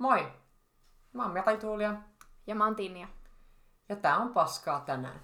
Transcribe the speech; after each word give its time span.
Moi! 0.00 0.32
Mä 1.12 1.22
oon 1.22 1.32
Mira 1.32 1.56
Tuulia 1.56 1.94
Ja 2.46 2.54
mä 2.54 2.64
oon 2.64 2.76
Tinja. 2.76 3.08
ja 3.88 3.96
tää 3.96 4.16
on 4.16 4.32
Paskaa 4.34 4.80
tänään. 4.80 5.20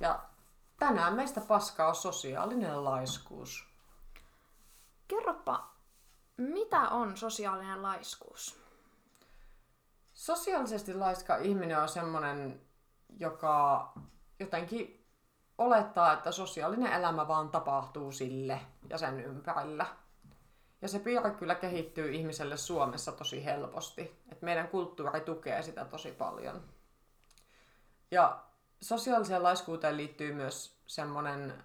Ja 0.00 0.22
tänään 0.78 1.14
meistä 1.14 1.40
paskaa 1.40 1.88
on 1.88 1.94
sosiaalinen 1.94 2.84
laiskuus. 2.84 3.68
Kerropa, 5.08 5.70
mitä 6.36 6.80
on 6.80 7.16
sosiaalinen 7.16 7.82
laiskuus? 7.82 8.60
Sosiaalisesti 10.12 10.94
laiska 10.94 11.36
ihminen 11.36 11.80
on 11.80 11.88
semmonen, 11.88 12.60
joka 13.18 13.92
jotenkin 14.40 15.06
olettaa, 15.58 16.12
että 16.12 16.32
sosiaalinen 16.32 16.92
elämä 16.92 17.28
vaan 17.28 17.48
tapahtuu 17.48 18.12
sille 18.12 18.60
ja 18.90 18.98
sen 18.98 19.20
ympärillä. 19.20 19.86
Ja 20.84 20.88
se 20.88 20.98
piirre 20.98 21.30
kyllä 21.30 21.54
kehittyy 21.54 22.12
ihmiselle 22.12 22.56
Suomessa 22.56 23.12
tosi 23.12 23.44
helposti. 23.44 24.22
Et 24.32 24.42
meidän 24.42 24.68
kulttuuri 24.68 25.20
tukee 25.20 25.62
sitä 25.62 25.84
tosi 25.84 26.12
paljon. 26.12 26.62
Ja 28.10 28.44
sosiaaliseen 28.80 29.42
laiskuuteen 29.42 29.96
liittyy 29.96 30.32
myös 30.32 30.76
semmoinen 30.86 31.62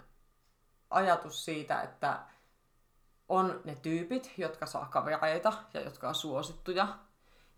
ajatus 0.89 1.45
siitä, 1.45 1.81
että 1.81 2.19
on 3.29 3.61
ne 3.63 3.75
tyypit, 3.75 4.33
jotka 4.37 4.65
saa 4.65 4.85
kavereita 4.85 5.53
ja 5.73 5.81
jotka 5.81 6.09
on 6.09 6.15
suosittuja. 6.15 6.87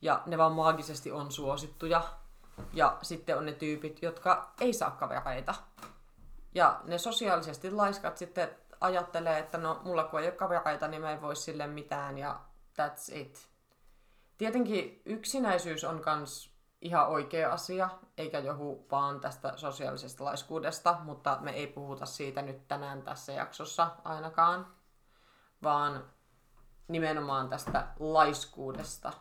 Ja 0.02 0.24
ne 0.26 0.38
vaan 0.38 0.52
maagisesti 0.54 1.12
on 1.12 1.32
suosittuja. 1.32 2.04
Ja 2.74 2.98
sitten 3.02 3.38
on 3.38 3.46
ne 3.46 3.54
tyypit, 3.54 4.02
jotka 4.02 4.54
ei 4.62 4.74
saa 4.74 4.92
kavereita. 4.92 5.56
Ja 6.56 6.82
ne 6.84 6.98
sosiaalisesti 6.98 7.72
laiskat 7.72 8.18
sitten 8.18 8.61
ajattelee, 8.82 9.40
että 9.40 9.58
no 9.58 9.82
mulla 9.84 10.04
kun 10.04 10.20
ei 10.20 10.28
ole 10.28 10.36
kavereita, 10.36 10.88
niin 10.88 11.02
mä 11.02 11.12
en 11.12 11.22
voi 11.22 11.36
sille 11.36 11.68
mitään 11.68 12.18
ja 12.18 12.40
that's 12.82 13.16
it. 13.16 13.50
Tietenkin 14.38 15.02
yksinäisyys 15.06 15.84
on 15.84 16.02
kans 16.02 16.52
ihan 16.82 17.08
oikea 17.08 17.52
asia, 17.54 17.90
eikä 18.18 18.40
johu 18.40 18.88
vaan 18.92 19.20
tästä 19.20 19.54
sosiaalisesta 19.58 20.24
laiskuudesta, 20.24 20.98
mutta 21.04 21.38
me 21.42 21.52
ei 21.52 21.68
puhuta 21.68 22.06
siitä 22.06 22.42
nyt 22.42 22.68
tänään 22.68 23.02
tässä 23.02 23.32
jaksossa 23.32 23.92
ainakaan, 24.04 24.68
vaan 25.64 26.04
nimenomaan 26.88 27.50
tästä 27.50 27.88
laiskuudesta. 28.00 29.14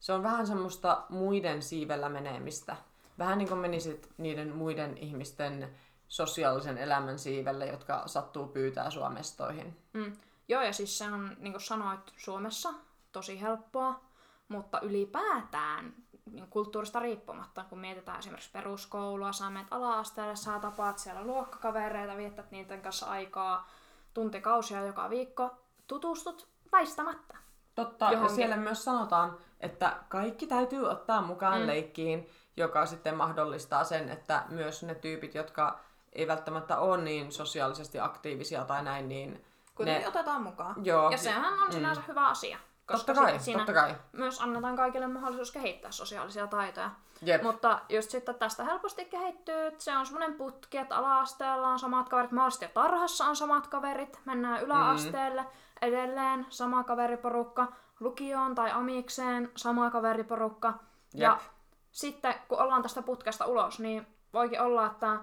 Se 0.00 0.12
on 0.12 0.22
vähän 0.22 0.46
semmoista 0.46 1.04
muiden 1.08 1.62
siivellä 1.62 2.08
menemistä. 2.08 2.76
Vähän 3.18 3.38
niin 3.38 3.48
kuin 3.48 3.60
menisit 3.60 4.08
niiden 4.18 4.56
muiden 4.56 4.98
ihmisten 4.98 5.76
sosiaalisen 6.08 6.78
elämän 6.78 7.18
siivelle, 7.18 7.66
jotka 7.66 8.02
sattuu 8.06 8.46
pyytää 8.48 8.90
sua 8.90 9.10
mestoihin. 9.10 9.76
Mm. 9.92 10.12
Joo, 10.48 10.62
ja 10.62 10.72
siis 10.72 10.98
se 10.98 11.04
on, 11.04 11.36
niin 11.38 11.52
kuin 11.52 11.62
sanoit, 11.62 12.00
Suomessa 12.16 12.74
tosi 13.12 13.40
helppoa, 13.40 14.00
mutta 14.48 14.80
ylipäätään 14.80 15.94
niin 16.30 16.46
kulttuurista 16.50 17.00
riippumatta, 17.00 17.64
kun 17.68 17.78
mietitään 17.78 18.18
esimerkiksi 18.18 18.50
peruskoulua, 18.52 19.32
sä 19.32 19.50
menet 19.50 19.68
ala-asteelle, 19.70 20.36
sä 20.36 20.58
tapaat 20.58 20.98
siellä 20.98 21.24
luokkakavereita, 21.24 22.16
viettät 22.16 22.50
niiden 22.50 22.82
kanssa 22.82 23.06
aikaa 23.06 23.68
tuntikausia 24.14 24.86
joka 24.86 25.10
viikko, 25.10 25.50
tutustut 25.86 26.48
väistämättä. 26.72 27.36
Totta, 27.74 28.04
ja 28.04 28.12
Johonkin. 28.12 28.36
siellä 28.36 28.56
myös 28.56 28.84
sanotaan, 28.84 29.38
että 29.60 29.96
kaikki 30.08 30.46
täytyy 30.46 30.88
ottaa 30.88 31.22
mukaan 31.22 31.60
Mm. 31.60 31.66
leikkiin, 31.66 32.30
joka 32.56 32.86
sitten 32.86 33.16
mahdollistaa 33.16 33.84
sen, 33.84 34.08
että 34.08 34.44
myös 34.48 34.82
ne 34.82 34.94
tyypit, 34.94 35.34
jotka 35.34 35.80
ei 36.16 36.26
välttämättä 36.28 36.78
ole 36.78 36.96
niin 36.96 37.32
sosiaalisesti 37.32 38.00
aktiivisia 38.00 38.64
tai 38.64 38.82
näin, 38.82 39.08
niin 39.08 39.44
Kuitenkin 39.74 40.02
ne... 40.02 40.08
otetaan 40.08 40.42
mukaan. 40.42 40.74
Joo, 40.84 41.10
Ja 41.10 41.18
sehän 41.18 41.62
on 41.62 41.72
sinänsä 41.72 42.02
hyvä 42.08 42.26
asia. 42.26 42.58
Koska 42.86 43.14
Totta 43.14 43.22
kai, 43.30 43.38
siinä 43.40 43.58
totta 43.58 43.72
kai. 43.72 43.94
myös 44.12 44.40
annetaan 44.40 44.76
kaikille 44.76 45.06
mahdollisuus 45.06 45.52
kehittää 45.52 45.90
sosiaalisia 45.90 46.46
taitoja. 46.46 46.90
Jep. 47.22 47.42
Mutta 47.42 47.80
just 47.88 48.10
sitten 48.10 48.34
tästä 48.34 48.64
helposti 48.64 49.04
kehittyy, 49.04 49.66
että 49.66 49.84
se 49.84 49.96
on 49.96 50.06
semmoinen 50.06 50.34
putki, 50.34 50.78
että 50.78 50.96
ala-asteella 50.96 51.68
on 51.68 51.78
samat 51.78 52.08
kaverit, 52.08 52.32
mahdollisesti 52.32 52.64
jo 52.64 52.70
tarhassa 52.74 53.24
on 53.24 53.36
samat 53.36 53.66
kaverit, 53.66 54.20
mennään 54.24 54.62
yläasteelle, 54.62 55.42
Mm. 55.42 55.48
edelleen 55.82 56.46
sama 56.48 56.84
kaveriporukka, 56.84 57.72
lukioon 58.00 58.54
tai 58.54 58.70
amikseen 58.70 59.50
sama 59.56 59.90
kaveriporukka. 59.90 60.74
Ja 61.14 61.30
Jep. 61.30 61.40
sitten 61.92 62.34
kun 62.48 62.58
ollaan 62.60 62.82
tästä 62.82 63.02
putkesta 63.02 63.46
ulos, 63.46 63.78
niin 63.80 64.06
voikin 64.32 64.60
olla, 64.60 64.86
että 64.86 65.16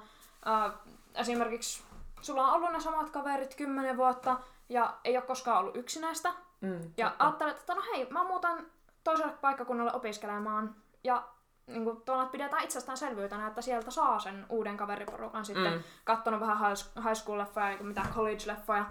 äh, 0.47 0.71
esimerkiksi 1.15 1.83
sulla 2.21 2.47
on 2.47 2.53
ollut 2.53 2.71
ne 2.71 2.79
samat 2.79 3.09
kaverit 3.09 3.55
kymmenen 3.55 3.97
vuotta 3.97 4.37
ja 4.69 4.97
ei 5.03 5.17
ole 5.17 5.25
koskaan 5.25 5.59
ollut 5.59 5.75
yksinäistä. 5.75 6.33
Mm, 6.61 6.93
Ja 6.97 7.09
totta. 7.09 7.23
ajattelet, 7.23 7.59
että 7.59 7.75
no 7.75 7.81
hei, 7.93 8.07
mä 8.09 8.23
muutan 8.23 8.65
toiselle 9.03 9.33
paikkakunnalle 9.41 9.93
opiskelemaan. 9.93 10.75
Ja 11.03 11.23
niin 11.67 11.83
kuin, 11.83 12.01
tuolla 12.01 12.25
pidetään 12.25 12.63
itsestäänselvyytenä, 12.63 13.47
että 13.47 13.61
sieltä 13.61 13.91
saa 13.91 14.19
sen 14.19 14.45
uuden 14.49 14.77
kaveriporukan 14.77 15.45
sitten. 15.45 15.73
Mm. 15.73 15.83
Katsonut 16.03 16.39
vähän 16.39 16.57
high 17.03 17.13
school-leffoja, 17.15 17.67
niin 17.69 17.85
mitä 17.85 18.01
college-leffoja. 18.01 18.85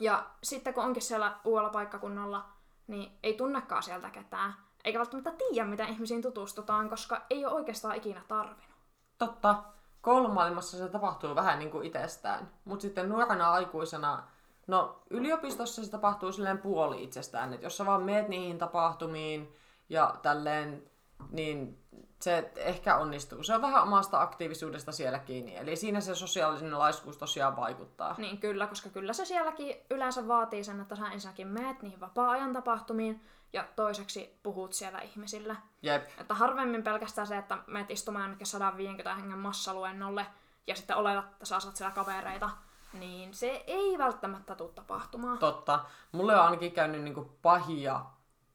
Ja 0.00 0.26
sitten 0.42 0.74
kun 0.74 0.84
onkin 0.84 1.02
siellä 1.02 1.36
uudella 1.44 1.70
paikkakunnalla, 1.70 2.44
niin 2.86 3.18
ei 3.22 3.34
tunnekaan 3.34 3.82
sieltä 3.82 4.10
ketään. 4.10 4.54
Eikä 4.84 4.98
välttämättä 4.98 5.30
tiedä, 5.30 5.68
miten 5.68 5.88
ihmisiin 5.88 6.22
tutustutaan, 6.22 6.88
koska 6.90 7.22
ei 7.30 7.44
ole 7.44 7.54
oikeastaan 7.54 7.96
ikinä 7.96 8.20
tarvinnut. 8.28 8.74
Totta. 9.18 9.62
Koulumaailmassa 10.04 10.78
se 10.78 10.88
tapahtuu 10.88 11.34
vähän 11.34 11.58
niin 11.58 11.70
kuin 11.70 11.86
itsestään. 11.86 12.50
Mutta 12.64 12.82
sitten 12.82 13.08
nuorena 13.08 13.52
aikuisena, 13.52 14.22
no 14.66 15.02
yliopistossa 15.10 15.84
se 15.84 15.90
tapahtuu 15.90 16.32
silleen 16.32 16.58
puoli 16.58 17.02
itsestään. 17.04 17.52
Että 17.52 17.66
jos 17.66 17.76
sä 17.76 17.86
vaan 17.86 18.02
meet 18.02 18.28
niihin 18.28 18.58
tapahtumiin 18.58 19.54
ja 19.88 20.14
tälleen, 20.22 20.90
niin 21.30 21.83
se 22.24 22.52
ehkä 22.56 22.96
onnistuu. 22.96 23.42
Se 23.42 23.54
on 23.54 23.62
vähän 23.62 23.82
omasta 23.82 24.20
aktiivisuudesta 24.20 24.92
siellä 24.92 25.18
kiinni. 25.18 25.56
Eli 25.56 25.76
siinä 25.76 26.00
se 26.00 26.14
sosiaalinen 26.14 26.78
laiskuus 26.78 27.16
tosiaan 27.16 27.56
vaikuttaa. 27.56 28.14
Niin 28.18 28.38
kyllä, 28.38 28.66
koska 28.66 28.88
kyllä 28.88 29.12
se 29.12 29.24
sielläkin 29.24 29.76
yleensä 29.90 30.28
vaatii 30.28 30.64
sen, 30.64 30.80
että 30.80 30.96
sä 30.96 31.08
ensinnäkin 31.08 31.48
meet 31.48 31.82
niihin 31.82 32.00
vapaa-ajan 32.00 32.52
tapahtumiin 32.52 33.24
ja 33.52 33.64
toiseksi 33.76 34.38
puhut 34.42 34.72
siellä 34.72 34.98
ihmisille. 34.98 35.56
Jep. 35.82 36.04
Että 36.18 36.34
harvemmin 36.34 36.82
pelkästään 36.82 37.26
se, 37.26 37.36
että 37.36 37.58
meet 37.66 37.90
istumaan 37.90 38.22
jonnekin 38.22 38.46
150 38.46 39.14
hengen 39.14 39.38
massaluennolle 39.38 40.26
ja 40.66 40.76
sitten 40.76 40.96
oletat, 40.96 41.24
että 41.24 41.46
sä 41.46 41.60
saat 41.60 41.76
siellä 41.76 41.94
kavereita, 41.94 42.50
niin 42.92 43.34
se 43.34 43.64
ei 43.66 43.98
välttämättä 43.98 44.54
tule 44.54 44.72
tapahtumaan. 44.72 45.38
Totta. 45.38 45.84
Mulle 46.12 46.36
on 46.36 46.44
ainakin 46.44 46.72
käynyt 46.72 47.02
niinku 47.02 47.32
pahia 47.42 48.00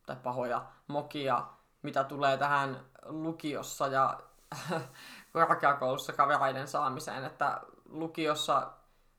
tai 0.06 0.16
pahoja 0.16 0.66
mokia, 0.88 1.46
mitä 1.82 2.04
tulee 2.04 2.38
tähän 2.38 2.80
lukiossa 3.06 3.88
ja 3.88 4.20
korkeakoulussa 5.34 6.14
kavereiden 6.14 6.68
saamiseen, 6.68 7.26
että 7.26 7.62
lukiossa 7.90 8.72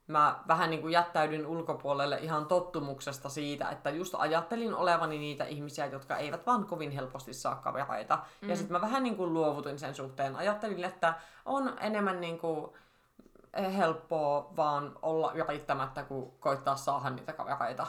mä 0.06 0.40
vähän 0.48 0.70
niin 0.70 0.80
kuin 0.80 0.92
jättäydyn 0.92 1.46
ulkopuolelle 1.46 2.18
ihan 2.18 2.46
tottumuksesta 2.46 3.28
siitä, 3.28 3.68
että 3.68 3.90
just 3.90 4.14
ajattelin 4.18 4.74
olevani 4.74 5.18
niitä 5.18 5.44
ihmisiä, 5.44 5.86
jotka 5.86 6.16
eivät 6.16 6.46
vaan 6.46 6.66
kovin 6.66 6.90
helposti 6.90 7.34
saa 7.34 7.54
kavereita. 7.54 8.18
Mm. 8.40 8.48
Ja 8.48 8.56
sitten 8.56 8.72
mä 8.72 8.80
vähän 8.80 9.02
niin 9.02 9.16
kuin 9.16 9.34
luovutin 9.34 9.78
sen 9.78 9.94
suhteen. 9.94 10.36
Ajattelin, 10.36 10.84
että 10.84 11.14
on 11.44 11.76
enemmän 11.80 12.20
niin 12.20 12.38
kuin 12.38 12.70
helppoa 13.76 14.52
vaan 14.56 14.98
olla 15.02 15.32
yrittämättä, 15.32 16.02
kuin 16.02 16.30
koittaa 16.40 16.76
saada 16.76 17.10
niitä 17.10 17.32
kavereita. 17.32 17.86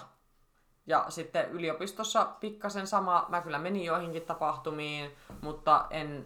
Ja 0.91 1.05
sitten 1.09 1.51
yliopistossa 1.51 2.25
pikkasen 2.39 2.87
sama, 2.87 3.25
mä 3.29 3.41
kyllä 3.41 3.59
menin 3.59 3.85
joihinkin 3.85 4.21
tapahtumiin, 4.21 5.11
mutta 5.41 5.85
en 5.89 6.25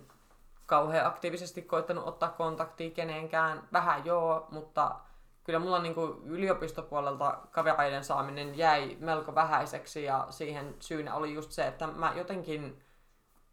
kauhean 0.65 1.05
aktiivisesti 1.05 1.61
koittanut 1.61 2.07
ottaa 2.07 2.29
kontaktia 2.29 2.91
kenenkään. 2.91 3.67
Vähän 3.73 4.05
joo, 4.05 4.47
mutta 4.51 4.95
kyllä 5.43 5.59
mulla 5.59 5.79
niinku 5.79 6.21
yliopistopuolelta 6.25 7.37
kavereiden 7.51 8.03
saaminen 8.03 8.57
jäi 8.57 8.97
melko 8.99 9.35
vähäiseksi 9.35 10.03
ja 10.03 10.27
siihen 10.29 10.75
syynä 10.79 11.15
oli 11.15 11.33
just 11.33 11.51
se, 11.51 11.67
että 11.67 11.87
mä 11.87 12.13
jotenkin 12.15 12.83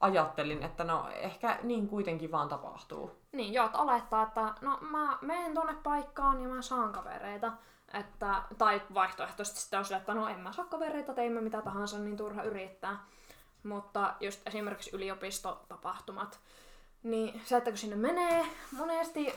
ajattelin, 0.01 0.63
että 0.63 0.85
no 0.85 1.09
ehkä 1.15 1.59
niin 1.63 1.89
kuitenkin 1.89 2.33
vaan 2.33 2.49
tapahtuu. 2.49 3.11
Niin, 3.33 3.53
joo, 3.53 3.67
että 3.67 3.79
olettaa, 3.79 4.23
että 4.23 4.55
no 4.61 4.79
mä 4.81 5.19
menen 5.21 5.55
tuonne 5.55 5.75
paikkaan 5.83 6.41
ja 6.41 6.49
mä 6.49 6.63
saan 6.63 6.93
kavereita. 6.93 7.53
Että, 7.95 8.43
tai 8.59 8.83
vaihtoehtoisesti 8.95 9.61
sitten 9.61 9.79
on 9.79 9.85
sille, 9.85 9.99
että 10.01 10.15
no 10.15 10.29
en 10.29 10.41
mä 10.41 10.53
saa 10.53 10.65
kavereita, 10.65 11.15
teimme 11.15 11.41
mitä 11.41 11.63
tahansa, 11.63 11.99
niin 11.99 12.17
turha 12.17 12.43
yrittää. 12.43 13.05
Mutta 13.63 14.15
just 14.21 14.49
esimerkiksi 14.49 14.91
yliopistotapahtumat, 14.93 16.41
niin 17.03 17.43
se, 17.45 17.57
että 17.57 17.71
kun 17.71 17.79
sinne 17.79 17.97
menee, 17.97 18.47
monesti 18.73 19.35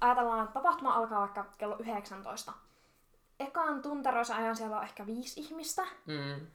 ajatellaan, 0.00 0.40
että 0.44 0.54
tapahtuma 0.54 0.94
alkaa 0.94 1.20
vaikka 1.20 1.44
kello 1.58 1.76
19. 1.78 2.52
Ekan 3.40 3.82
tunteroisen 3.82 4.36
ajan 4.36 4.56
siellä 4.56 4.76
on 4.76 4.82
ehkä 4.84 5.06
viisi 5.06 5.40
ihmistä, 5.40 5.82
Mm. 6.06 6.46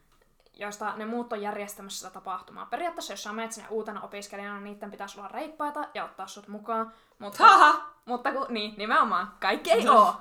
joista 0.53 0.93
ne 0.95 1.05
muut 1.05 1.33
on 1.33 1.41
järjestämässä 1.41 1.99
sitä 1.99 2.13
tapahtumaa. 2.13 2.65
Periaatteessa, 2.65 3.13
jos 3.13 3.23
sä 3.23 3.33
menet 3.33 3.51
sinne 3.51 3.69
uutena 3.69 4.01
opiskelijana, 4.01 4.59
niin 4.59 4.63
niiden 4.63 4.91
pitäisi 4.91 5.19
olla 5.19 5.29
reippaita 5.29 5.87
ja 5.93 6.05
ottaa 6.05 6.27
sut 6.27 6.47
mukaan. 6.47 6.93
Mutta, 7.19 7.43
Haha! 7.43 7.85
mutta 8.05 8.31
kun, 8.31 8.45
niin, 8.49 8.73
nimenomaan, 8.77 9.33
kaikki 9.39 9.71
ei 9.71 9.89
oo. 9.89 10.15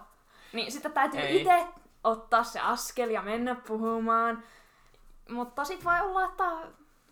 Niin 0.53 0.73
sitten 0.73 0.93
täytyy 0.93 1.21
itse 1.29 1.67
ottaa 2.05 2.45
se 2.45 2.61
askel 2.61 3.11
ja 3.11 3.23
mennä 3.23 3.55
puhumaan. 3.55 4.43
Mutta 5.31 5.65
sit 5.65 5.85
voi 5.85 6.01
olla, 6.01 6.25
että 6.25 6.45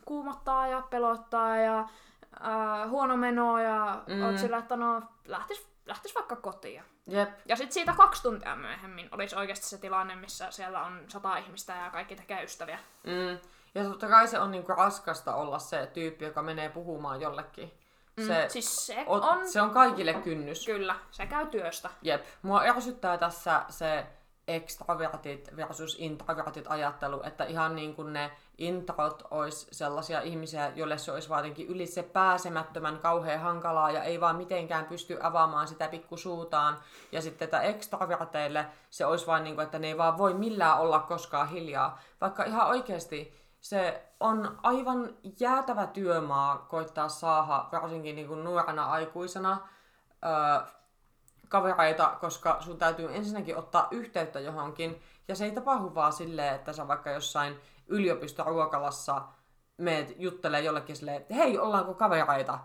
kuumottaa 0.04 0.66
ja 0.66 0.80
pelottaa 0.90 1.56
ja 1.56 1.78
äh, 1.80 2.90
huono 2.90 3.16
meno 3.16 3.58
ja 3.58 4.02
Mm. 4.06 4.14
mm. 4.14 4.22
oot 4.22 4.38
sillä, 4.38 4.58
että 4.58 4.76
no 4.76 5.02
lähtis, 5.26 5.68
lähtis 5.86 6.14
vaikka 6.14 6.36
kotiin. 6.36 6.82
Jep. 7.06 7.30
Ja 7.46 7.56
sitten 7.56 7.72
siitä 7.72 7.92
kaksi 7.92 8.22
tuntia 8.22 8.56
myöhemmin 8.56 9.08
olisi 9.12 9.36
oikeasti 9.36 9.66
se 9.66 9.78
tilanne, 9.78 10.16
missä 10.16 10.50
siellä 10.50 10.82
on 10.82 11.04
sata 11.08 11.36
ihmistä 11.36 11.72
ja 11.74 11.90
kaikki 11.90 12.16
tekee 12.16 12.44
ystäviä. 12.44 12.78
Mm. 13.04 13.38
Ja 13.74 13.84
totta 13.84 14.08
kai 14.08 14.28
se 14.28 14.38
on 14.38 14.50
niinku 14.50 14.72
raskasta 14.72 15.34
olla 15.34 15.58
se 15.58 15.90
tyyppi, 15.94 16.24
joka 16.24 16.42
menee 16.42 16.68
puhumaan 16.68 17.20
jollekin. 17.20 17.72
Se, 18.20 18.42
Mm, 18.42 18.48
siis 18.48 18.86
se 18.86 19.04
on, 19.06 19.22
on, 19.22 19.48
se 19.48 19.62
on 19.62 19.70
kaikille 19.70 20.14
kynnys. 20.14 20.66
kyllä, 20.66 20.96
se 21.10 21.26
käy 21.26 21.46
työstä. 21.46 21.90
Jep. 22.02 22.24
Mua 22.42 22.60
ärsyttää 22.60 23.18
tässä 23.18 23.62
se 23.68 24.06
extravertit 24.48 25.56
versus 25.56 25.96
introvertit 25.98 26.64
ajattelu, 26.68 27.22
että 27.24 27.44
ihan 27.44 27.76
niin 27.76 27.94
kuin 27.94 28.12
ne 28.12 28.30
introt 28.58 29.22
olisi 29.30 29.66
sellaisia 29.72 30.20
ihmisiä, 30.20 30.72
joille 30.74 30.98
se 30.98 31.12
olisi 31.12 31.32
jotenkin 31.32 31.66
ylitse 31.68 32.02
pääsemättömän 32.02 32.98
kauhean 32.98 33.40
hankalaa 33.40 33.90
ja 33.90 34.02
ei 34.02 34.20
vaan 34.20 34.36
mitenkään 34.36 34.84
pysty 34.84 35.18
avaamaan 35.22 35.68
sitä 35.68 35.88
pikkusuutaan. 35.88 36.78
Ja 37.12 37.22
sitten 37.22 37.46
että 37.46 37.60
extraverteille 37.60 38.66
se 38.90 39.06
olisi 39.06 39.26
vain 39.26 39.44
niin 39.44 39.54
kuin, 39.54 39.64
että 39.64 39.78
ne 39.78 39.86
ei 39.86 39.98
vaan 39.98 40.18
voi 40.18 40.34
millään 40.34 40.78
olla 40.78 40.98
koskaan 40.98 41.48
hiljaa. 41.48 42.00
Vaikka 42.20 42.44
ihan 42.44 42.68
oikeasti 42.68 43.34
se 43.60 44.05
on 44.20 44.58
aivan 44.62 45.14
jäätävä 45.40 45.86
työmaa 45.86 46.58
koittaa 46.58 47.08
saada, 47.08 47.68
varsinkin 47.72 48.16
niin 48.16 48.28
kuin 48.28 48.44
nuorena 48.44 48.84
aikuisena, 48.84 49.68
öö, 50.24 50.66
kavereita, 51.48 52.16
koska 52.20 52.56
sun 52.60 52.78
täytyy 52.78 53.14
ensinnäkin 53.14 53.56
ottaa 53.56 53.88
yhteyttä 53.90 54.40
johonkin, 54.40 55.02
ja 55.28 55.34
se 55.36 55.44
ei 55.44 55.52
tapahdu 55.52 55.94
vaan 55.94 56.12
silleen, 56.12 56.54
että 56.54 56.72
sä 56.72 56.88
vaikka 56.88 57.10
jossain 57.10 57.60
yliopistoruokalassa 57.86 59.22
meet 59.78 60.14
juttelee 60.18 60.60
jollekin 60.60 60.96
silleen, 60.96 61.16
että 61.16 61.34
hei, 61.34 61.58
ollaanko 61.58 61.94
kavereita? 61.94 62.58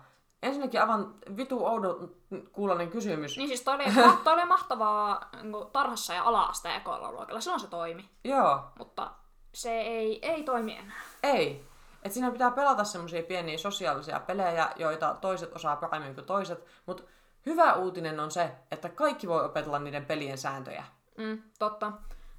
Ensinnäkin 0.44 0.82
aivan 0.82 1.16
vitu 1.38 1.66
oudon 1.66 2.16
kuulonen 2.52 2.90
kysymys. 2.90 3.38
Niin 3.38 3.48
siis 3.48 3.62
toi 3.62 3.76
oli, 3.76 3.84
toi 4.24 4.34
oli 4.34 4.46
mahtavaa 4.46 5.30
niin 5.44 5.72
tarhassa 5.72 6.14
ja 6.14 6.24
ala-asteen 6.24 6.76
ekoilla 6.76 7.12
luokalla. 7.12 7.42
Silloin 7.42 7.62
se 7.62 7.68
toimi. 7.68 8.10
Joo, 8.24 8.60
Mutta 8.78 9.12
se 9.54 9.82
ei, 9.82 10.30
ei 10.30 10.44
toimi 10.44 10.78
enää. 10.78 11.02
ei. 11.24 11.72
Et 12.04 12.12
siinä 12.12 12.32
pitää 12.32 12.52
pelata 12.52 12.84
semmoisia 12.84 13.24
pieniä 13.24 13.58
sosiaalisia 13.58 14.20
pelejä, 14.20 14.72
joita 14.76 15.18
toiset 15.22 15.54
osaa 15.54 15.76
paremmin 15.76 16.16
kuin 16.16 16.26
toiset, 16.26 16.66
mutta 16.86 17.04
hyvä 17.46 17.74
uutinen 17.74 18.20
on 18.20 18.32
se, 18.32 18.52
että 18.72 18.90
kaikki 18.90 19.28
voi 19.28 19.46
opetella 19.46 19.80
niiden 19.80 20.06
pelien 20.06 20.38
sääntöjä. 20.38 20.84
Mm, 21.18 21.44
totta. 21.60 21.92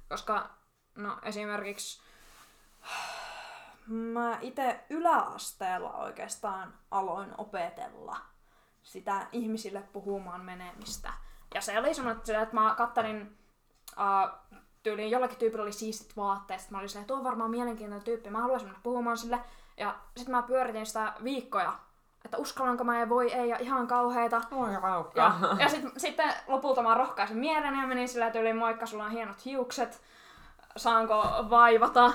Koska 0.09 0.49
no 0.95 1.17
esimerkiksi 1.23 2.01
mä 3.87 4.37
itse 4.41 4.85
yläasteella 4.89 5.91
oikeastaan 5.91 6.73
aloin 6.91 7.33
opetella 7.37 8.17
sitä 8.83 9.27
ihmisille 9.31 9.83
puhumaan 9.93 10.45
menemistä. 10.45 11.13
Ja 11.53 11.61
se 11.61 11.79
oli 11.79 11.93
semmoinen, 11.93 12.41
että 12.41 12.55
mä 12.55 12.75
kattelin 12.77 13.37
uh, 13.91 14.59
tyyliin 14.83 15.11
jollakin 15.11 15.37
tyypillä 15.37 15.63
oli 15.63 15.71
siistit 15.71 16.17
vaatteet, 16.17 16.67
mä 16.69 16.77
olin 16.77 16.89
silleen, 16.89 17.07
tuo 17.07 17.17
on 17.17 17.23
varmaan 17.23 17.51
mielenkiintoinen 17.51 18.05
tyyppi, 18.05 18.29
mä 18.29 18.41
haluaisin 18.41 18.67
mennä 18.67 18.79
puhumaan 18.83 19.17
sille. 19.17 19.39
Ja 19.77 19.95
sitten 20.17 20.35
mä 20.35 20.41
pyöritin 20.41 20.85
sitä 20.85 21.13
viikkoja, 21.23 21.73
että 22.25 22.37
uskallanko 22.37 22.83
mä 22.83 22.99
ja 22.99 23.09
voi 23.09 23.33
ei, 23.33 23.49
ja 23.49 23.57
ihan 23.59 23.87
kauheita. 23.87 24.41
Oi 24.51 24.75
raukka. 24.81 25.21
Ja, 25.21 25.33
ja 25.59 25.69
sit, 25.69 25.85
sitten 25.97 26.33
lopulta 26.47 26.81
mä 26.81 26.93
rohkaisin 26.93 27.37
mielen 27.37 27.79
ja 27.81 27.87
menin 27.87 28.07
sillä 28.07 28.31
tyyliin, 28.31 28.57
moikka, 28.57 28.85
sulla 28.85 29.03
on 29.03 29.11
hienot 29.11 29.45
hiukset, 29.45 30.01
saanko 30.77 31.23
vaivata. 31.49 32.13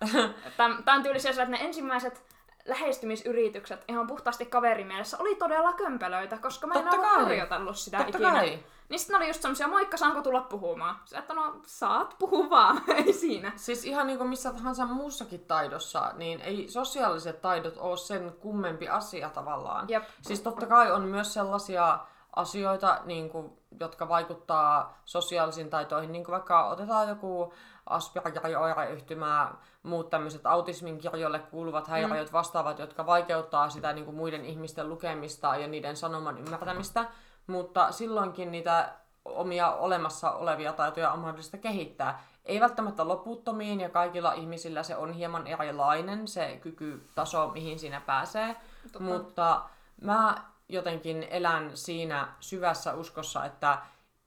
Tämän, 0.56 0.84
tämän 0.84 1.02
tyylisiä 1.02 1.30
että 1.30 1.44
ne 1.44 1.58
ensimmäiset 1.60 2.31
lähestymisyritykset 2.64 3.84
ihan 3.88 4.06
puhtaasti 4.06 4.46
kaverimielessä 4.46 5.16
oli 5.20 5.34
todella 5.34 5.72
kömpelöitä, 5.72 6.38
koska 6.38 6.66
mä 6.66 6.74
en 6.74 6.80
Totta 6.80 6.96
ollut 6.96 7.12
harjoitellut 7.12 7.76
sitä 7.76 7.98
Totta 7.98 8.18
ikinä. 8.18 8.32
kai. 8.32 8.58
Niin 8.88 8.98
sitten 8.98 9.16
oli 9.16 9.26
just 9.26 9.42
semmosia, 9.42 9.68
moikka, 9.68 9.96
saanko 9.96 10.22
tulla 10.22 10.40
puhumaan? 10.40 10.96
Sä, 11.04 11.18
että 11.18 11.34
no, 11.34 11.60
saat 11.66 12.16
puhua 12.18 12.50
vaan, 12.50 12.82
ei 13.06 13.12
siinä. 13.12 13.52
Siis 13.56 13.84
ihan 13.84 14.06
niin 14.06 14.18
kuin 14.18 14.28
missä 14.30 14.52
tahansa 14.52 14.86
muussakin 14.86 15.40
taidossa, 15.40 16.12
niin 16.16 16.40
ei 16.40 16.68
sosiaaliset 16.68 17.40
taidot 17.40 17.74
ole 17.76 17.96
sen 17.96 18.32
kummempi 18.40 18.88
asia 18.88 19.30
tavallaan. 19.30 19.88
Jep. 19.88 20.04
Siis 20.22 20.40
totta 20.40 20.66
kai 20.66 20.92
on 20.92 21.02
myös 21.02 21.34
sellaisia 21.34 21.98
asioita, 22.36 23.00
niin 23.04 23.30
kuin, 23.30 23.52
jotka 23.80 24.08
vaikuttaa 24.08 24.98
sosiaalisiin 25.04 25.70
taitoihin, 25.70 26.12
niin 26.12 26.24
kuin 26.24 26.32
vaikka 26.32 26.68
otetaan 26.68 27.08
joku 27.08 27.54
Aspergerin 27.86 28.58
oireyhtymä, 28.58 29.52
muut 29.82 30.10
tämmöiset 30.10 30.46
autismin 30.46 30.98
kirjoille 30.98 31.38
kuuluvat 31.38 31.88
häiriöt 31.88 32.28
Mm. 32.28 32.32
vastaavat, 32.32 32.78
jotka 32.78 33.06
vaikeuttaa 33.06 33.70
sitä 33.70 33.92
niin 33.92 34.04
kuin 34.04 34.16
muiden 34.16 34.44
ihmisten 34.44 34.88
lukemista 34.88 35.56
ja 35.56 35.66
niiden 35.68 35.96
sanoman 35.96 36.38
ymmärtämistä, 36.38 37.04
mutta 37.46 37.92
silloinkin 37.92 38.50
niitä 38.52 38.92
omia 39.24 39.72
olemassa 39.72 40.30
olevia 40.30 40.72
taitoja 40.72 41.12
on 41.12 41.18
mahdollista 41.18 41.58
kehittää. 41.58 42.22
Ei 42.44 42.60
välttämättä 42.60 43.08
loputtomiin 43.08 43.80
ja 43.80 43.88
kaikilla 43.88 44.32
ihmisillä 44.32 44.82
se 44.82 44.96
on 44.96 45.12
hieman 45.12 45.46
erilainen 45.46 46.28
se 46.28 46.58
kykytaso, 46.62 47.48
mihin 47.48 47.78
siinä 47.78 48.00
pääsee, 48.00 48.56
Totta. 48.82 49.00
mutta 49.00 49.62
mä 50.00 50.44
jotenkin 50.68 51.26
elän 51.30 51.70
siinä 51.76 52.28
syvässä 52.40 52.94
uskossa, 52.94 53.44
että 53.44 53.78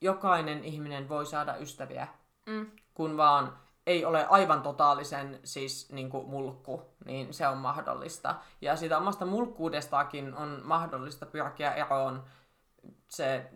jokainen 0.01 0.63
ihminen 0.63 1.09
voi 1.09 1.25
saada 1.25 1.55
ystäviä, 1.55 2.07
Mm. 2.45 2.71
Kun 2.95 3.17
vaan 3.17 3.57
ei 3.87 4.05
ole 4.05 4.25
aivan 4.29 4.61
totaalisen 4.61 5.39
siis 5.43 5.91
niin 5.91 6.09
kuin 6.09 6.29
mulkku, 6.29 6.81
niin 7.05 7.33
se 7.33 7.47
on 7.47 7.57
mahdollista. 7.57 8.35
Ja 8.61 8.75
siitä 8.75 8.97
omasta 8.97 9.25
mulkkuudestakin 9.25 10.35
on 10.35 10.61
mahdollista 10.63 11.25
pyrkiä 11.25 11.73
eroon. 11.73 12.23
Se, 13.07 13.51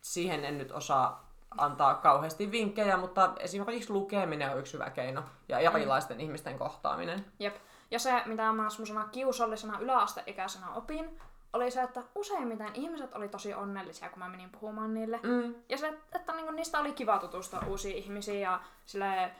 siihen 0.00 0.44
en 0.44 0.58
nyt 0.58 0.72
osaa 0.72 1.30
antaa 1.58 1.94
kauheasti 1.94 2.50
vinkkejä, 2.50 2.96
mutta 2.96 3.32
esimerkiksi 3.38 3.92
lukeminen 3.92 4.50
on 4.50 4.58
yksi 4.58 4.72
hyvä 4.72 4.90
keino 4.90 5.22
ja 5.48 5.58
erilaisten 5.58 6.20
ihmisten 6.20 6.58
kohtaaminen. 6.58 7.26
Jep. 7.38 7.56
Ja 7.90 7.98
se, 7.98 8.22
mitä 8.26 8.52
mä 8.52 8.70
semmoisena 8.70 9.08
kiusallisena 9.08 9.78
yläasteikäisenä 9.78 10.70
opin, 10.70 11.20
oli 11.54 11.70
se, 11.70 11.82
että 11.82 12.02
useimmiten 12.14 12.70
ihmiset 12.74 13.14
oli 13.14 13.28
tosi 13.28 13.54
onnellisia, 13.54 14.08
kun 14.10 14.18
mä 14.18 14.28
menin 14.28 14.50
puhumaan 14.50 14.94
niille. 14.94 15.20
Mm, 15.22 15.54
Ja 15.68 15.78
se, 15.78 15.98
että 16.14 16.32
niinku 16.32 16.52
niistä 16.52 16.78
oli 16.78 16.92
kiva 16.92 17.18
tutustua 17.18 17.60
uusiin 17.66 17.96
ihmisiin 17.96 18.40
ja 18.40 18.60
sille 18.86 19.30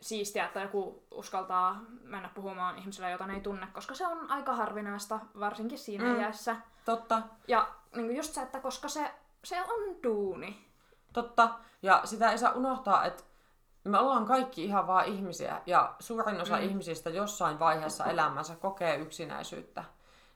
siistiä, 0.00 0.44
että 0.46 0.60
joku 0.60 1.02
uskaltaa 1.10 1.80
mennä 2.04 2.30
puhumaan 2.34 2.78
ihmisille, 2.78 3.10
jota 3.10 3.26
ne 3.26 3.34
ei 3.34 3.40
tunne, 3.40 3.66
koska 3.72 3.94
se 3.94 4.06
on 4.06 4.30
aika 4.30 4.52
harvinaista, 4.52 5.20
varsinkin 5.40 5.78
siinä 5.78 6.04
Mm. 6.04 6.10
mm. 6.10 6.20
iässä. 6.20 6.56
totta. 6.84 7.22
Ja 7.48 7.68
niinku 7.96 8.12
just 8.14 8.34
se, 8.34 8.42
että 8.42 8.60
koska 8.60 8.88
se, 8.88 9.10
se 9.44 9.62
on 9.62 10.02
duuni. 10.02 10.68
Totta. 11.12 11.48
Ja 11.82 12.00
sitä 12.04 12.30
ei 12.30 12.38
saa 12.38 12.52
unohtaa, 12.52 13.04
että 13.04 13.22
me 13.84 13.98
ollaan 13.98 14.26
kaikki 14.26 14.64
ihan 14.64 14.86
vaan 14.86 15.04
ihmisiä 15.06 15.62
ja 15.66 15.94
suurin 15.98 16.40
osa 16.40 16.56
mm. 16.56 16.62
ihmisistä 16.62 17.10
jossain 17.10 17.58
vaiheessa 17.58 18.04
elämänsä 18.04 18.56
kokee 18.56 18.96
yksinäisyyttä. 18.96 19.84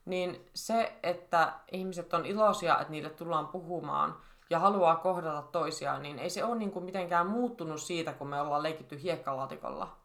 Niin 0.07 0.49
se, 0.53 0.99
että 1.03 1.53
ihmiset 1.71 2.13
on 2.13 2.25
iloisia, 2.25 2.79
että 2.79 2.91
niille 2.91 3.09
tullaan 3.09 3.47
puhumaan 3.47 4.17
ja 4.49 4.59
haluaa 4.59 4.95
kohdata 4.95 5.41
toisiaan, 5.41 6.01
niin 6.01 6.19
ei 6.19 6.29
se 6.29 6.43
ole 6.43 6.55
niin 6.55 6.71
kuin 6.71 6.85
mitenkään 6.85 7.27
muuttunut 7.27 7.81
siitä, 7.81 8.13
kun 8.13 8.27
me 8.27 8.41
ollaan 8.41 8.63
leikitty 8.63 9.01
hiekkalaatikolla. 9.01 9.97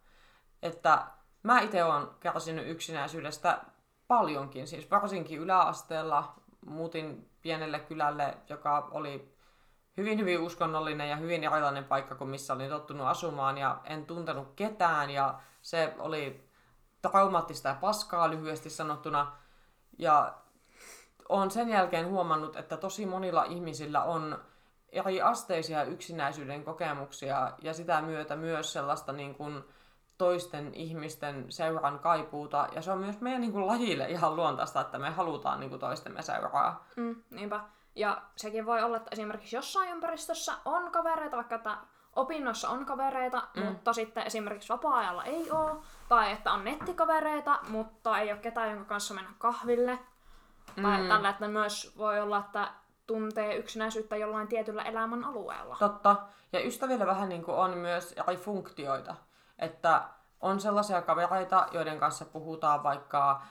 Että 0.63 1.07
mä 1.43 1.61
itse 1.61 1.85
olen 1.85 2.07
kärsinyt 2.21 2.69
yksinäisyydestä 2.69 3.61
paljonkin, 4.09 4.67
siis 4.67 4.91
varsinkin 4.91 5.39
yläasteella 5.39 6.35
muutin 6.67 7.31
pienelle 7.43 7.79
kylälle, 7.79 8.37
joka 8.49 8.89
oli 8.91 9.35
hyvin 9.97 10.19
hyvin 10.19 10.41
uskonnollinen 10.41 11.11
ja 11.11 11.17
hyvin 11.17 11.45
erilainen 11.45 11.85
paikka 11.85 12.15
kuin 12.15 12.31
missä 12.31 12.53
olin 12.53 12.71
tottunut 12.71 13.07
asumaan 13.07 13.59
ja 13.59 13.81
en 13.85 14.07
tuntenut 14.07 14.53
ketään 14.57 15.11
ja 15.11 15.41
se 15.61 15.95
oli 15.99 16.49
traumaattista 17.03 17.69
ja 17.69 17.75
paskaa 17.81 18.31
lyhyesti 18.31 18.71
sanottuna. 18.71 19.42
Ja 19.99 20.35
olen 21.29 21.51
sen 21.51 21.69
jälkeen 21.69 22.09
huomannut, 22.09 22.57
että 22.57 22.77
tosi 22.77 23.07
monilla 23.07 23.45
ihmisillä 23.45 24.03
on 24.03 24.39
eri 24.89 25.23
asteisia 25.23 25.85
yksinäisyyden 25.85 26.65
kokemuksia 26.65 27.53
ja 27.63 27.75
sitä 27.75 28.03
myötä 28.03 28.37
myös 28.37 28.73
sellaista 28.73 29.13
niin 29.13 29.35
kuin 29.35 29.65
toisten 30.19 30.75
ihmisten 30.75 31.53
seuran 31.53 31.99
kaipuuta. 31.99 32.69
Ja 32.75 32.83
se 32.83 32.93
on 32.93 32.99
myös 32.99 33.21
meidän 33.21 33.41
niin 33.41 33.53
kuin 33.53 33.67
lajille 33.67 34.11
ihan 34.11 34.37
luontaista, 34.37 34.81
että 34.81 34.99
me 34.99 35.11
halutaan 35.11 35.61
niin 35.61 35.71
kuin 35.71 35.81
toistemme 35.81 36.23
seuraa. 36.23 36.87
Mm, 36.97 37.23
niinpä. 37.31 37.61
Ja 37.97 38.23
sekin 38.37 38.67
voi 38.67 38.83
olla, 38.83 38.97
että 38.97 39.11
esimerkiksi 39.13 39.57
jossain 39.57 39.91
ympäristössä 39.91 40.53
on 40.65 40.93
kavereita, 40.93 41.37
vaikka 41.37 41.55
että 41.55 41.77
opinnoissa 42.17 42.69
on 42.69 42.87
kavereita, 42.87 43.43
Mm. 43.57 43.63
mutta 43.65 43.93
sitten 43.93 44.27
esimerkiksi 44.27 44.69
vapaa-ajalla 44.69 45.25
ei 45.25 45.51
ole. 45.51 45.71
Tai 46.09 46.33
että 46.33 46.53
on 46.53 46.65
nettikavereita, 46.65 47.59
mutta 47.69 48.19
ei 48.19 48.33
ole 48.33 48.41
ketään, 48.41 48.71
jonka 48.71 48.85
kanssa 48.85 49.15
mennä 49.15 49.31
kahville. 49.39 49.99
Mm. 50.77 50.83
Tai 50.83 51.09
tällä, 51.09 51.29
että 51.29 51.49
myös 51.49 51.95
voi 51.99 52.21
olla, 52.21 52.39
että 52.39 52.69
tuntee 53.07 53.57
yksinäisyyttä 53.57 54.17
jollain 54.17 54.49
tietyllä 54.49 54.83
elämän 54.83 55.25
alueella. 55.25 55.77
Totta. 55.79 56.17
Ja 56.53 56.67
ystävillä 56.67 57.07
vähän 57.07 57.29
niin 57.29 57.45
kuin 57.45 57.57
on 57.57 57.71
myös 57.71 58.13
eri 58.13 58.37
funktioita. 58.37 59.15
Että 59.59 60.03
on 60.41 60.61
sellaisia 60.61 61.03
kavereita, 61.03 61.67
joiden 61.73 61.99
kanssa 62.01 62.25
puhutaan 62.25 62.83
vaikka 62.83 63.43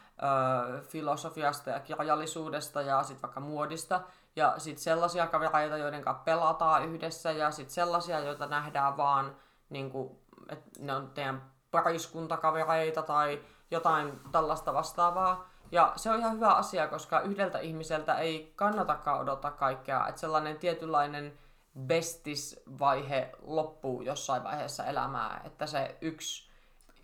ö, 0.80 0.82
filosofiasta 0.82 1.70
ja 1.70 1.80
kirjallisuudesta 1.80 2.82
ja 2.82 3.04
sitten 3.04 3.22
vaikka 3.22 3.40
muodista. 3.40 4.02
Ja 4.36 4.54
sitten 4.58 4.84
sellaisia 4.84 5.28
kavereita, 5.28 5.78
joiden 5.78 6.02
kanssa 6.02 6.24
pelataan 6.24 6.86
yhdessä 6.86 7.32
ja 7.32 7.52
sitten 7.52 7.74
sellaisia, 7.74 8.20
joita 8.20 8.46
nähdään 8.46 8.98
vaan, 8.98 9.36
niin 9.70 9.92
kuin, 9.92 10.20
että 10.50 10.70
ne 10.80 10.96
on 10.96 11.12
teidän 11.12 11.52
pariskuntakavereita 11.72 13.02
tai 13.02 13.42
jotain 13.72 14.20
tällaista 14.32 14.74
vastaavaa. 14.74 15.50
Ja 15.72 15.94
se 15.96 16.10
on 16.10 16.20
ihan 16.20 16.34
hyvä 16.34 16.54
asia, 16.54 16.88
koska 16.88 17.20
yhdeltä 17.20 17.60
ihmiseltä 17.60 18.18
ei 18.18 18.54
kannatakaan 18.56 19.20
odottaa 19.20 19.52
kaikkea. 19.52 20.08
Että 20.08 20.22
sellainen 20.22 20.60
tietynlainen 20.60 21.40
bestis-vaihe 21.80 23.32
loppuu 23.42 24.02
jossain 24.02 24.44
vaiheessa 24.44 24.86
elämää. 24.86 25.42
Että 25.44 25.68
se 25.68 25.98
yksi 26.02 26.52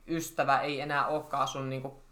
ystävä 0.08 0.60
ei 0.60 0.82
enää 0.82 1.08
olekaan 1.08 1.48
sun 1.48 1.70
niinku 1.70 2.04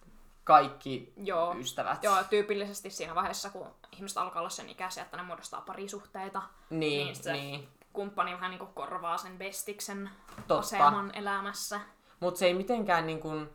kaikki 0.43 1.13
Joo. 1.17 1.55
ystävät. 1.57 2.03
Joo, 2.03 2.23
tyypillisesti 2.29 2.89
siinä 2.89 3.15
vaiheessa, 3.15 3.49
kun 3.49 3.67
ihmiset 3.95 4.17
alkaa 4.17 4.39
olla 4.39 4.49
sen 4.49 4.69
ikäisiä, 4.69 5.03
että 5.03 5.17
ne 5.17 5.23
muodostaa 5.23 5.61
parisuhteita, 5.61 6.41
Niin, 6.69 7.05
Niin 7.05 7.15
se- 7.15 7.31
niin. 7.33 7.69
kumppani 7.93 8.33
vähän 8.33 8.51
niin 8.51 8.67
korvaa 8.73 9.17
sen 9.17 9.37
bestiksen 9.37 10.09
Totta. 10.35 10.57
aseman 10.59 11.11
elämässä. 11.15 11.79
Mutta 12.19 12.37
se 12.37 12.45
ei 12.45 12.53
mitenkään 12.53 13.05
niin 13.07 13.19
kuin, 13.19 13.49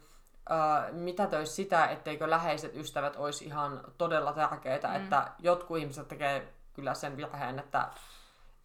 äh, 0.50 0.92
mitätöisi 0.92 1.52
sitä, 1.52 1.86
etteikö 1.86 2.30
läheiset 2.30 2.76
ystävät 2.76 3.16
olisi 3.16 3.44
ihan 3.44 3.80
todella 3.98 4.32
tärkeitä. 4.32 4.88
Mm. 4.88 4.94
Että 4.96 5.32
jotkut 5.38 5.78
ihmiset 5.78 6.08
tekee 6.08 6.54
kyllä 6.72 6.94
sen 6.94 7.16
virheen, 7.16 7.58
että, 7.58 7.88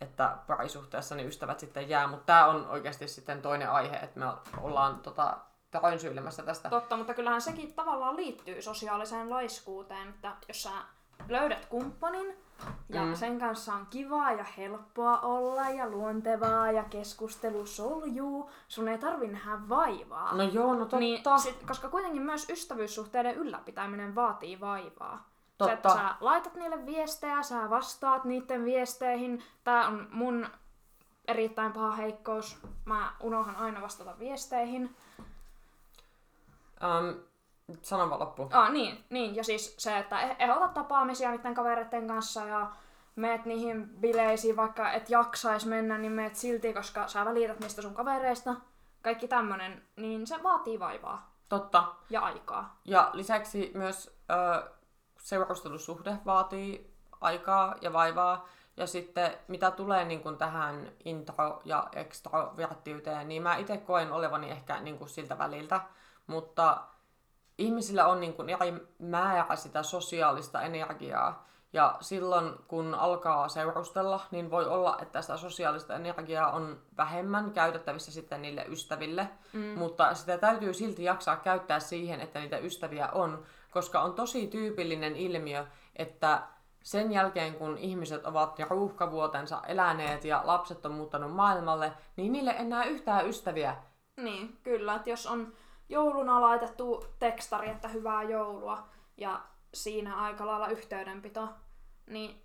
että 0.02 0.38
parisuhteessa 0.48 1.16
niin 1.16 1.28
ystävät 1.28 1.60
sitten 1.60 1.90
jää. 1.90 2.08
Mutta 2.08 2.26
tämä 2.26 2.46
on 2.46 2.68
oikeasti 2.70 3.08
sitten 3.08 3.42
toinen 3.42 3.72
aihe, 3.72 3.96
että 3.96 4.20
me 4.20 4.26
ollaan 4.62 5.00
tota, 5.00 5.38
rönsyilemässä 5.84 6.44
tästä. 6.44 6.70
Totta, 6.70 6.98
mutta 6.98 7.14
kyllähän 7.14 7.42
sekin 7.42 7.74
tavallaan 7.74 8.16
liittyy 8.16 8.62
sosiaaliseen 8.62 9.30
laiskuuteen, 9.30 10.10
että 10.10 10.32
jos 10.48 10.64
sä 10.64 10.70
löydät 11.28 11.66
kumppanin 11.66 12.38
ja 12.90 13.06
Mm. 13.06 13.16
sen 13.16 13.40
kanssa 13.40 13.74
on 13.74 13.88
kivaa 13.90 14.32
ja 14.32 14.44
helppoa 14.44 15.20
olla 15.20 15.70
ja 15.70 15.90
luontevaa 15.90 16.72
ja 16.72 16.84
keskustelu 16.84 17.66
soljuu, 17.66 18.50
sun 18.68 18.88
ei 18.88 18.98
tarvi 18.98 19.28
nähdä 19.28 19.70
vaivaa. 19.70 20.36
No 20.36 20.44
joo, 20.44 20.74
no 20.74 20.80
totta. 20.80 21.00
Niin, 21.00 21.22
sit, 21.38 21.64
koska 21.68 21.90
kuitenkin 21.90 22.22
myös 22.22 22.50
ystävyyssuhteiden 22.50 23.36
ylläpitäminen 23.36 24.16
vaatii 24.16 24.60
vaivaa. 24.60 25.30
Totta. 25.58 25.74
Että 25.74 25.90
sä 25.90 26.16
laitat 26.20 26.56
niille 26.56 26.86
viestejä, 26.86 27.44
sä 27.44 27.70
vastaat 27.70 28.26
niiden 28.26 28.66
viesteihin. 28.66 29.44
Tää 29.64 29.88
on 29.88 30.08
mun 30.12 30.48
erittäin 31.28 31.74
paha 31.74 31.92
heikkous. 31.92 32.58
Mä 32.86 33.12
unohan 33.20 33.56
aina 33.56 33.82
vastata 33.82 34.20
viesteihin. 34.20 34.96
Um, 36.84 37.20
sano 37.82 38.10
vaan 38.10 38.20
loppu. 38.20 38.50
Ah, 38.54 38.72
niin, 38.72 39.06
niin, 39.10 39.36
ja 39.36 39.44
siis 39.44 39.76
se, 39.78 39.98
että 39.98 40.20
eh- 40.22 40.36
ehdotat 40.40 40.74
tapaamisia 40.74 41.32
niiden 41.32 41.54
kavereiden 41.54 42.08
kanssa 42.08 42.46
ja 42.46 42.72
meet 43.16 43.46
niihin 43.46 43.90
bileisiin, 43.90 44.56
vaikka 44.56 44.92
et 44.92 45.10
jaksais 45.10 45.66
mennä, 45.66 45.98
niin 45.98 46.12
meet 46.12 46.36
silti, 46.36 46.74
koska 46.74 47.08
sä 47.08 47.26
välität 47.26 47.60
niistä 47.60 47.82
sun 47.82 47.94
kavereista. 47.94 48.56
Kaikki 49.02 49.28
tämmönen, 49.28 49.84
niin 49.96 50.28
se 50.28 50.44
vaatii 50.44 50.80
vaivaa 50.80 51.32
Totta. 51.50 51.84
ja 52.10 52.22
aikaa. 52.22 52.80
Ja 52.86 53.10
lisäksi 53.14 53.72
myös 53.76 54.18
ö, 54.32 54.70
seurustelusuhde 55.20 56.18
vaatii 56.26 56.94
aikaa 57.22 57.76
ja 57.82 57.94
vaivaa. 57.94 58.48
Ja 58.78 58.88
sitten 58.88 59.32
mitä 59.48 59.72
tulee 59.72 60.06
niin 60.06 60.24
kuin 60.24 60.38
tähän 60.38 60.92
intro- 61.06 61.62
ja 61.66 61.88
extroverttiyteen, 61.96 63.28
niin 63.28 63.44
mä 63.44 63.56
itse 63.56 63.78
koen 63.78 64.12
olevani 64.12 64.52
ehkä 64.52 64.80
niin 64.80 64.98
kuin 64.98 65.10
siltä 65.10 65.38
väliltä. 65.38 65.82
Mutta 66.28 66.82
ihmisillä 67.58 68.08
on 68.08 68.20
niin 68.20 68.34
kuin 68.34 68.50
eri 68.50 68.74
määrä 69.00 69.56
sitä 69.56 69.84
sosiaalista 69.84 70.62
energiaa. 70.62 71.46
Ja 71.74 71.98
silloin 72.02 72.54
kun 72.68 72.94
alkaa 72.94 73.48
seurustella, 73.48 74.22
niin 74.32 74.52
voi 74.52 74.66
olla, 74.68 74.98
että 75.02 75.22
sitä 75.22 75.38
sosiaalista 75.38 75.96
energiaa 75.96 76.52
on 76.52 76.82
vähemmän 76.98 77.52
käytettävissä 77.52 78.12
sitten 78.12 78.42
niille 78.42 78.66
ystäville. 78.70 79.30
Mm. 79.54 79.62
Mutta 79.62 80.14
sitä 80.14 80.38
täytyy 80.38 80.74
silti 80.74 81.04
jaksaa 81.04 81.36
käyttää 81.36 81.80
siihen, 81.80 82.22
että 82.22 82.40
niitä 82.40 82.58
ystäviä 82.58 83.08
on. 83.08 83.44
Koska 83.72 84.02
on 84.02 84.14
tosi 84.14 84.48
tyypillinen 84.48 85.16
ilmiö, 85.16 85.66
että 85.96 86.42
sen 86.84 87.12
jälkeen 87.12 87.56
kun 87.56 87.78
ihmiset 87.78 88.26
ovat 88.26 88.60
jo 88.60 88.66
ruuhkavuotensa 88.70 89.62
eläneet 89.68 90.26
ja 90.26 90.42
lapset 90.44 90.86
on 90.86 90.92
muuttanut 90.92 91.32
maailmalle, 91.32 91.94
niin 92.16 92.32
niille 92.32 92.56
enää 92.58 92.84
yhtään 92.84 93.28
ystäviä. 93.28 93.76
Niin, 94.18 94.58
kyllä, 94.64 94.96
että 94.96 95.10
jos 95.10 95.28
on 95.28 95.54
jouluna 95.90 96.42
laitettu 96.42 97.06
tekstari, 97.20 97.70
että 97.70 97.88
hyvää 97.88 98.24
joulua, 98.24 98.88
ja 99.18 99.42
siinä 99.74 100.16
aika 100.16 100.46
lailla 100.46 100.68
yhteydenpito, 100.68 101.50
niin 102.08 102.42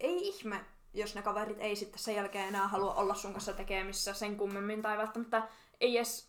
ei 0.00 0.28
ihme, 0.28 0.64
jos 0.94 1.14
ne 1.14 1.22
kaverit 1.22 1.60
ei 1.60 1.76
sitten 1.76 1.98
sen 1.98 2.14
jälkeen 2.14 2.48
enää 2.48 2.68
halua 2.68 2.94
olla 2.94 3.14
sun 3.14 3.32
kanssa 3.32 3.52
tekemissä 3.52 4.14
sen 4.14 4.36
kummemmin, 4.36 4.82
tai 4.82 4.98
välttämättä 4.98 5.42
ei 5.80 5.96
edes, 5.96 6.26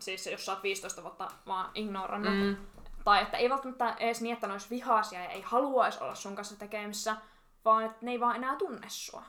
siis 0.00 0.26
jos 0.26 0.46
sä 0.46 0.52
oot 0.52 0.62
15 0.62 1.02
vuotta 1.02 1.28
vaan 1.46 1.70
ignorannut, 1.74 2.34
mm. 2.34 2.56
tai 3.04 3.22
että 3.22 3.36
ei 3.36 3.50
välttämättä 3.50 3.94
edes 3.98 4.20
niin, 4.20 4.34
että 4.34 4.46
ne 4.46 4.52
olisi 4.52 4.70
vihaisia 4.70 5.22
ja 5.22 5.30
ei 5.30 5.42
haluaisi 5.42 6.04
olla 6.04 6.14
sun 6.14 6.36
kanssa 6.36 6.56
tekemissä, 6.56 7.16
vaan 7.64 7.84
että 7.84 7.98
ne 8.00 8.10
ei 8.10 8.20
vaan 8.20 8.36
enää 8.36 8.56
tunne 8.56 8.86
sua. 8.88 9.22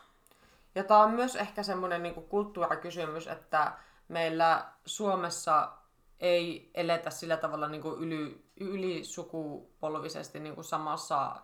Ja 0.75 0.84
tämä 0.84 1.00
on 1.00 1.12
myös 1.12 1.36
ehkä 1.36 1.63
semmoinen 1.63 2.03
niin 2.03 2.13
kulttuurikysymys, 2.13 3.27
että 3.27 3.74
meillä 4.08 4.65
Suomessa 4.86 5.72
ei 6.20 6.72
eletä 6.74 7.10
sillä 7.10 7.38
tavalla 7.38 7.68
niin 7.68 7.82
kuin 7.82 8.00
yli, 8.00 8.44
ylisukupolvisesti 8.60 10.40
niin 10.40 10.56
kuin 10.56 10.66
samassa 10.66 11.36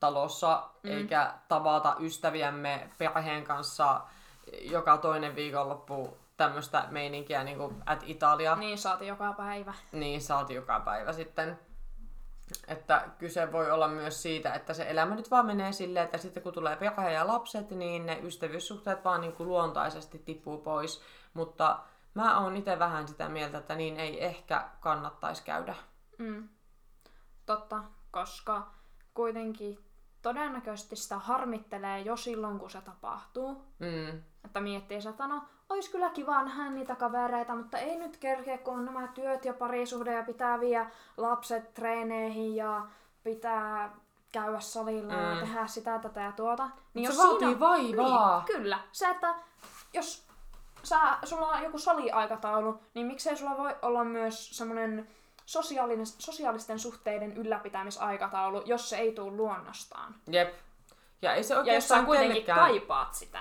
talossa, 0.00 0.68
mm. 0.82 0.90
eikä 0.90 1.34
tavata 1.48 1.96
ystäviämme 2.00 2.90
perheen 2.98 3.44
kanssa 3.44 4.00
joka 4.62 4.98
toinen 4.98 5.36
viikonloppu 5.36 6.16
tämmöistä 6.36 6.84
meininkiä 6.90 7.44
niin 7.44 7.58
kuin 7.58 7.82
at 7.86 8.02
Italia. 8.06 8.56
Niin 8.56 8.78
saati 8.78 9.06
joka 9.06 9.32
päivä. 9.32 9.74
Niin, 9.92 10.20
saati 10.20 10.54
joka 10.54 10.80
päivä 10.80 11.12
sitten. 11.12 11.58
Että 12.68 13.08
kyse 13.18 13.52
voi 13.52 13.70
olla 13.70 13.88
myös 13.88 14.22
siitä, 14.22 14.54
että 14.54 14.74
se 14.74 14.90
elämä 14.90 15.14
nyt 15.14 15.30
vaan 15.30 15.46
menee 15.46 15.72
silleen, 15.72 16.04
että 16.04 16.18
sitten 16.18 16.42
kun 16.42 16.52
tulee 16.52 16.76
perhe 16.76 17.12
ja 17.12 17.26
lapset, 17.26 17.70
niin 17.70 18.06
ne 18.06 18.20
ystävyyssuhteet 18.22 19.04
vaan 19.04 19.20
niin 19.20 19.32
kuin 19.32 19.48
luontaisesti 19.48 20.18
tippuu 20.18 20.58
pois. 20.58 21.02
Mutta 21.34 21.78
mä 22.18 22.40
oon 22.40 22.56
itse 22.56 22.78
vähän 22.78 23.08
sitä 23.08 23.28
mieltä, 23.28 23.58
että 23.58 23.74
niin 23.74 24.00
ei 24.00 24.24
ehkä 24.24 24.68
kannattaisi 24.80 25.42
käydä. 25.44 25.74
Mm. 26.18 26.48
Totta, 27.46 27.82
koska 28.10 28.70
kuitenkin 29.14 29.78
todennäköisesti 30.22 30.96
sitä 30.96 31.18
harmittelee 31.18 32.00
jo 32.00 32.16
silloin, 32.16 32.58
kun 32.58 32.70
se 32.70 32.80
tapahtuu. 32.80 33.64
Mm. 33.78 34.22
Että 34.44 34.60
miettii, 34.60 34.98
että 35.08 35.26
no, 35.26 35.42
olisi 35.68 35.90
kyllä 35.90 36.10
kiva 36.10 36.42
nähdä 36.42 36.70
niitä 36.70 36.96
kavereita, 36.96 37.54
mutta 37.54 37.78
ei 37.78 37.96
nyt 37.96 38.16
kerkeä, 38.16 38.58
kun 38.58 38.78
on 38.78 38.84
nämä 38.84 39.08
työt 39.08 39.44
ja 39.44 39.54
parisuhde 39.54 40.14
ja 40.14 40.22
pitää 40.22 40.60
viedä 40.60 40.90
lapset 41.16 41.74
treeneihin 41.74 42.56
ja 42.56 42.86
pitää 43.24 43.96
käydä 44.32 44.60
salilla 44.60 45.12
mm. 45.12 45.20
ja 45.20 45.40
tehdä 45.40 45.66
sitä, 45.66 45.98
tätä 45.98 46.20
ja 46.20 46.32
tuota. 46.32 46.70
Niin 46.94 47.12
se 47.12 47.22
vaatii 47.22 47.60
vaivaa. 47.60 48.44
Niin, 48.48 48.56
kyllä. 48.56 48.78
Se, 48.92 49.08
että 49.08 49.34
jos 49.92 50.27
sä, 50.88 51.18
sulla 51.24 51.46
on 51.46 51.62
joku 51.62 51.78
saliaikataulu, 51.78 52.80
niin 52.94 53.06
miksei 53.06 53.36
sulla 53.36 53.56
voi 53.56 53.76
olla 53.82 54.04
myös 54.04 54.56
semmoinen 54.56 55.08
sosiaalinen, 55.46 56.06
sosiaalisten 56.06 56.78
suhteiden 56.78 57.36
ylläpitämisaikataulu, 57.36 58.62
jos 58.64 58.90
se 58.90 58.96
ei 58.96 59.12
tule 59.12 59.36
luonnostaan. 59.36 60.14
Jep. 60.30 60.54
Ja 61.22 61.34
ei 61.34 61.44
se 61.44 61.54
Ja 61.54 61.58
jos 61.58 61.88
sä 61.88 61.94
oikeastaan 61.94 62.06
kuitenkin 62.06 62.32
kellekään... 62.32 62.58
kaipaat 62.58 63.14
sitä. 63.14 63.38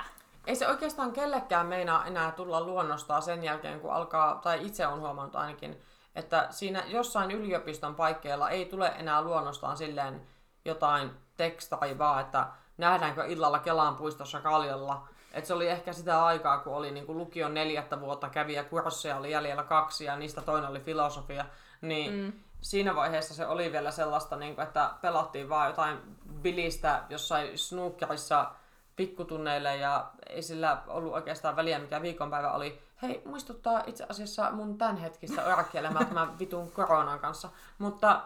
Ei 0.48 0.56
se 0.56 0.68
oikeastaan 0.68 1.12
kellekään 1.12 1.66
meinaa 1.66 2.06
enää 2.06 2.32
tulla 2.32 2.62
luonnostaan 2.62 3.22
sen 3.22 3.44
jälkeen, 3.44 3.80
kun 3.80 3.94
alkaa, 3.94 4.36
tai 4.36 4.66
itse 4.66 4.88
on 4.88 5.00
huomannut 5.00 5.36
ainakin, 5.36 5.82
että 6.16 6.48
siinä 6.50 6.84
jossain 6.88 7.32
yliopiston 7.32 7.96
paikkeilla 7.96 8.50
ei 8.50 8.66
tule 8.66 8.88
enää 8.88 9.22
luonnostaan 9.22 9.78
silleen 9.78 10.28
jotain 10.66 11.12
tekstaria 11.38 11.98
vaan, 11.98 12.22
että 12.22 12.48
nähdäänkö 12.78 13.26
illalla 13.26 13.60
Kelan 13.60 13.96
puistossa 13.96 14.42
kaljalla. 14.42 15.08
Et 15.38 15.46
se 15.46 15.54
oli 15.54 15.68
ehkä 15.68 15.94
sitä 15.94 16.26
aikaa, 16.26 16.58
kun 16.58 16.74
oli 16.74 16.92
niinku 16.92 17.14
lukion 17.14 17.54
neljättä 17.54 18.00
vuotta 18.02 18.30
kävi 18.30 18.54
ja 18.54 18.64
kursseja 18.64 19.18
oli 19.18 19.32
jäljellä 19.32 19.64
kaksi 19.64 20.06
ja 20.06 20.16
niistä 20.16 20.42
toinen 20.42 20.70
oli 20.70 20.80
filosofia. 20.80 21.46
Niin 21.82 22.14
mm. 22.14 22.34
siinä 22.62 22.96
vaiheessa 22.96 23.34
se 23.34 23.48
oli 23.48 23.72
vielä 23.72 23.92
sellaista, 23.92 24.36
niinku, 24.36 24.62
että 24.62 24.92
pelattiin 25.02 25.50
vaan 25.50 25.68
jotain 25.68 25.98
bilistä 26.42 27.04
jossain 27.10 27.58
snookerissa 27.58 28.52
pikkutunneille 28.96 29.76
ja 29.76 30.12
ei 30.30 30.42
sillä 30.42 30.82
ollut 30.88 31.14
oikeastaan 31.14 31.56
väliä, 31.56 31.80
mikä 31.80 32.02
viikonpäivä 32.02 32.52
oli. 32.52 32.82
Hei, 33.02 33.22
muistuttaa 33.26 33.84
itse 33.88 34.06
asiassa 34.10 34.52
mun 34.52 34.78
tämänhetkistä 34.78 35.46
arkielämää 35.56 36.06
tämän 36.06 36.40
vitun 36.40 36.72
koronan 36.72 37.20
kanssa. 37.20 37.50
Mutta 37.78 38.22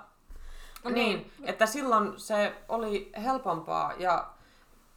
No 0.83 0.91
niin, 0.91 1.31
että 1.43 1.65
silloin 1.65 2.19
se 2.19 2.55
oli 2.69 3.11
helpompaa 3.23 3.93
ja 3.97 4.27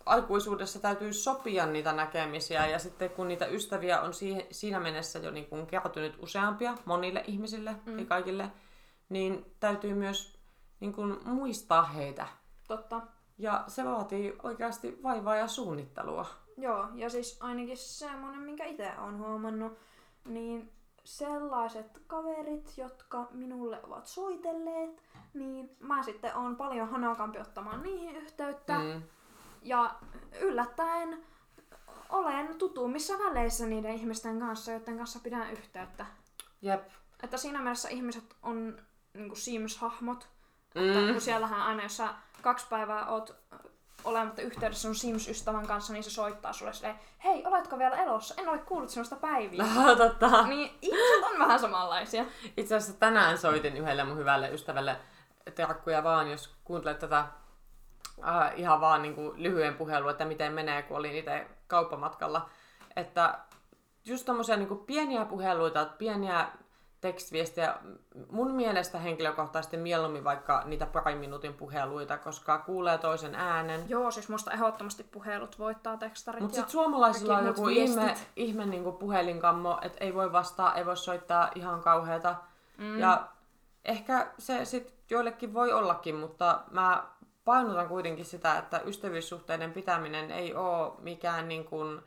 aikuisuudessa 0.07 0.79
täytyy 0.79 1.13
sopia 1.13 1.67
niitä 1.67 1.93
näkemisiä 1.93 2.67
ja 2.67 2.79
sitten 2.79 3.11
kun 3.11 3.29
niitä 3.29 3.47
ystäviä 3.47 4.01
on 4.01 4.15
siihen, 4.15 4.47
siinä 4.51 4.81
mennessä 4.81 5.19
jo 5.19 5.31
niin 5.31 5.47
kuin 5.47 5.67
kertynyt 5.67 6.17
useampia 6.23 6.75
monille 6.85 7.25
ihmisille, 7.27 7.77
mm. 7.87 7.99
ei 7.99 8.07
kaikille, 8.07 8.51
niin 9.09 9.55
täytyy 9.61 9.95
myös 9.95 10.39
niin 10.81 10.93
kuin 10.93 11.19
muistaa 11.25 11.83
heitä. 11.83 12.27
Totta. 12.69 13.01
Ja 13.39 13.65
se 13.67 13.85
vaatii 13.85 14.37
oikeasti 14.43 14.99
vaivaa 15.03 15.37
ja 15.37 15.47
suunnittelua. 15.47 16.27
Joo, 16.57 16.89
ja 16.95 17.11
siis 17.11 17.39
ainakin 17.41 17.77
semmonen, 17.77 18.41
minkä 18.41 18.65
itse 18.65 18.93
olen 18.99 19.19
huomannut, 19.19 19.79
niin 20.25 20.73
sellaiset 21.05 22.03
kaverit, 22.07 22.73
jotka 22.77 23.29
minulle 23.31 23.81
ovat 23.83 24.07
soitelleet, 24.07 25.03
niin 25.35 25.77
mä 25.81 26.03
sitten 26.03 26.35
on 26.35 26.57
paljon 26.57 26.89
hanakampi 26.89 27.39
ottamaan 27.39 27.83
niihin 27.83 28.17
yhteyttä. 28.17 28.79
Mm. 28.79 29.03
Ja 29.65 29.95
yllättäen 30.41 31.25
olen 32.09 32.59
tutummissa 32.59 33.15
väleissä 33.19 33.67
niiden 33.67 33.95
ihmisten 33.95 34.41
kanssa, 34.41 34.73
joiden 34.73 34.99
kanssa 34.99 35.19
pidän 35.23 35.51
yhteyttä. 35.51 36.07
Jep. 36.63 36.89
Että 37.23 37.37
siinä 37.37 37.61
mielessä 37.61 37.89
ihmiset 37.89 38.37
on 38.43 38.79
niin 39.15 39.37
Sims-hahmot. 39.37 40.29
Mm. 40.75 40.89
Että 40.89 41.13
kun 41.13 41.21
siellähän 41.21 41.63
aina, 41.63 41.83
jos 41.83 41.97
sä 41.97 42.09
kaksi 42.43 42.67
päivää 42.71 43.07
oot 43.07 43.37
olematta 44.05 44.43
yhteydessä 44.43 44.83
sun 44.83 44.95
Sims-ystävän 44.95 45.67
kanssa, 45.67 45.93
niin 45.93 46.05
se 46.05 46.11
soittaa 46.11 46.53
sulle 46.53 46.73
silleen, 46.73 46.99
hei, 47.25 47.47
oletko 47.47 47.79
vielä 47.79 48.03
elossa? 48.03 48.35
En 48.39 48.49
ole 48.49 48.59
kuullut 48.59 48.91
sinusta 48.91 49.17
päiviä. 49.17 49.65
Totta. 49.97 50.47
Niin 50.47 50.79
ihmiset 50.83 51.25
on 51.33 51.39
vähän 51.39 51.61
samanlaisia. 51.61 52.25
Itse 52.57 52.77
asiassa 52.77 53.01
tänään 53.01 53.39
soitin 53.39 53.77
yhdelle 53.77 54.05
mun 54.05 54.19
hyvälle 54.19 54.51
ystävälle 54.51 54.97
terkkuja 55.55 56.05
vaan, 56.05 56.31
jos 56.31 56.55
kuuntelet 56.65 56.99
tätä 56.99 57.27
äh, 58.29 58.53
ihan 58.57 58.81
vaan 58.81 59.03
niin 59.03 59.15
kuin 59.15 59.43
lyhyen 59.43 59.75
puhelun, 59.75 60.11
että 60.11 60.25
miten 60.25 60.53
menee, 60.53 60.83
kun 60.83 60.97
olin 60.97 61.17
itse 61.17 61.47
kauppamatkalla. 61.67 62.49
Että 62.97 63.39
just 64.05 64.27
tommosia 64.27 64.57
niin 64.57 64.79
pieniä 64.87 65.25
puheluita, 65.25 65.87
pieniä 65.99 66.49
tekstiviestejä. 67.01 67.75
Mun 68.31 68.55
mielestä 68.55 68.99
henkilökohtaisesti 68.99 69.77
mieluummin 69.77 70.25
vaikka 70.25 70.63
niitä 70.65 70.87
parin 70.87 71.19
minuutin 71.19 71.55
puheluita, 71.55 72.19
koska 72.19 72.59
kuulee 72.59 72.99
toisen 72.99 73.35
äänen. 73.35 73.89
Joo, 73.89 74.11
siis 74.11 74.29
musta 74.29 74.53
ehdottomasti 74.53 75.03
puhelut 75.03 75.59
voittaa 75.59 75.97
tekstarit. 75.97 76.41
Mutta 76.41 76.55
sitten 76.55 76.73
suomalaisilla 76.73 77.39
on 77.39 77.47
joku 77.47 77.69
ihme, 77.69 78.15
ihme 78.37 78.67
niinku 78.67 78.93
puhelinkammo, 78.93 79.79
että 79.83 79.99
ei 80.01 80.15
voi 80.15 80.33
vastaa, 80.33 80.75
ei 80.75 80.87
voi 80.87 80.97
soittaa 80.97 81.51
ihan 81.55 81.83
kauheata. 81.83 82.35
Mm. 82.79 82.99
Ja 82.99 83.29
ehkä 83.85 84.27
se 84.39 84.65
sitten 84.65 84.95
joillekin 85.11 85.55
voi 85.55 85.73
ollakin, 85.73 86.15
mutta 86.15 86.61
mä 86.71 87.05
painotan 87.45 87.89
kuitenkin 87.89 88.25
sitä, 88.25 88.59
että 88.59 88.81
ystävyyssuhteiden 88.85 89.73
pitäminen 89.73 90.31
ei 90.31 90.55
ole 90.55 90.93
mikään 90.99 91.49
niin 91.49 91.65
kuin, 91.65 92.03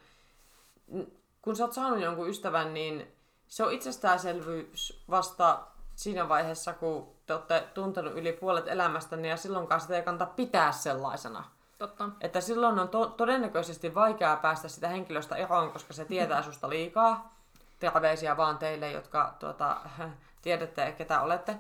kun 1.42 1.56
sä 1.56 1.64
oot 1.64 1.74
saanut 1.74 2.02
jonkun 2.02 2.30
ystävän, 2.30 2.74
niin 2.74 3.08
se 3.48 3.64
on 3.64 3.72
itsestäänselvyys 3.72 5.04
vasta 5.10 5.68
siinä 5.96 6.30
vaiheessa, 6.30 6.74
kun 6.74 7.08
te 7.26 7.34
olette 7.34 7.68
tuntenut 7.74 8.14
yli 8.14 8.34
puolet 8.34 8.68
elämästäni 8.68 9.30
ja 9.30 9.38
silloinkaan 9.38 9.82
sitä 9.82 9.96
ei 9.96 10.04
kannata 10.04 10.34
pitää 10.36 10.72
sellaisena. 10.72 11.44
Totta. 11.78 12.10
Että 12.22 12.42
silloin 12.42 12.80
on 12.80 12.90
to- 12.90 13.08
todennäköisesti 13.08 13.96
vaikeaa 13.96 14.38
päästä 14.38 14.68
sitä 14.68 14.88
henkilöstä 14.88 15.36
eroon, 15.36 15.72
koska 15.72 15.94
se 15.94 16.06
tietää 16.06 16.44
susta 16.48 16.70
liikaa. 16.70 17.36
Terveisiä 17.80 18.38
vaan 18.38 18.58
teille, 18.58 18.92
jotka 18.92 19.36
tuota, 19.40 19.78
tiedätte, 20.42 20.92
ketä 20.92 21.22
olette. 21.22 21.56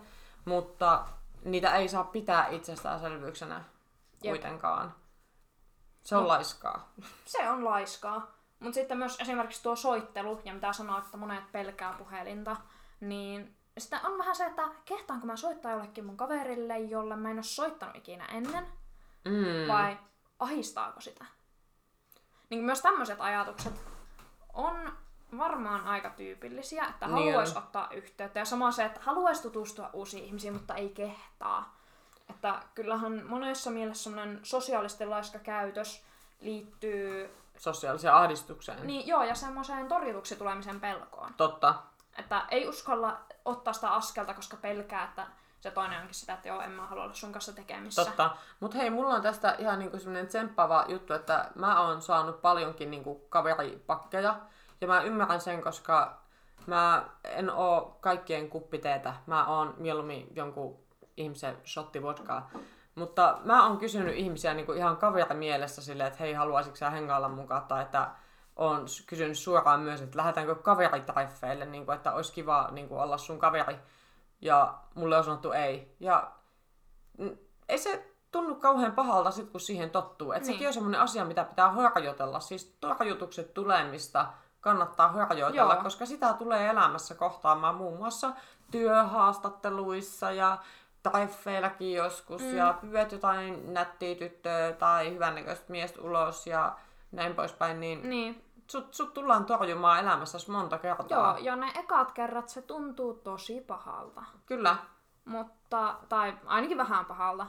Mutta 0.46 1.05
niitä 1.44 1.75
ei 1.75 1.88
saa 1.88 2.03
pitää 2.03 2.48
itsestäänselvyyksenä 2.48 3.63
kuitenkaan. 4.22 4.96
Se 6.03 6.15
on 6.15 6.24
no, 6.24 6.27
laiskaa. 6.27 6.91
Se 7.25 7.50
on 7.50 7.65
laiskaa. 7.65 8.38
Mutta 8.60 8.75
sitten 8.75 8.98
myös 8.98 9.17
esimerkiksi 9.20 9.63
tuo 9.63 9.75
soittelu, 9.75 10.41
ja 10.46 10.53
mitä 10.53 10.74
sanoit, 10.74 11.06
että 11.06 11.17
monet 11.17 11.51
pelkää 11.51 11.94
puhelinta, 11.94 12.56
niin 13.00 13.58
sitten 13.77 14.00
on 14.06 14.17
vähän 14.17 14.36
se, 14.36 14.46
että 14.46 14.70
kehtaanko 14.86 15.27
mä 15.27 15.36
soittaa 15.36 15.72
jollekin 15.72 16.06
mun 16.06 16.17
kaverille, 16.17 16.79
jolle 16.79 17.15
mä 17.15 17.32
en 17.32 17.38
ole 17.38 17.44
soittanut 17.44 17.96
ikinä 17.96 18.25
ennen, 18.25 18.67
mm. 19.26 19.67
vai 19.67 19.97
ahistaako 20.39 21.02
sitä? 21.02 21.26
Niin 22.50 22.63
myös 22.63 22.82
tämmöiset 22.82 23.21
ajatukset 23.21 23.73
on 24.54 24.97
varmaan 25.37 25.87
aika 25.87 26.09
tyypillisiä, 26.09 26.85
että 26.85 27.07
niin 27.07 27.15
haluaisi 27.15 27.57
ottaa 27.57 27.89
yhteyttä. 27.91 28.39
Ja 28.39 28.45
sama 28.45 28.71
se, 28.71 28.85
että 28.85 28.99
haluaisi 29.03 29.41
tutustua 29.41 29.89
uusiin 29.93 30.23
ihmisiin, 30.23 30.53
mutta 30.53 30.75
ei 30.75 30.89
kehtaa. 30.89 31.77
Että 32.29 32.61
kyllähän 32.75 33.25
monessa 33.27 33.71
mielessä 33.71 34.03
semmoinen 34.03 34.39
sosiaalisten 34.43 35.09
laiska 35.09 35.39
käytös 35.39 36.03
liittyy 36.41 37.35
sosiaaliseen 37.57 38.13
ahdistukseen. 38.13 38.87
Niin, 38.87 39.07
joo, 39.07 39.23
ja 39.23 39.35
semmoiseen 39.35 39.87
torjutuksi 39.87 40.35
tulemisen 40.35 40.79
pelkoon. 40.79 41.33
Totta. 41.33 41.75
Että 42.17 42.45
ei 42.49 42.67
uskalla 42.67 43.17
ottaa 43.45 43.73
sitä 43.73 43.89
askelta, 43.89 44.33
koska 44.33 44.57
pelkää, 44.57 45.03
että 45.03 45.27
se 45.59 45.71
toinen 45.71 46.01
onkin 46.01 46.15
sitä, 46.15 46.33
että 46.33 46.47
joo, 46.47 46.61
en 46.61 46.71
mä 46.71 46.87
halua 46.87 47.03
olla 47.03 47.13
sun 47.13 47.31
kanssa 47.31 47.53
tekemissä. 47.53 48.05
Totta. 48.05 48.37
Mutta 48.59 48.77
hei, 48.77 48.89
mulla 48.89 49.13
on 49.13 49.21
tästä 49.21 49.55
ihan 49.59 49.79
niinku 49.79 49.97
semmoinen 49.97 50.27
tsemppaava 50.27 50.85
juttu, 50.87 51.13
että 51.13 51.51
mä 51.55 51.81
oon 51.81 52.01
saanut 52.01 52.41
paljonkin 52.41 52.91
niinku 52.91 53.25
kaveripakkeja. 53.29 54.35
Ja 54.81 54.87
mä 54.87 55.01
ymmärrän 55.01 55.41
sen, 55.41 55.61
koska 55.61 56.21
mä 56.65 57.09
en 57.23 57.49
oo 57.49 57.97
kaikkien 58.01 58.49
kuppiteetä. 58.49 59.13
Mä 59.25 59.45
oon 59.45 59.73
mieluummin 59.77 60.27
jonkun 60.35 60.79
ihmisen 61.17 61.57
shotti 61.65 62.01
vodkaa. 62.01 62.49
Mutta 62.95 63.39
mä 63.43 63.67
oon 63.67 63.77
kysynyt 63.77 64.15
ihmisiä 64.15 64.53
niin 64.53 64.65
kuin 64.65 64.77
ihan 64.77 64.97
kaverita 64.97 65.33
mielessä 65.33 65.81
silleen, 65.81 66.07
että 66.07 66.19
hei, 66.19 66.33
haluaisitko 66.33 66.75
sä 66.75 66.89
hengailla 66.89 67.29
mukaan, 67.29 67.63
tai 67.63 67.81
että 67.81 68.11
on 68.55 68.85
kysynyt 69.07 69.37
suoraan 69.37 69.79
myös, 69.79 70.01
että 70.01 70.17
lähdetäänkö 70.17 70.55
kaveritaifeille, 70.55 71.65
niin 71.65 71.85
kuin, 71.85 71.95
että 71.95 72.13
olisi 72.13 72.33
kiva 72.33 72.69
niin 72.71 72.87
kuin, 72.87 73.01
olla 73.01 73.17
sun 73.17 73.39
kaveri. 73.39 73.75
Ja 74.41 74.77
mulle 74.95 75.17
on 75.17 75.23
sanottu 75.23 75.51
ei. 75.51 75.95
Ja 75.99 76.31
ei 77.69 77.77
se 77.77 78.13
tunnu 78.31 78.55
kauhean 78.55 78.91
pahalta 78.91 79.31
sit, 79.31 79.49
kun 79.49 79.61
siihen 79.61 79.89
tottuu. 79.89 80.31
Että 80.31 80.47
niin. 80.47 80.55
sekin 80.55 80.67
on 80.67 80.73
semmoinen 80.73 81.01
asia, 81.01 81.25
mitä 81.25 81.43
pitää 81.43 81.71
harjoitella. 81.71 82.39
Siis 82.39 82.77
harjoitukset 82.97 83.53
tulemista 83.53 84.27
kannattaa 84.62 85.08
harjoitella, 85.08 85.74
Joo. 85.74 85.84
koska 85.84 86.06
sitä 86.06 86.34
tulee 86.34 86.70
elämässä 86.70 87.15
kohtaamaan 87.15 87.76
muun 87.76 87.98
muassa 87.98 88.32
työhaastatteluissa 88.72 90.32
ja 90.32 90.58
taifeillakin 91.04 91.93
joskus 91.93 92.41
mm. 92.41 92.58
ja 92.58 92.78
pyydät 92.82 93.12
jotain 93.12 93.74
nättiä 93.74 94.15
tyttöä 94.15 94.74
tai 94.74 95.13
hyvännäköistä 95.13 95.72
miestä 95.72 96.02
ulos 96.02 96.48
ja 96.48 96.76
näin 97.12 97.36
poispäin, 97.36 97.80
niin, 97.80 98.10
niin. 98.10 98.43
Sut, 98.67 98.93
sut 98.93 99.13
tullaan 99.13 99.46
torjumaan 99.46 100.00
elämässä 100.00 100.38
monta 100.52 100.78
kertaa. 100.78 101.08
Joo, 101.10 101.38
ja 101.38 101.56
ne 101.56 101.72
ekat 101.76 102.12
kerrat 102.12 102.50
se 102.50 102.62
tuntuu 102.62 103.13
tosi 103.13 103.62
pahalta. 103.62 104.24
Kyllä. 104.46 104.76
Mutta, 105.26 105.96
tai 106.10 106.34
ainakin 106.46 106.78
vähän 106.78 107.06
pahalta. 107.06 107.48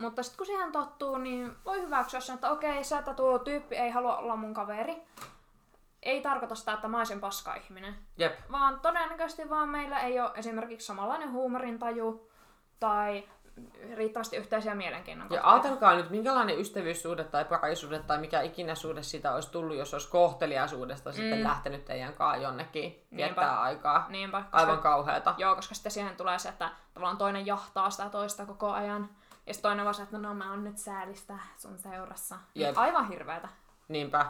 Mutta 0.00 0.22
sitten 0.22 0.36
kun 0.36 0.46
siihen 0.46 0.72
tottuu, 0.72 1.18
niin 1.18 1.56
voi 1.64 1.82
hyväksyä 1.82 2.20
sen, 2.20 2.34
että 2.34 2.50
okei, 2.50 2.84
se, 2.84 2.98
että 2.98 3.14
tuo 3.14 3.38
tyyppi 3.38 3.76
ei 3.76 3.90
halua 3.90 4.16
olla 4.16 4.36
mun 4.36 4.54
kaveri, 4.54 5.02
ei 6.02 6.20
tarkoita 6.20 6.54
sitä, 6.54 6.72
että 6.72 6.88
mä 6.88 6.98
olisin 6.98 7.20
paska 7.20 7.54
ihminen. 7.54 7.94
Jep. 8.16 8.38
Vaan 8.52 8.80
todennäköisesti 8.80 9.50
vaan 9.50 9.68
meillä 9.68 10.00
ei 10.00 10.20
ole 10.20 10.30
esimerkiksi 10.34 10.86
samanlainen 10.86 11.32
huumorintaju, 11.32 12.28
tai 12.80 13.28
riittävästi 13.94 14.36
yhteisiä 14.36 14.74
mielenkiinnon 14.74 15.28
Ja 15.30 15.50
ajatelkaa 15.52 15.94
nyt, 15.94 16.10
minkälainen 16.10 16.60
ystävyyssuhde 16.60 17.24
tai 17.24 17.44
parisuhde 17.44 17.98
tai 17.98 18.18
mikä 18.18 18.40
ikinä 18.40 18.74
suhde 18.74 19.02
siitä 19.02 19.34
olisi 19.34 19.50
tullut, 19.50 19.76
jos 19.76 19.94
olisi 19.94 20.08
kohteliaisuudesta 20.08 21.10
mm. 21.10 21.14
sitten 21.14 21.44
lähtenyt 21.44 21.84
teidän 21.84 22.14
kanssa 22.14 22.42
jonnekin 22.42 22.82
viettää 23.16 23.44
Niinpä. 23.44 23.60
aikaa. 23.60 24.06
Niinpä. 24.08 24.42
Koska, 24.42 24.56
Aivan 24.56 24.78
kauheata. 24.78 25.34
Joo, 25.38 25.56
koska 25.56 25.74
sitten 25.74 25.92
siihen 25.92 26.16
tulee 26.16 26.38
se, 26.38 26.48
että 26.48 26.70
tavallaan 26.94 27.18
toinen 27.18 27.46
jahtaa 27.46 27.90
sitä 27.90 28.10
toista 28.10 28.46
koko 28.46 28.72
ajan. 28.72 29.08
Ja 29.46 29.54
sitten 29.54 29.68
toinen 29.68 29.84
vaan 29.84 29.94
se, 29.94 30.02
että 30.02 30.18
no, 30.18 30.28
no 30.28 30.34
mä 30.34 30.50
oon 30.50 30.64
nyt 30.64 30.78
säälistä 30.78 31.38
sun 31.56 31.78
seurassa. 31.78 32.36
Niin 32.54 32.66
Jep. 32.66 32.78
Aivan 32.78 33.08
hirveetä. 33.08 33.48
Niinpä. 33.88 34.26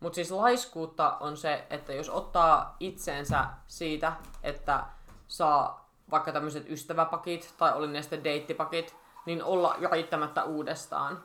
Mutta 0.00 0.14
siis 0.14 0.30
laiskuutta 0.30 1.16
on 1.20 1.36
se, 1.36 1.66
että 1.70 1.92
jos 1.92 2.10
ottaa 2.10 2.76
itseensä 2.80 3.44
siitä, 3.66 4.12
että 4.42 4.84
saa 5.28 5.88
vaikka 6.10 6.32
tämmöiset 6.32 6.70
ystäväpakit 6.70 7.54
tai 7.58 7.72
oli 7.72 7.86
ne 7.86 8.02
sitten 8.02 8.24
deittipakit, 8.24 8.96
niin 9.26 9.44
olla 9.44 9.76
riittämättä 9.92 10.44
uudestaan. 10.44 11.24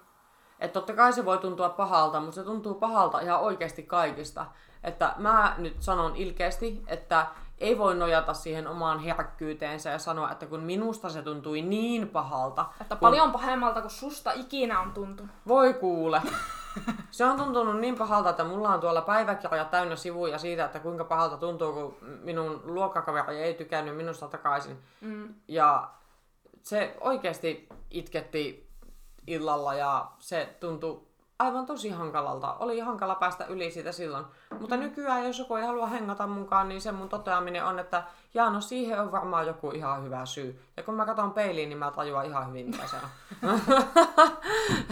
Että 0.59 0.73
totta 0.73 0.93
kai 0.93 1.13
se 1.13 1.25
voi 1.25 1.37
tuntua 1.37 1.69
pahalta, 1.69 2.19
mutta 2.19 2.35
se 2.35 2.43
tuntuu 2.43 2.73
pahalta 2.73 3.19
ihan 3.19 3.39
oikeasti 3.39 3.83
kaikista. 3.83 4.45
Että 4.83 5.15
mä 5.17 5.55
nyt 5.57 5.81
sanon 5.81 6.15
ilkeästi, 6.15 6.83
että 6.87 7.27
ei 7.57 7.77
voi 7.77 7.95
nojata 7.95 8.33
siihen 8.33 8.67
omaan 8.67 8.99
herkkyyteensä 8.99 9.89
ja 9.89 9.99
sanoa, 9.99 10.31
että 10.31 10.45
kun 10.45 10.59
minusta 10.59 11.09
se 11.09 11.21
tuntui 11.21 11.61
niin 11.61 12.07
pahalta. 12.07 12.65
Että 12.81 12.95
kun... 12.95 12.99
paljon 12.99 13.31
pahemmalta 13.31 13.81
kuin 13.81 13.91
susta 13.91 14.31
ikinä 14.31 14.79
on 14.79 14.93
tuntunut. 14.93 15.31
Voi 15.47 15.73
kuule. 15.73 16.21
Se 17.11 17.25
on 17.25 17.37
tuntunut 17.37 17.79
niin 17.79 17.97
pahalta, 17.97 18.29
että 18.29 18.43
mulla 18.43 18.73
on 18.73 18.79
tuolla 18.79 19.01
päiväkirja 19.01 19.65
täynnä 19.65 19.95
sivuja 19.95 20.37
siitä, 20.37 20.65
että 20.65 20.79
kuinka 20.79 21.03
pahalta 21.05 21.37
tuntuu, 21.37 21.73
kun 21.73 21.97
minun 22.23 22.61
luokkakaveri 22.65 23.37
ei 23.37 23.53
tykännyt 23.53 23.97
minusta 23.97 24.27
takaisin. 24.27 24.77
Mm. 25.01 25.33
Ja 25.47 25.89
se 26.63 26.97
oikeasti 27.01 27.69
itketti 27.89 28.69
illalla 29.27 29.73
ja 29.73 30.11
se 30.19 30.57
tuntui 30.59 31.01
aivan 31.39 31.65
tosi 31.65 31.89
hankalalta. 31.89 32.53
Oli 32.53 32.79
hankala 32.79 33.15
päästä 33.15 33.45
yli 33.45 33.71
siitä 33.71 33.91
silloin. 33.91 34.25
Mutta 34.59 34.77
nykyään, 34.77 35.25
jos 35.25 35.39
joku 35.39 35.55
ei 35.55 35.65
halua 35.65 35.87
hengata 35.87 36.27
mukaan, 36.27 36.69
niin 36.69 36.81
se 36.81 36.91
mun 36.91 37.09
toteaminen 37.09 37.65
on, 37.65 37.79
että 37.79 38.03
jaa, 38.33 38.49
no 38.49 38.61
siihen 38.61 38.99
on 38.99 39.11
varmaan 39.11 39.47
joku 39.47 39.71
ihan 39.71 40.03
hyvä 40.03 40.25
syy. 40.25 40.63
Ja 40.77 40.83
kun 40.83 40.95
mä 40.95 41.05
katson 41.05 41.31
peiliin, 41.31 41.69
niin 41.69 41.79
mä 41.79 41.91
tajuan 41.91 42.25
ihan 42.25 42.47
hyvin, 42.47 42.65
mitä 42.65 42.87
se 42.87 42.95
on. 43.43 43.59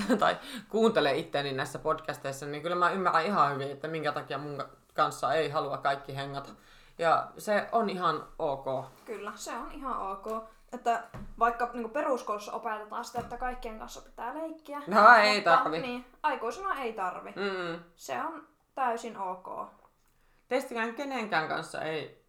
tai 0.19 0.38
kuuntele 0.69 1.17
itteeni 1.17 1.54
näissä 1.54 1.80
podcasteissa, 1.80 2.45
niin 2.45 2.63
kyllä 2.63 2.75
mä 2.75 2.91
ymmärrän 2.91 3.25
ihan 3.25 3.54
hyvin, 3.54 3.71
että 3.71 3.88
minkä 3.88 4.12
takia 4.12 4.38
mun 4.38 4.63
kanssa 4.93 5.34
ei 5.34 5.49
halua 5.49 5.77
kaikki 5.77 6.15
hengata. 6.15 6.49
Ja 6.97 7.27
se 7.38 7.69
on 7.71 7.89
ihan 7.89 8.23
ok. 8.39 8.86
Kyllä, 9.06 9.32
se 9.36 9.51
on 9.58 9.71
ihan 9.71 10.12
ok. 10.12 10.43
Että 10.73 11.03
vaikka 11.39 11.69
niin 11.73 11.89
peruskoulussa 11.89 12.51
opetetaan 12.51 13.05
sitä, 13.05 13.19
että 13.19 13.38
kaikkien 13.38 13.79
kanssa 13.79 14.01
pitää 14.01 14.34
leikkiä. 14.34 14.81
No 14.88 15.15
ei 15.15 15.41
tarvi. 15.41 15.79
Niin, 15.79 16.05
aikuisena 16.23 16.75
ei 16.75 16.93
tarvi. 16.93 17.34
Mm-mm. 17.36 17.79
Se 17.95 18.21
on 18.21 18.47
täysin 18.75 19.17
ok. 19.17 19.47
Teistikään 20.47 20.93
kenenkään 20.93 21.47
kanssa 21.47 21.81
ei, 21.81 22.25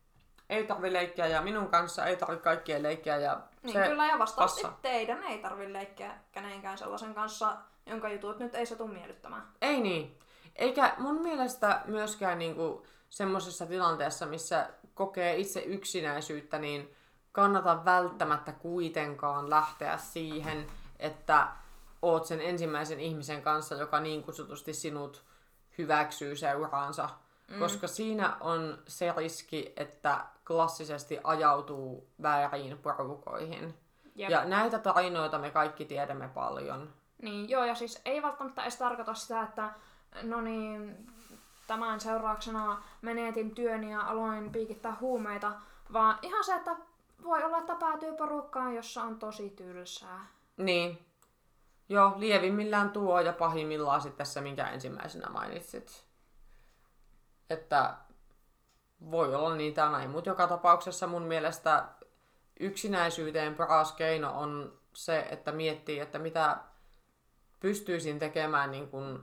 ei 0.50 0.66
tarvi 0.66 0.92
leikkiä 0.92 1.26
ja 1.26 1.42
minun 1.42 1.68
kanssa 1.68 2.06
ei 2.06 2.16
tarvi 2.16 2.36
kaikkien 2.36 2.82
leikkiä. 2.82 3.16
Ja 3.16 3.40
Niin 3.62 3.72
se 3.72 3.88
kyllä, 3.88 4.06
ja 4.06 4.18
vastaavasti 4.18 4.66
teidän 4.82 5.22
ei 5.22 5.38
tarvi 5.38 5.72
leikkiä 5.72 6.14
kenenkään 6.32 6.78
sellaisen 6.78 7.14
kanssa, 7.14 7.56
jonka 7.86 8.08
jutut 8.08 8.38
nyt 8.38 8.54
ei 8.54 8.66
satu 8.66 8.88
miellyttämään. 8.88 9.42
Ei 9.62 9.80
niin. 9.80 10.18
Eikä 10.56 10.94
mun 10.98 11.22
mielestä 11.22 11.82
myöskään 11.84 12.38
niinku 12.38 12.86
semmoisessa 13.08 13.66
tilanteessa, 13.66 14.26
missä 14.26 14.70
kokee 14.94 15.36
itse 15.36 15.60
yksinäisyyttä, 15.60 16.58
niin 16.58 16.94
kannata 17.32 17.84
välttämättä 17.84 18.52
kuitenkaan 18.52 19.50
lähteä 19.50 19.96
siihen, 19.96 20.66
että 20.98 21.48
oot 22.02 22.26
sen 22.26 22.40
ensimmäisen 22.40 23.00
ihmisen 23.00 23.42
kanssa, 23.42 23.74
joka 23.74 24.00
niin 24.00 24.22
kutsutusti 24.22 24.74
sinut 24.74 25.24
hyväksyy 25.78 26.36
seuraansa. 26.36 27.08
Mm. 27.48 27.58
Koska 27.58 27.86
siinä 27.86 28.36
on 28.40 28.78
se 28.86 29.12
riski, 29.16 29.72
että 29.76 30.24
klassisesti 30.46 31.18
ajautuu 31.24 32.08
väärin 32.22 32.78
porukoihin. 32.78 33.74
Jep. 34.14 34.30
Ja 34.30 34.44
näitä 34.44 34.78
tarinoita 34.78 35.38
me 35.38 35.50
kaikki 35.50 35.84
tiedämme 35.84 36.28
paljon. 36.28 36.92
Niin, 37.22 37.48
joo, 37.48 37.64
ja 37.64 37.74
siis 37.74 38.00
ei 38.04 38.22
välttämättä 38.22 38.62
edes 38.62 38.76
tarkoita 38.76 39.14
sitä, 39.14 39.42
että 39.42 39.70
no 40.22 40.40
niin, 40.40 41.06
tämän 41.66 42.00
seurauksena 42.00 42.82
menetin 43.02 43.54
työni 43.54 43.92
ja 43.92 44.00
aloin 44.00 44.52
piikittää 44.52 44.96
huumeita, 45.00 45.52
vaan 45.92 46.18
ihan 46.22 46.44
se, 46.44 46.54
että 46.54 46.76
voi 47.24 47.44
olla, 47.44 47.76
päätyy 47.80 48.12
porukkaan, 48.12 48.74
jossa 48.74 49.02
on 49.02 49.18
tosi 49.18 49.50
tylsää. 49.50 50.26
Niin. 50.56 51.06
Joo, 51.88 52.12
lievimmillään 52.16 52.90
tuo 52.90 53.20
ja 53.20 53.32
pahimmillaan 53.32 54.00
sitten 54.00 54.26
se, 54.26 54.40
minkä 54.40 54.68
ensimmäisenä 54.68 55.30
mainitsit. 55.30 56.04
Että 57.50 57.96
voi 59.10 59.34
olla 59.34 59.56
tai 59.74 59.92
näin, 59.92 60.10
mutta 60.10 60.30
joka 60.30 60.46
tapauksessa 60.46 61.06
mun 61.06 61.22
mielestä 61.22 61.88
yksinäisyyteen 62.60 63.54
paras 63.54 63.92
keino 63.92 64.40
on 64.40 64.78
se, 64.94 65.26
että 65.30 65.52
miettii, 65.52 65.98
että 65.98 66.18
mitä 66.18 66.56
pystyisin 67.60 68.18
tekemään 68.18 68.70
niin 68.70 68.88
kuin 68.88 69.18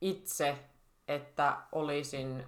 itse, 0.00 0.58
että 1.08 1.56
olisin 1.72 2.46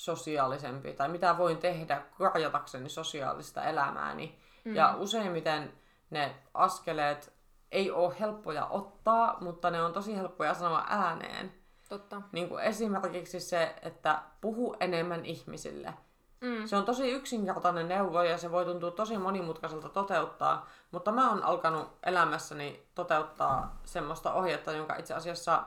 sosiaalisempi, 0.00 0.92
tai 0.92 1.08
mitä 1.08 1.38
voin 1.38 1.58
tehdä 1.58 2.02
korjatakseni 2.18 2.88
sosiaalista 2.88 3.64
elämääni. 3.64 4.38
Mm. 4.64 4.74
Ja 4.74 4.94
useimmiten 4.98 5.72
ne 6.10 6.34
askeleet 6.54 7.32
ei 7.72 7.90
ole 7.90 8.14
helppoja 8.20 8.66
ottaa, 8.66 9.36
mutta 9.40 9.70
ne 9.70 9.82
on 9.82 9.92
tosi 9.92 10.16
helppoja 10.16 10.54
sanoa 10.54 10.84
ääneen. 10.88 11.54
Totta. 11.88 12.22
Niin 12.32 12.48
kuin 12.48 12.64
esimerkiksi 12.64 13.40
se, 13.40 13.74
että 13.82 14.22
puhu 14.40 14.76
enemmän 14.80 15.24
ihmisille. 15.24 15.94
Mm. 16.40 16.66
Se 16.66 16.76
on 16.76 16.84
tosi 16.84 17.10
yksinkertainen 17.10 17.88
neuvo 17.88 18.22
ja 18.22 18.38
se 18.38 18.50
voi 18.50 18.64
tuntua 18.64 18.90
tosi 18.90 19.18
monimutkaiselta 19.18 19.88
toteuttaa, 19.88 20.68
mutta 20.90 21.12
mä 21.12 21.30
oon 21.30 21.42
alkanut 21.42 21.88
elämässäni 22.02 22.86
toteuttaa 22.94 23.80
semmoista 23.84 24.32
ohjetta, 24.32 24.72
jonka 24.72 24.96
itse 24.96 25.14
asiassa 25.14 25.64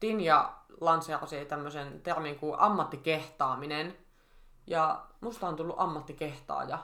Dinja 0.00 0.52
lanseerasi 0.80 1.44
tämmöisen 1.44 2.00
termin 2.00 2.38
kuin 2.38 2.60
ammattikehtaaminen. 2.60 3.96
Ja 4.66 5.04
musta 5.20 5.48
on 5.48 5.56
tullut 5.56 5.76
ammattikehtaaja. 5.78 6.78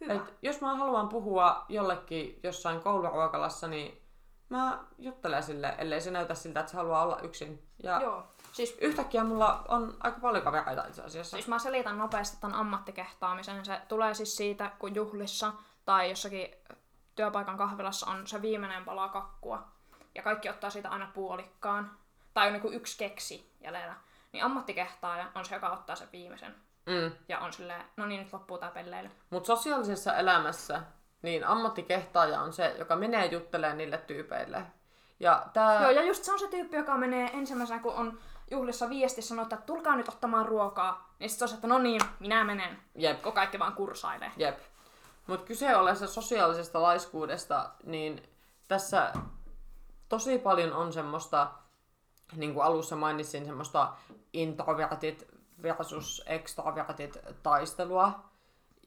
Hyvä. 0.00 0.12
Et 0.14 0.34
jos 0.42 0.60
mä 0.60 0.74
haluan 0.74 1.08
puhua 1.08 1.64
jollekin 1.68 2.40
jossain 2.42 2.80
kouluruokalassa, 2.80 3.68
niin 3.68 4.02
mä 4.48 4.84
juttelen 4.98 5.42
sille, 5.42 5.74
ellei 5.78 6.00
se 6.00 6.10
näytä 6.10 6.34
siltä, 6.34 6.60
että 6.60 6.70
se 6.70 6.76
haluaa 6.76 7.02
olla 7.02 7.20
yksin. 7.20 7.68
Ja 7.82 8.00
Joo. 8.00 8.22
Siis, 8.52 8.76
yhtäkkiä 8.80 9.24
mulla 9.24 9.64
on 9.68 9.96
aika 10.00 10.20
paljon 10.20 10.44
kavereita 10.44 10.86
itse 10.86 11.02
asiassa. 11.02 11.36
siis 11.36 11.48
mä 11.48 11.58
selitän 11.58 11.98
nopeasti 11.98 12.36
tämän 12.40 12.56
ammattikehtaamisen. 12.56 13.64
Se 13.64 13.80
tulee 13.88 14.14
siis 14.14 14.36
siitä, 14.36 14.70
kun 14.78 14.94
juhlissa 14.94 15.52
tai 15.84 16.10
jossakin 16.10 16.48
työpaikan 17.14 17.56
kahvilassa 17.56 18.06
on 18.10 18.26
se 18.26 18.42
viimeinen 18.42 18.84
pala 18.84 19.08
kakkua. 19.08 19.62
Ja 20.14 20.22
kaikki 20.22 20.48
ottaa 20.48 20.70
siitä 20.70 20.90
aina 20.90 21.10
puolikkaan. 21.14 21.98
Tai 22.34 22.46
on 22.46 22.52
niinku 22.52 22.70
yksi 22.70 22.98
keksi 22.98 23.52
jäljellä. 23.60 23.94
Niin 24.32 24.44
ammattikehtaaja 24.44 25.26
on 25.34 25.44
se, 25.44 25.54
joka 25.54 25.70
ottaa 25.70 25.96
sen 25.96 26.08
viimeisen. 26.12 26.54
Mm. 26.86 27.12
Ja 27.28 27.38
on 27.38 27.52
silleen, 27.52 27.84
no 27.96 28.06
niin, 28.06 28.22
nyt 28.22 28.32
loppuu 28.32 28.58
tää 28.58 28.70
pelleily. 28.70 29.10
Mutta 29.30 29.46
sosiaalisessa 29.46 30.16
elämässä 30.16 30.82
niin 31.22 31.46
ammattikehtaaja 31.46 32.40
on 32.40 32.52
se, 32.52 32.74
joka 32.78 32.96
menee 32.96 33.26
juttelemaan 33.26 33.78
niille 33.78 33.98
tyypeille. 33.98 34.62
Ja 35.20 35.46
tää... 35.52 35.82
Joo, 35.82 35.90
ja 35.90 36.02
just 36.02 36.24
se 36.24 36.32
on 36.32 36.38
se 36.38 36.48
tyyppi, 36.48 36.76
joka 36.76 36.96
menee 36.96 37.30
ensimmäisenä, 37.32 37.80
kun 37.80 37.94
on 37.94 38.18
juhlissa 38.50 38.88
viesti 38.88 39.22
sanoo, 39.22 39.42
että 39.42 39.56
tulkaa 39.56 39.96
nyt 39.96 40.08
ottamaan 40.08 40.46
ruokaa. 40.46 41.14
Niin 41.18 41.30
sit 41.30 41.38
se 41.38 41.44
on 41.44 41.48
se, 41.48 41.54
että 41.54 41.66
no 41.66 41.78
niin, 41.78 42.00
minä 42.20 42.44
menen. 42.44 42.78
Jep. 42.94 43.22
Kun 43.22 43.32
kaikki 43.32 43.58
vaan 43.58 43.72
kursailee. 43.72 44.32
Jep. 44.36 44.58
Mutta 45.26 45.46
kyse 45.46 45.76
ollessa 45.76 46.06
sosiaalisesta 46.06 46.82
laiskuudesta, 46.82 47.70
niin 47.84 48.28
tässä 48.68 49.12
tosi 50.08 50.38
paljon 50.38 50.72
on 50.72 50.92
semmoista, 50.92 51.50
niin 52.36 52.54
kuin 52.54 52.64
alussa 52.64 52.96
mainitsin, 52.96 53.44
semmoista 53.44 53.92
introvertit 54.32 55.28
versus 55.62 56.22
extrovertit 56.26 57.18
taistelua. 57.42 58.24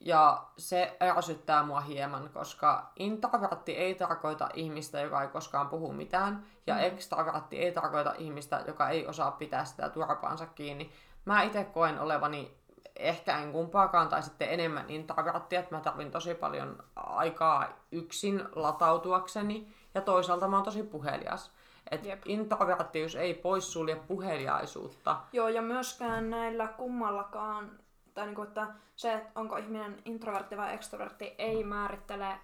Ja 0.02 0.46
se 0.58 0.98
ärsyttää 1.02 1.64
mua 1.64 1.82
hieman, 1.82 2.30
koska 2.30 2.92
introvertti 2.96 3.72
ei 3.72 3.96
tarkoita 3.96 4.50
ihmistä, 4.54 5.02
joka 5.02 5.22
ei 5.22 5.28
koskaan 5.28 5.70
puhu 5.70 5.94
mitään, 5.94 6.46
ja 6.68 6.76
mm. 6.76 6.82
extrovertti 6.82 7.58
ei 7.58 7.72
tarkoita 7.72 8.14
ihmistä, 8.18 8.64
joka 8.68 8.90
ei 8.90 9.08
osaa 9.08 9.32
pitää 9.32 9.66
sitä 9.66 9.90
turpaansa 9.90 10.46
kiinni. 10.46 10.92
Mä 11.26 11.42
itse 11.42 11.64
koen 11.64 12.00
olevani 12.00 12.58
ehkä 12.96 13.38
en 13.38 13.52
kumpaakaan, 13.52 14.10
tai 14.10 14.24
sitten 14.24 14.50
enemmän 14.50 14.90
introverttia, 14.90 15.60
että 15.60 15.76
mä 15.76 15.82
tarvin 15.82 16.12
tosi 16.12 16.36
paljon 16.36 16.84
aikaa 16.96 17.68
yksin 17.92 18.44
latautuakseni, 18.56 19.74
ja 19.94 20.02
toisaalta 20.02 20.48
mä 20.48 20.56
oon 20.56 20.66
tosi 20.66 20.84
puhelias. 20.84 21.52
Et 21.92 22.06
Jep. 22.06 22.22
introverttius 22.26 23.16
ei 23.16 23.34
poissulje 23.34 23.96
puheliaisuutta. 23.96 25.18
Joo, 25.34 25.48
ja 25.48 25.62
myöskään 25.62 26.30
näillä 26.30 26.68
kummallakaan, 26.68 27.80
tai 28.14 28.26
niinku, 28.26 28.42
että 28.42 28.68
se, 28.96 29.14
että 29.14 29.30
onko 29.36 29.58
ihminen 29.58 30.02
introvertti 30.06 30.58
vai 30.58 30.74
extrovertti, 30.74 31.36
ei 31.38 31.64
määrittele 31.64 32.40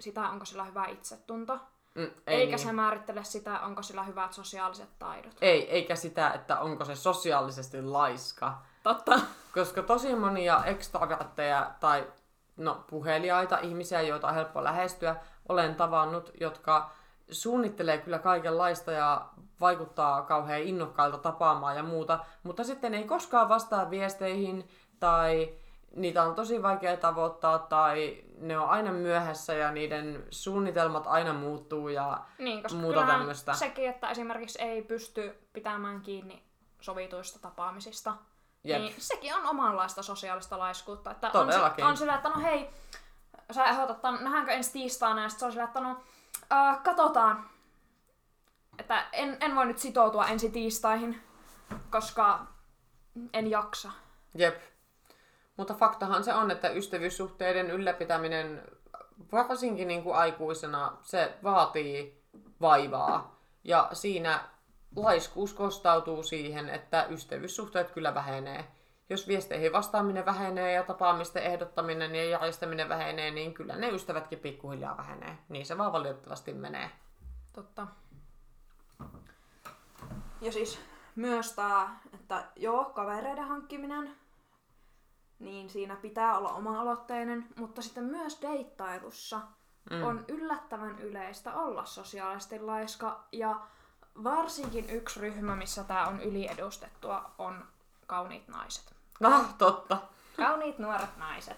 sitä, 0.00 0.28
onko 0.28 0.44
sillä 0.44 0.64
hyvä 0.64 0.86
itsetunto. 0.86 1.60
Mm, 1.94 2.10
ei 2.26 2.40
Eikä 2.40 2.56
niin. 2.56 2.66
se 2.66 2.72
määrittele 2.72 3.24
sitä, 3.24 3.60
onko 3.60 3.82
sillä 3.82 4.02
hyvät 4.02 4.32
sosiaaliset 4.32 4.88
taidot. 4.98 5.36
Ei, 5.40 5.70
eikä 5.70 5.96
sitä, 5.96 6.30
että 6.30 6.60
onko 6.60 6.84
se 6.84 6.96
sosiaalisesti 6.96 7.82
laiska. 7.82 8.62
Totta. 8.82 9.20
Koska 9.54 9.82
tosi 9.82 10.14
monia 10.14 10.64
extravertteja 10.64 11.70
tai 11.80 12.06
no, 12.56 12.84
puheliaita 12.90 13.58
ihmisiä, 13.58 14.00
joita 14.00 14.28
on 14.28 14.34
helppo 14.34 14.64
lähestyä, 14.64 15.16
olen 15.48 15.74
tavannut, 15.74 16.30
jotka 16.40 16.90
suunnittelee 17.30 17.98
kyllä 17.98 18.18
kaikenlaista 18.18 18.92
ja 18.92 19.28
vaikuttaa 19.60 20.22
kauhean 20.22 20.62
innokkailta 20.62 21.18
tapaamaan 21.18 21.76
ja 21.76 21.82
muuta, 21.82 22.18
mutta 22.42 22.64
sitten 22.64 22.94
ei 22.94 23.04
koskaan 23.04 23.48
vastaa 23.48 23.90
viesteihin 23.90 24.68
tai 25.00 25.54
niitä 25.96 26.22
on 26.22 26.34
tosi 26.34 26.62
vaikea 26.62 26.96
tavoittaa 26.96 27.58
tai 27.58 28.24
ne 28.38 28.58
on 28.58 28.68
aina 28.68 28.92
myöhässä 28.92 29.54
ja 29.54 29.70
niiden 29.72 30.26
suunnitelmat 30.30 31.06
aina 31.06 31.32
muuttuu 31.32 31.88
ja 31.88 32.18
Niin, 32.38 32.62
koska 32.62 32.78
muuta 32.78 33.06
tämmöistä. 33.06 33.54
sekin, 33.54 33.88
että 33.88 34.10
esimerkiksi 34.10 34.62
ei 34.62 34.82
pysty 34.82 35.38
pitämään 35.52 36.00
kiinni 36.00 36.42
sovituista 36.80 37.38
tapaamisista, 37.38 38.14
Jep. 38.64 38.80
niin 38.80 38.94
sekin 38.98 39.34
on 39.34 39.46
omanlaista 39.46 40.02
sosiaalista 40.02 40.58
laiskuutta. 40.58 41.10
Että 41.10 41.30
on, 41.34 41.52
se, 41.52 41.84
on 41.84 41.96
sillä, 41.96 42.14
että 42.14 42.28
no 42.28 42.40
hei, 42.40 42.70
sä 43.50 43.64
ehdotat, 43.64 44.02
nähdäänkö 44.02 44.52
ensi 44.52 44.72
tiistaina, 44.72 45.22
ja 45.22 45.28
sitten 45.28 45.40
se 45.40 45.46
on 45.46 45.52
sillä, 45.52 45.64
että 45.64 45.80
no 45.80 45.96
äh, 46.52 46.82
katsotaan. 46.82 47.50
Että 48.78 49.06
en, 49.12 49.36
en 49.40 49.56
voi 49.56 49.66
nyt 49.66 49.78
sitoutua 49.78 50.26
ensi 50.26 50.50
tiistaihin, 50.50 51.22
koska 51.90 52.46
en 53.32 53.50
jaksa. 53.50 53.90
Jep. 54.34 54.62
Mutta 55.56 55.74
faktahan 55.74 56.24
se 56.24 56.34
on, 56.34 56.50
että 56.50 56.68
ystävyyssuhteiden 56.68 57.70
ylläpitäminen, 57.70 58.62
varsinkin 59.32 59.88
niin 59.88 60.02
kuin 60.02 60.16
aikuisena, 60.16 60.92
se 61.02 61.34
vaatii 61.42 62.22
vaivaa. 62.60 63.38
Ja 63.64 63.88
siinä 63.92 64.40
laiskuus 64.96 65.54
kostautuu 65.54 66.22
siihen, 66.22 66.68
että 66.68 67.06
ystävyyssuhteet 67.10 67.90
kyllä 67.90 68.14
vähenee. 68.14 68.64
Jos 69.10 69.28
viesteihin 69.28 69.72
vastaaminen 69.72 70.26
vähenee 70.26 70.72
ja 70.72 70.82
tapaamisten 70.82 71.42
ehdottaminen 71.42 72.14
ja 72.14 72.24
järjestäminen 72.24 72.88
vähenee, 72.88 73.30
niin 73.30 73.54
kyllä 73.54 73.76
ne 73.76 73.88
ystävätkin 73.88 74.38
pikkuhiljaa 74.38 74.96
vähenee. 74.96 75.38
Niin 75.48 75.66
se 75.66 75.78
vaan 75.78 75.92
valitettavasti 75.92 76.52
menee. 76.52 76.90
Totta. 77.52 77.86
Ja 80.40 80.52
siis 80.52 80.80
myös 81.16 81.52
tää, 81.52 82.00
että 82.14 82.44
joo, 82.56 82.84
kavereiden 82.84 83.48
hankkiminen, 83.48 84.16
niin 85.38 85.70
siinä 85.70 85.96
pitää 85.96 86.38
olla 86.38 86.52
oma-aloitteinen, 86.52 87.46
mutta 87.56 87.82
sitten 87.82 88.04
myös 88.04 88.42
deittailussa 88.42 89.40
mm. 89.90 90.02
on 90.02 90.24
yllättävän 90.28 90.98
yleistä 90.98 91.54
olla 91.54 91.84
sosiaalisesti 91.84 92.60
laiska 92.60 93.24
ja 93.32 93.60
varsinkin 94.24 94.90
yksi 94.90 95.20
ryhmä, 95.20 95.56
missä 95.56 95.84
tämä 95.84 96.06
on 96.06 96.20
yliedustettua, 96.20 97.30
on 97.38 97.64
kauniit 98.06 98.48
naiset. 98.48 98.97
Ah, 99.24 99.54
totta. 99.58 99.98
Kauniit 100.36 100.78
nuoret 100.78 101.16
naiset. 101.16 101.56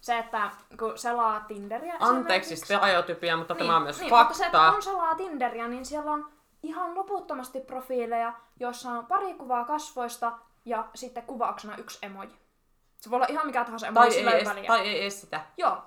Se, 0.00 0.18
että 0.18 0.50
kun 0.78 0.98
selaa 0.98 1.40
Tinderiä 1.40 1.96
Anteeksi 2.00 2.56
stereotypia, 2.56 3.36
mutta 3.36 3.54
niin, 3.54 3.66
tämä 3.66 3.76
on 3.76 3.82
myös 3.82 4.00
niin, 4.00 4.10
fakta. 4.10 4.24
Mutta 4.24 4.38
se, 4.38 4.46
että 4.46 4.60
on 4.60 4.82
salaa 4.82 5.14
Tinderiä, 5.14 5.68
niin 5.68 5.86
siellä 5.86 6.12
on 6.12 6.30
ihan 6.62 6.94
loputtomasti 6.94 7.60
profiileja, 7.60 8.32
joissa 8.60 8.90
on 8.90 9.06
pari 9.06 9.34
kuvaa 9.34 9.64
kasvoista 9.64 10.32
ja 10.64 10.88
sitten 10.94 11.22
kuvauksena 11.22 11.76
yksi 11.76 11.98
emoji. 12.02 12.28
Se 13.00 13.10
voi 13.10 13.16
olla 13.16 13.26
ihan 13.28 13.46
mikä 13.46 13.64
tahansa 13.64 13.86
emoji, 13.86 14.08
tai, 14.08 14.18
sillä 14.18 14.30
ei 14.30 14.44
väliä. 14.44 14.66
tai 14.66 14.80
ei 14.80 15.02
edes 15.02 15.20
sitä. 15.20 15.40
Joo. 15.56 15.82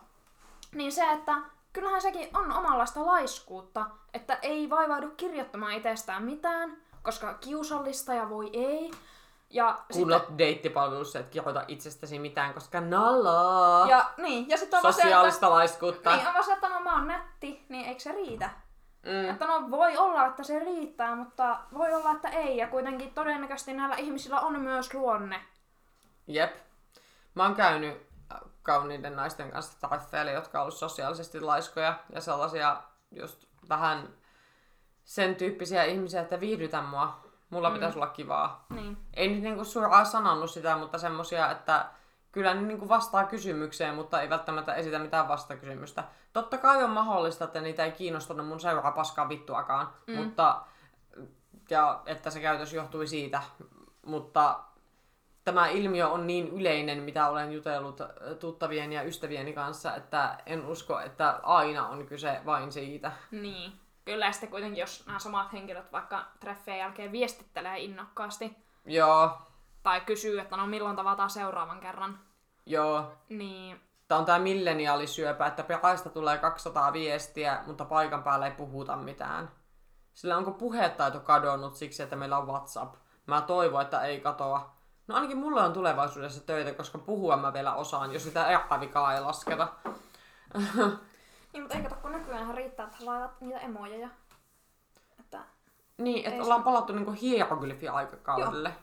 Niin 0.76 0.92
se, 0.92 1.12
että 1.12 1.38
kyllähän 1.74 2.02
sekin 2.02 2.38
on 2.38 2.52
omanlaista 2.52 3.06
laiskuutta, 3.06 3.86
että 4.14 4.40
ei 4.42 4.70
vaivaudu 4.70 5.10
kirjoittamaan 5.18 5.74
itsestään 5.74 6.24
mitään, 6.24 6.78
koska 7.04 7.34
kiusallista 7.34 8.14
ja 8.14 8.30
voi 8.30 8.50
ei. 8.54 8.92
Ja 9.54 9.74
Kun 9.74 9.96
sitten, 9.96 10.16
olet 10.18 10.38
deittipalvelussa, 10.38 11.20
et 11.20 11.30
kirjoita 11.30 11.66
itsestäsi 11.68 12.20
mitään, 12.20 12.54
koska 12.54 12.82
nalaa. 12.82 13.88
ja, 13.90 14.12
niin, 14.18 14.50
ja 14.50 14.58
sitten 14.58 14.78
on 14.78 14.84
vaan 14.84 14.94
se, 14.94 15.02
Sosiaalista 15.02 15.46
että, 15.46 15.56
laiskuutta. 15.56 16.16
niin, 16.16 16.28
on 16.28 16.34
vaan 16.34 16.46
se, 16.46 16.54
että 16.54 16.70
no 16.70 16.80
mä 16.80 16.96
oon 16.96 17.08
nätti, 17.08 17.66
niin 17.70 17.86
eikö 17.86 18.00
se 18.00 18.12
riitä? 18.12 18.50
Mm. 19.06 19.30
Että 19.30 19.48
no 19.48 19.72
voi 19.72 19.98
olla, 19.98 20.26
että 20.26 20.44
se 20.44 20.60
riittää, 20.60 21.16
mutta 21.16 21.60
voi 21.74 21.94
olla, 21.94 22.12
että 22.12 22.30
ei. 22.30 22.58
Ja 22.58 22.68
kuitenkin 22.68 23.14
todennäköisesti 23.14 23.74
näillä 23.74 23.96
ihmisillä 23.96 24.40
on 24.40 24.62
myös 24.62 24.94
luonne. 24.94 25.42
Jep. 26.28 26.56
Mä 27.36 27.44
oon 27.44 27.56
käynyt 27.56 28.08
äh, 28.34 28.40
kauniiden 28.64 29.16
naisten 29.16 29.52
kanssa 29.52 29.90
tarffeille, 29.90 30.32
jotka 30.32 30.60
on 30.60 30.62
ollut 30.62 30.78
sosiaalisesti 30.78 31.42
laiskoja 31.42 32.00
ja 32.14 32.22
sellaisia 32.22 32.82
just 33.12 33.46
vähän 33.70 34.10
sen 35.04 35.36
tyyppisiä 35.36 35.84
ihmisiä, 35.84 36.22
että 36.22 36.40
viihdytä 36.40 36.82
mua. 36.82 37.31
Mulla 37.52 37.70
mm. 37.70 37.74
pitäisi 37.74 37.98
olla 37.98 38.08
kivaa. 38.08 38.66
Niin. 38.70 38.98
Ei 39.14 39.28
nyt 39.28 39.44
niinku 39.44 39.66
suoraan 39.66 40.06
sanonut 40.06 40.52
sitä, 40.52 40.78
mutta 40.78 40.98
semmosia, 40.98 41.52
että 41.52 41.86
kyllä 42.32 42.54
ne 42.54 42.62
niinku 42.62 42.90
vastaa 42.90 43.26
kysymykseen, 43.26 43.96
mutta 43.96 44.22
ei 44.22 44.30
välttämättä 44.30 44.74
esitä 44.74 45.00
mitään 45.00 45.28
vastakysymystä. 45.28 46.04
Totta 46.34 46.58
kai 46.58 46.84
on 46.84 46.90
mahdollista, 46.90 47.46
että 47.46 47.62
niitä 47.62 47.86
ei 47.86 47.92
kiinnostanut 47.92 48.48
mun 48.48 48.60
seuraa 48.60 48.92
paskaa 48.92 49.30
vittuakaan, 49.30 49.90
mm. 50.08 50.16
mutta 50.16 50.62
ja 51.70 52.02
että 52.06 52.30
se 52.30 52.40
käytös 52.40 52.74
johtui 52.74 53.08
siitä, 53.08 53.42
mutta 54.06 54.60
tämä 55.44 55.68
ilmiö 55.68 56.08
on 56.08 56.28
niin 56.28 56.48
yleinen, 56.48 57.04
mitä 57.04 57.30
olen 57.30 57.52
jutellut 57.52 58.02
äh, 58.02 58.08
tuttavien 58.40 58.94
ja 58.94 59.04
ystävieni 59.04 59.54
kanssa, 59.54 59.96
että 59.96 60.38
en 60.46 60.66
usko, 60.66 61.00
että 61.00 61.40
aina 61.44 61.88
on 61.88 62.06
kyse 62.06 62.42
vain 62.46 62.72
siitä. 62.72 63.12
Niin. 63.32 63.74
Kyllä, 64.06 64.26
ja 64.26 64.32
sitten 64.32 64.50
kuitenkin, 64.50 64.80
jos 64.80 65.06
nämä 65.06 65.20
samat 65.20 65.54
henkilöt 65.54 65.92
vaikka 65.92 66.26
treffien 66.40 66.78
jälkeen 66.78 67.12
viestittelee 67.12 67.80
innokkaasti, 67.80 68.58
Joo, 68.86 69.38
tai 69.84 70.02
kysyy, 70.02 70.40
että 70.40 70.58
no 70.58 70.68
milloin 70.68 70.96
tavataan 70.96 71.30
seuraavan 71.30 71.80
kerran, 71.80 72.20
joo. 72.66 73.12
niin 73.30 73.82
Tämä 74.12 74.20
on 74.20 74.26
tämä 74.26 74.40
milleniaalisyöpä, 74.40 75.48
että 75.48 75.64
peräistä 75.64 76.10
tulee 76.10 76.38
200 76.38 76.94
viestiä, 76.94 77.64
mutta 77.66 77.86
paikan 77.86 78.24
päällä 78.24 78.46
ei 78.46 78.52
puhuta 78.52 78.96
mitään. 78.96 79.52
Sillä 80.14 80.38
onko 80.38 80.52
puhetaito 80.52 81.20
kadonnut 81.20 81.76
siksi, 81.76 82.04
että 82.04 82.16
meillä 82.16 82.38
on 82.38 82.48
WhatsApp? 82.48 82.96
Mä 83.28 83.42
toivon, 83.42 83.82
että 83.82 84.02
ei 84.02 84.20
katoa. 84.20 84.76
No 85.08 85.16
ainakin 85.16 85.38
mulle 85.38 85.62
on 85.62 85.74
tulevaisuudessa 85.74 86.46
töitä, 86.46 86.74
koska 86.74 86.98
puhua 86.98 87.38
mä 87.38 87.54
vielä 87.54 87.74
osaan, 87.76 88.14
jos 88.14 88.24
sitä 88.24 88.48
epävikaa 88.48 89.14
ei 89.14 89.22
lasketa. 89.22 89.68
Niin, 91.54 91.64
mutta 91.64 91.78
ei 91.78 91.84
kato, 91.84 91.96
kun 91.96 92.12
nykyään 92.12 92.56
riittää, 92.56 92.86
että 92.86 93.06
laitat 93.06 93.42
niitä 93.42 93.60
emojeja. 93.60 94.10
Että, 95.20 95.40
Niin, 95.98 96.26
että 96.26 96.44
ollaan 96.44 96.64
palattu 96.64 96.94
niinku 96.94 97.12
hieroglyfi-aikakaudelle. 97.12 98.74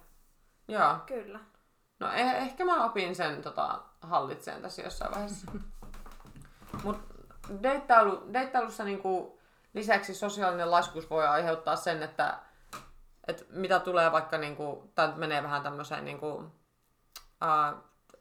Joo. 0.69 0.81
Joo. 0.83 0.99
kyllä. 1.07 1.41
No 2.01 2.09
eh- 2.09 2.37
ehkä 2.37 2.65
mä 2.65 2.85
opin 2.85 3.17
sen 3.17 3.43
tota, 3.43 3.83
hallitseen 4.01 4.63
tässä 4.63 4.83
jossain 4.83 5.11
vaiheessa. 5.11 5.51
Mut 6.85 6.99
deittailu, 7.63 8.23
deittailussa 8.33 8.85
niinku, 8.85 9.41
lisäksi 9.75 10.15
sosiaalinen 10.15 10.71
laskuus 10.71 11.11
voi 11.11 11.27
aiheuttaa 11.27 11.77
sen, 11.77 12.03
että 12.03 12.39
et 13.29 13.47
mitä 13.51 13.81
tulee 13.81 14.13
vaikka, 14.13 14.39
niinku, 14.39 14.93
nyt 15.07 15.17
menee 15.17 15.43
vähän 15.43 15.63
tämmöiseen 15.63 16.05
niinku, 16.05 16.45
ää, 17.41 17.75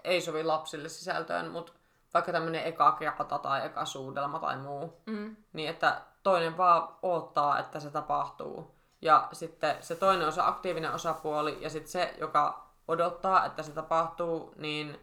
ei 0.04 0.22
sovi 0.22 0.44
lapsille 0.44 0.90
sisältöön, 0.90 1.52
mutta 1.52 1.74
vaikka 2.14 2.32
tämmöinen 2.32 2.66
eka 2.66 2.92
kerta 2.92 3.40
tai 3.40 3.66
eka 3.66 3.86
suudelma 3.86 4.40
tai 4.40 4.58
muu, 4.58 5.02
Mm. 5.06 5.36
niin 5.54 5.70
että 5.70 6.02
toinen 6.24 6.58
vaan 6.58 6.88
odottaa, 7.02 7.60
että 7.60 7.80
se 7.80 7.90
tapahtuu. 7.92 8.76
Ja 9.02 9.28
sitten 9.32 9.76
se 9.80 9.96
toinen 9.96 10.28
on 10.28 10.34
se 10.34 10.42
aktiivinen 10.42 10.94
osapuoli, 10.94 11.58
ja 11.62 11.70
sitten 11.70 11.92
se, 11.92 12.16
joka 12.20 12.68
odottaa, 12.88 13.46
että 13.46 13.64
se 13.64 13.72
tapahtuu, 13.72 14.54
niin 14.56 15.00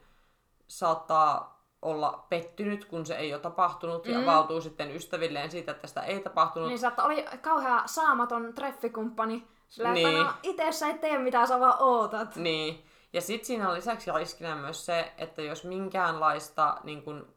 saattaa 0.68 1.54
olla 1.82 2.26
pettynyt, 2.28 2.84
kun 2.84 3.06
se 3.06 3.16
ei 3.16 3.34
ole 3.34 3.42
tapahtunut, 3.42 4.06
mm. 4.06 4.12
ja 4.12 4.20
avautuu 4.20 4.60
sitten 4.60 4.96
ystävilleen 4.96 5.50
siitä, 5.50 5.72
että 5.72 5.86
sitä 5.86 6.02
ei 6.02 6.20
tapahtunut. 6.20 6.68
Niin 6.68 6.86
että 6.86 7.04
oli 7.04 7.26
kauhea 7.42 7.82
saamaton 7.86 8.54
treffikumppani. 8.54 9.48
Sillä 9.68 9.92
niin. 9.92 10.08
Niin. 10.08 10.20
että 10.20 10.32
no, 10.32 10.38
itse 10.42 10.72
sä 10.72 10.88
et 10.88 11.00
tee 11.00 11.18
mitään, 11.18 11.48
sä 11.48 11.60
vaan 11.60 11.76
ootat. 11.82 12.36
Niin. 12.36 12.84
Ja 13.14 13.20
sitten 13.20 13.46
siinä 13.46 13.68
on 13.68 13.74
lisäksi 13.74 14.10
riskinä 14.12 14.56
myös 14.56 14.86
se, 14.86 15.12
että 15.18 15.42
jos 15.42 15.64
minkäänlaista 15.64 16.80
niin 16.84 17.02
kun, 17.02 17.34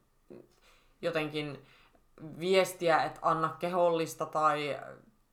jotenkin 1.02 1.66
viestiä, 2.40 3.04
et 3.04 3.20
anna 3.22 3.56
kehollista 3.60 4.26
tai, 4.26 4.80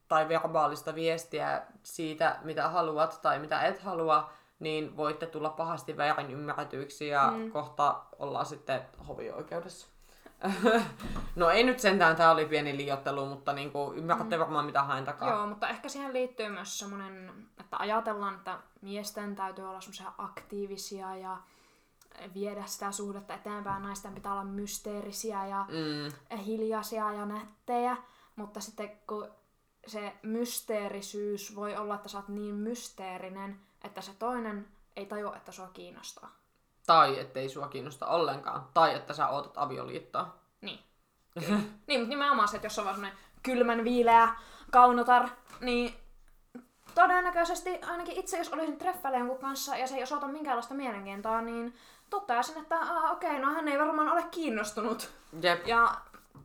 tai 0.09 0.29
verbaalista 0.29 0.95
viestiä 0.95 1.63
siitä, 1.83 2.39
mitä 2.43 2.69
haluat 2.69 3.19
tai 3.23 3.39
mitä 3.39 3.61
et 3.61 3.79
halua, 3.79 4.31
niin 4.59 4.97
voitte 4.97 5.27
tulla 5.27 5.51
pahasti 5.51 5.97
väärin 5.97 6.31
ymmärretyiksi 6.31 7.09
ja 7.09 7.31
mm. 7.37 7.51
kohta 7.51 8.03
ollaan 8.19 8.47
sitten 8.47 8.81
hovioikeudessa. 9.09 9.94
no 11.37 11.51
ei 11.51 11.65
nyt 11.65 11.81
sentään, 11.81 12.17
tämä 12.17 12.31
oli 12.31 12.47
pieni 12.47 12.77
liiottelu, 12.77 13.27
mutta 13.27 13.53
niinku, 13.53 13.93
ymmärrätte 13.97 14.39
varmaan 14.39 14.65
mitä 14.67 14.83
haen 14.83 15.05
takaa. 15.05 15.31
Joo, 15.31 15.47
mutta 15.47 15.69
ehkä 15.69 15.89
siihen 15.89 16.13
liittyy 16.13 16.49
myös 16.49 16.79
semmoinen, 16.79 17.33
että 17.61 17.77
ajatellaan, 17.77 18.35
että 18.35 18.59
miesten 18.81 19.37
täytyy 19.37 19.69
olla 19.69 19.81
semmoisia 19.81 20.13
aktiivisia 20.19 21.17
ja 21.17 21.37
viedä 22.35 22.67
sitä 22.67 22.93
suhdetta 22.93 23.35
eteenpäin. 23.35 23.83
Naisten 23.83 24.15
pitää 24.15 24.33
olla 24.33 24.45
mysteerisiä 24.45 25.47
ja 25.47 25.67
Mm, 25.69 26.37
hiljaisia 26.39 27.13
ja 27.13 27.27
nättejä. 27.27 27.97
Mutta 28.37 28.61
sitten 28.61 28.91
kun 29.07 29.29
se 29.87 30.13
mysteerisyys 30.23 31.57
voi 31.57 31.77
olla, 31.77 31.95
että 31.95 32.09
sä 32.09 32.19
oot 32.19 32.29
niin 32.29 32.55
mysteerinen, 32.55 33.61
että 33.85 34.01
se 34.01 34.13
toinen 34.19 34.69
ei 34.97 35.07
tajua, 35.07 35.37
että 35.37 35.53
sua 35.53 35.69
kiinnostaa. 35.69 36.44
Tai 36.87 37.19
ettei 37.19 37.49
sua 37.49 37.69
kiinnosta 37.69 38.07
ollenkaan. 38.07 38.69
Tai 38.75 38.95
että 38.95 39.13
sä 39.15 39.29
ootat 39.29 39.59
avioliittoa. 39.59 40.35
Niin. 40.61 40.81
niin, 41.87 42.01
mutta 42.01 42.09
nimenomaan 42.09 42.49
se, 42.49 42.57
että 42.57 42.67
jos 42.67 42.79
on 42.79 42.85
vaan 42.85 42.97
semmoinen 42.97 43.19
kylmän 43.43 43.85
viileä 43.85 44.29
kaunotar, 44.71 45.29
niin 45.61 45.95
todennäköisesti 46.95 47.81
ainakin 47.83 48.19
itse, 48.19 48.39
jos 48.39 48.53
olisin 48.53 48.79
treffeillä 48.79 49.19
jonkun 49.19 49.39
kanssa 49.39 49.77
ja 49.77 49.87
se 49.87 49.97
ei 49.97 50.03
osoita 50.03 50.27
minkäänlaista 50.27 50.75
mielenkiintoa, 50.75 51.41
niin 51.41 51.75
toteaisin, 52.11 52.59
että 52.59 52.79
Aa, 52.79 53.11
okei, 53.11 53.39
no 53.39 53.55
hän 53.55 53.69
ei 53.69 53.79
varmaan 53.79 54.09
ole 54.09 54.23
kiinnostunut. 54.23 55.11
Jep. 55.43 55.67
Ja 55.67 55.95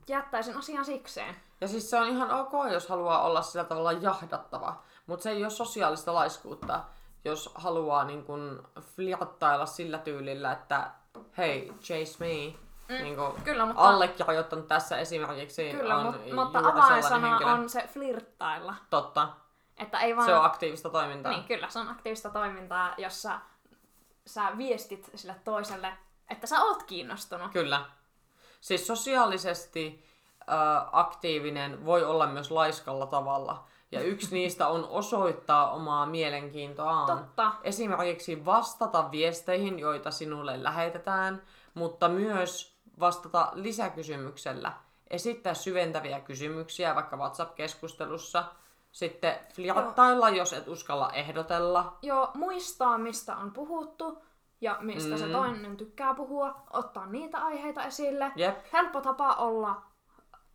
jättäisin 0.07 0.57
asian 0.57 0.85
sikseen. 0.85 1.35
Ja 1.61 1.67
siis 1.67 1.89
se 1.89 1.99
on 1.99 2.07
ihan 2.07 2.31
ok, 2.31 2.51
jos 2.71 2.89
haluaa 2.89 3.21
olla 3.21 3.41
sillä 3.41 3.65
tavalla 3.65 3.91
jahdattava. 3.91 4.83
Mutta 5.07 5.23
se 5.23 5.31
ei 5.31 5.43
ole 5.43 5.49
sosiaalista 5.49 6.13
laiskuutta, 6.13 6.83
jos 7.25 7.51
haluaa 7.55 8.03
niin 8.03 8.23
kun 8.23 8.67
flirttailla 8.81 9.65
sillä 9.65 9.97
tyylillä, 9.97 10.51
että 10.51 10.91
hei, 11.37 11.73
chase 11.81 12.15
me. 12.19 12.53
Mm, 12.89 13.03
niin 13.03 13.15
kun 13.15 13.41
kyllä, 13.43 13.65
mutta- 13.65 13.81
allekirjoittanut 13.81 14.67
tässä 14.67 14.97
esimerkiksi 14.97 15.71
Kyllä, 15.71 15.97
on 15.97 16.05
mut, 16.05 16.33
mutta 16.35 16.59
avainsana 16.59 17.29
henkilö. 17.29 17.51
on 17.51 17.69
se 17.69 17.89
flirttailla. 17.93 18.75
Totta. 18.89 19.29
Että 19.77 19.99
ei 19.99 20.15
vaan... 20.15 20.25
Se 20.25 20.35
on 20.35 20.45
aktiivista 20.45 20.89
toimintaa. 20.89 21.31
Niin, 21.31 21.43
kyllä, 21.43 21.69
se 21.69 21.79
on 21.79 21.87
aktiivista 21.89 22.29
toimintaa, 22.29 22.93
jossa 22.97 23.39
sä 24.25 24.51
viestit 24.57 25.09
sille 25.15 25.35
toiselle, 25.43 25.93
että 26.29 26.47
sä 26.47 26.61
oot 26.61 26.83
kiinnostunut. 26.83 27.51
Kyllä. 27.51 27.85
Siis 28.61 28.87
sosiaalisesti 28.87 30.05
aktiivinen 30.91 31.85
voi 31.85 32.03
olla 32.03 32.27
myös 32.27 32.51
laiskalla 32.51 33.05
tavalla. 33.05 33.67
Ja 33.91 34.01
yksi 34.01 34.35
niistä 34.35 34.67
on 34.67 34.87
osoittaa 34.89 35.71
omaa 35.71 36.05
mielenkiintoaan. 36.05 37.17
Totta. 37.17 37.51
Esimerkiksi 37.63 38.45
vastata 38.45 39.11
viesteihin, 39.11 39.79
joita 39.79 40.11
sinulle 40.11 40.63
lähetetään, 40.63 41.41
mutta 41.73 42.09
myös 42.09 42.79
vastata 42.99 43.51
lisäkysymyksellä. 43.53 44.73
Esittää 45.09 45.53
syventäviä 45.53 46.19
kysymyksiä 46.19 46.95
vaikka 46.95 47.17
WhatsApp-keskustelussa. 47.17 48.43
Sitten 48.91 49.35
flirttailla, 49.53 50.29
jos 50.29 50.53
et 50.53 50.67
uskalla 50.67 51.11
ehdotella. 51.13 51.97
Joo, 52.01 52.31
muistaa 52.33 52.97
mistä 52.97 53.37
on 53.37 53.51
puhuttu 53.51 54.23
ja 54.61 54.77
mistä 54.81 55.15
mm. 55.15 55.17
se 55.17 55.27
toinen 55.27 55.77
tykkää 55.77 56.13
puhua, 56.13 56.55
ottaa 56.73 57.05
niitä 57.05 57.37
aiheita 57.37 57.83
esille. 57.83 58.31
Jep. 58.35 58.57
Helppo 58.73 59.01
tapa 59.01 59.33
olla 59.33 59.81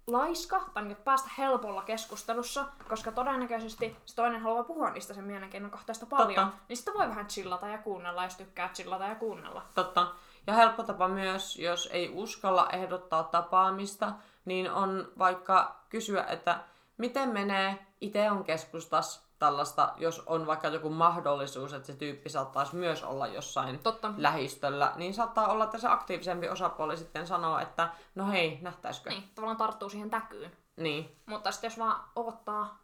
laiska, 0.07 0.61
tai 0.75 0.85
niin, 0.85 0.97
päästä 0.97 1.31
helpolla 1.39 1.83
keskustelussa, 1.83 2.65
koska 2.89 3.13
todennäköisesti 3.13 3.97
se 4.05 4.17
toinen 4.17 4.41
haluaa 4.41 4.65
puhua 4.65 4.91
niistä 4.91 5.15
sen 5.15 5.25
mielenkiinnon 5.25 5.71
kohteesta 5.71 6.07
paljon, 6.07 6.35
Totta. 6.35 6.59
niin 6.69 6.77
sitten 6.77 6.95
voi 6.95 7.09
vähän 7.09 7.27
chillata 7.27 7.69
ja 7.69 7.79
kuunnella, 7.79 8.25
jos 8.25 8.37
tykkää 8.37 8.69
chillata 8.69 9.05
ja 9.05 9.15
kuunnella. 9.15 9.63
Totta. 9.75 10.07
Ja 10.47 10.55
helppo 10.55 10.83
tapa 10.83 11.09
myös, 11.09 11.59
jos 11.59 11.89
ei 11.93 12.11
uskalla 12.15 12.69
ehdottaa 12.73 13.23
tapaamista, 13.23 14.13
niin 14.45 14.71
on 14.71 15.09
vaikka 15.19 15.77
kysyä, 15.89 16.25
että 16.25 16.59
miten 16.97 17.29
menee, 17.29 17.87
itse 18.01 18.31
on 18.31 18.45
keskustas 18.45 19.25
tällaista, 19.39 19.93
jos 19.97 20.23
on 20.27 20.47
vaikka 20.47 20.69
joku 20.69 20.91
mahdollisuus, 20.91 21.73
että 21.73 21.87
se 21.87 21.95
tyyppi 21.95 22.29
saattaisi 22.29 22.77
myös 22.77 23.03
olla 23.03 23.27
jossain 23.27 23.79
Totta. 23.79 24.15
lähistöllä, 24.17 24.93
niin 24.97 25.15
saattaa 25.15 25.49
olla, 25.49 25.65
että 25.65 25.79
se 25.79 25.89
aktiivisempi 25.89 26.49
osapuoli 26.49 26.97
sitten 26.97 27.27
sanoo, 27.27 27.59
että 27.59 27.89
no 28.15 28.27
hei, 28.29 28.59
nähtäisikö? 28.63 29.11
Niin, 29.11 29.31
tavallaan 29.35 29.57
tarttuu 29.57 29.89
siihen 29.89 30.11
täkyyn. 30.11 30.53
Niin. 30.77 31.17
Mutta 31.27 31.53
sitten 31.53 31.69
jos 31.69 31.79
vaan 31.79 32.05
odottaa, 32.17 32.79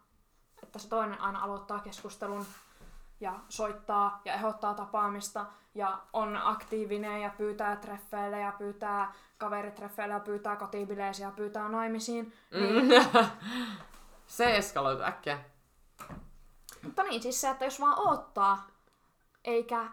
että 0.63 0.79
se 0.79 0.89
toinen 0.89 1.21
aina 1.21 1.43
aloittaa 1.43 1.79
keskustelun 1.79 2.45
ja 3.19 3.33
soittaa 3.49 4.21
ja 4.25 4.33
ehdottaa 4.33 4.73
tapaamista 4.73 5.45
ja 5.75 5.97
on 6.13 6.39
aktiivinen 6.43 7.21
ja 7.21 7.29
pyytää 7.37 7.75
treffeille 7.75 8.39
ja 8.39 8.51
pyytää 8.57 9.13
kaveritreffeille 9.37 10.13
ja 10.13 10.19
pyytää 10.19 10.55
kotibileisiä 10.55 11.27
ja 11.27 11.31
pyytää 11.31 11.69
naimisiin. 11.69 12.33
Niin, 12.51 12.85
Mm. 12.85 13.25
se 14.27 14.55
eskaloitu 14.57 15.03
äkkiä. 15.03 15.39
Mutta 16.83 17.03
niin, 17.03 17.21
siis 17.21 17.41
se, 17.41 17.49
että 17.49 17.65
jos 17.65 17.79
vaan 17.79 17.99
odottaa 17.99 18.67
eikä 19.45 19.89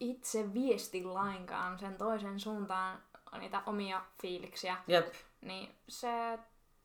itse 0.00 0.54
viesti 0.54 1.04
lainkaan 1.04 1.78
sen 1.78 1.98
toisen 1.98 2.40
suuntaan 2.40 3.02
niitä 3.38 3.62
omia 3.66 4.02
fiiliksiä, 4.22 4.76
Jep. 4.86 5.14
niin 5.40 5.74
se 5.88 6.38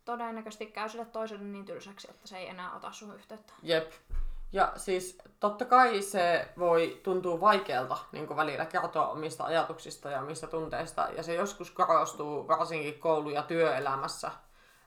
todennäköisesti 0.05 0.65
käy 0.65 0.89
sille 0.89 1.05
toiselle 1.05 1.43
niin 1.43 1.65
tylsäksi, 1.65 2.07
että 2.09 2.27
se 2.27 2.37
ei 2.37 2.49
enää 2.49 2.75
ota 2.75 2.91
sun 2.91 3.15
yhteyttä. 3.15 3.53
Jep. 3.63 3.91
Ja 4.51 4.73
siis 4.75 5.17
totta 5.39 5.65
kai 5.65 6.01
se 6.01 6.47
voi 6.59 6.99
tuntua 7.03 7.41
vaikealta 7.41 7.97
niin 8.11 8.35
välillä 8.35 8.65
kertoa 8.65 9.07
omista 9.07 9.43
ajatuksista 9.43 10.09
ja 10.09 10.21
omista 10.21 10.47
tunteista. 10.47 11.07
Ja 11.15 11.23
se 11.23 11.33
joskus 11.33 11.71
korostuu 11.71 12.47
varsinkin 12.47 12.99
koulu- 12.99 13.29
ja 13.29 13.43
työelämässä, 13.43 14.31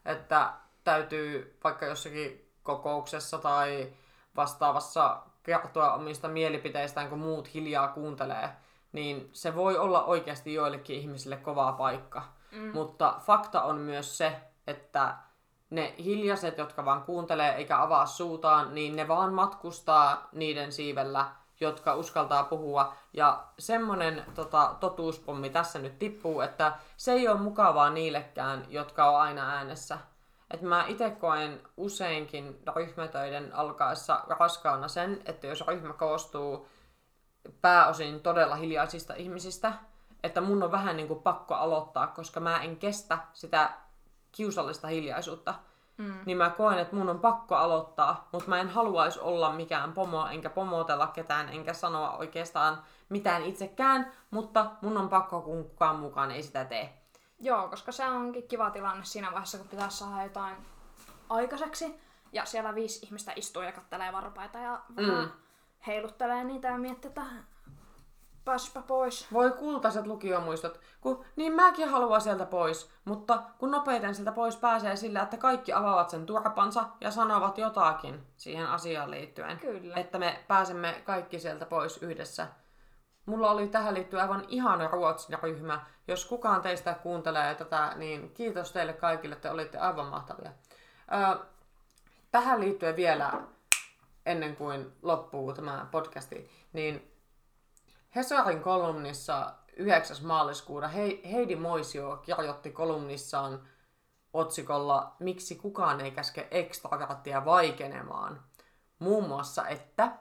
että 0.05 0.53
täytyy 0.85 1.59
vaikka 1.64 1.87
jossakin 1.87 2.51
kokouksessa 2.62 3.38
tai 3.38 3.92
vastaavassa 4.37 5.23
kertoa 5.43 5.95
omista 5.95 6.29
mielipiteistään, 6.29 7.09
kun 7.09 7.19
muut 7.19 7.55
hiljaa 7.55 7.88
kuuntelee, 7.88 8.51
niin 8.93 9.31
se 9.33 9.55
voi 9.55 9.79
olla 9.79 10.05
oikeasti 10.05 10.55
joillekin 10.55 10.97
ihmisille 10.97 11.37
kova 11.37 11.73
paikka. 11.73 12.23
Mm. 12.53 12.73
Mutta 12.75 13.21
fakta 13.27 13.62
on 13.62 13.77
myös 13.77 14.19
se, 14.19 14.37
että 14.66 15.14
ne 15.71 15.95
hiljaiset, 15.99 16.59
jotka 16.59 16.85
vaan 16.85 17.03
kuuntelee 17.03 17.55
eikä 17.55 17.83
avaa 17.83 18.07
suutaan, 18.07 18.75
niin 18.75 18.97
ne 18.97 19.09
vaan 19.09 19.33
matkustaa 19.33 20.29
niiden 20.33 20.73
siivellä, 20.73 21.27
jotka 21.61 21.95
uskaltaa 21.95 22.45
puhua. 22.45 22.95
Ja 23.12 23.45
semmonen 23.59 24.25
tota, 24.35 24.75
totuuspommi 24.81 25.51
tässä 25.51 25.79
nyt 25.79 25.99
tippuu, 25.99 26.40
että 26.40 26.73
se 26.97 27.12
ei 27.12 27.29
ole 27.29 27.40
mukavaa 27.40 27.90
niillekään, 27.90 28.66
jotka 28.69 29.11
on 29.11 29.21
aina 29.21 29.51
äänessä. 29.51 29.99
Et 30.51 30.63
mä 30.63 30.85
itse 30.89 31.11
koen 31.11 31.63
useinkin 31.77 32.63
ryhmätöiden 32.77 33.55
alkaessa 33.55 34.25
raskaana 34.29 34.89
sen, 34.89 35.23
että 35.25 35.47
jos 35.47 35.65
ryhmä 35.67 35.93
koostuu 35.93 36.69
pääosin 37.61 38.21
todella 38.21 38.57
hiljaisista 38.57 39.15
ihmisistä, 39.15 39.73
että 40.23 40.41
mun 40.41 40.63
on 40.63 40.73
vähän 40.73 40.97
niin 40.97 41.09
kuin 41.09 41.23
pakko 41.23 41.55
aloittaa, 41.55 42.07
koska 42.07 42.41
mä 42.41 42.63
en 42.63 42.77
kestä 42.77 43.19
sitä 43.33 43.71
kiusallista 44.33 44.89
hiljaisuutta. 44.89 45.55
Mm. 45.97 46.15
Niin 46.27 46.39
mä 46.39 46.51
koen, 46.51 46.79
että 46.79 46.97
mun 46.97 47.09
on 47.09 47.21
pakko 47.21 47.55
aloittaa, 47.55 48.29
mutta 48.33 48.49
mä 48.49 48.61
en 48.61 48.69
haluaisi 48.69 49.21
olla 49.21 49.53
mikään 49.53 49.93
pomo, 49.93 50.27
enkä 50.27 50.51
pomotella 50.51 51.07
ketään, 51.07 51.49
enkä 51.49 51.73
sanoa 51.73 52.17
oikeastaan 52.17 52.83
mitään 53.09 53.43
itsekään, 53.43 54.13
mutta 54.31 54.71
mun 54.81 54.97
on 54.97 55.09
pakko, 55.09 55.41
kun 55.41 55.65
kukaan 55.65 55.97
mukaan 55.97 56.31
ei 56.31 56.43
sitä 56.43 56.65
tee. 56.65 57.00
Joo, 57.40 57.68
koska 57.68 57.92
se 57.92 58.09
onkin 58.09 58.48
kiva 58.48 58.70
tilanne 58.70 59.05
siinä 59.05 59.31
vaiheessa, 59.33 59.59
kun 59.59 59.68
pitäisi 59.68 59.96
saada 59.96 60.22
jotain 60.22 60.57
aikaiseksi. 61.29 62.00
Ja 62.33 62.44
siellä 62.44 62.74
viisi 62.74 63.07
ihmistä 63.07 63.33
istuu 63.37 63.62
ja 63.62 63.72
kattelee 63.72 64.12
varpaita 64.12 64.59
ja 64.59 64.81
vähän 64.96 65.24
Mm. 65.24 65.31
heiluttelee 65.87 66.44
niitä 66.44 66.68
ja 66.68 66.79
miettii, 66.79 67.09
että 67.09 67.22
pääsipä 68.44 68.83
pois. 68.83 69.26
Voi 69.33 69.50
kultaiset 69.50 70.07
lukiomuistot, 70.07 70.81
kun 71.00 71.24
niin 71.37 71.53
mäkin 71.53 71.88
haluan 71.88 72.20
sieltä 72.20 72.46
pois, 72.46 72.90
mutta 73.05 73.42
kun 73.59 73.70
nopeiten 73.70 74.14
sieltä 74.14 74.33
pois 74.33 74.57
pääsee 74.57 74.96
sillä, 74.96 75.22
että 75.22 75.37
kaikki 75.37 75.72
avaavat 75.72 76.11
sen 76.11 76.26
turpansa 76.26 76.85
ja 77.00 77.11
sanovat 77.11 77.59
jotakin 77.59 78.26
siihen 78.37 78.66
asiaan 78.66 79.11
liittyen. 79.11 79.59
Kyllä. 79.59 79.94
Että 79.96 80.18
me 80.18 80.44
pääsemme 80.48 81.03
kaikki 81.05 81.38
sieltä 81.38 81.66
pois 81.66 82.03
yhdessä. 82.03 82.46
Mulla 83.31 83.51
oli 83.51 83.69
tähän 83.69 83.95
liittyen 83.95 84.23
aivan 84.23 84.45
ihana 84.49 84.88
Ruotsin 84.88 85.38
ryhmä. 85.43 85.87
Jos 86.09 86.25
kukaan 86.25 86.62
teistä 86.62 86.95
kuuntelee 86.95 87.55
tätä, 87.55 87.93
niin 87.97 88.31
kiitos 88.35 88.73
teille 88.73 88.93
kaikille, 88.93 89.37
te 89.37 89.51
olitte 89.51 89.79
aivan 89.79 90.07
mahtavia. 90.07 90.51
Ö, 91.12 91.45
tähän 92.31 92.61
liittyen 92.61 92.97
vielä, 92.97 93.33
ennen 94.27 94.57
kuin 94.57 94.93
loppuu 95.03 95.53
tämä 95.53 95.87
podcasti, 95.90 96.51
niin 96.73 97.12
Hesarin 98.14 98.62
kolumnissa 98.62 99.55
9. 99.77 100.16
maaliskuuta 100.23 100.88
Hei- 100.88 101.33
Heidi 101.33 101.57
Moisio 101.57 102.16
kirjoitti 102.16 102.71
kolumnissaan 102.71 103.69
otsikolla 104.33 105.16
Miksi 105.19 105.55
kukaan 105.55 106.01
ei 106.01 106.11
käske 106.11 106.49
ekstraverttia 106.51 107.45
vaikenemaan. 107.45 108.43
Muun 108.99 109.29
muassa, 109.29 109.69
että, 109.69 110.12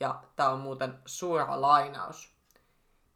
ja 0.00 0.22
tämä 0.36 0.48
on 0.48 0.60
muuten 0.60 0.98
suora 1.06 1.60
lainaus, 1.60 2.41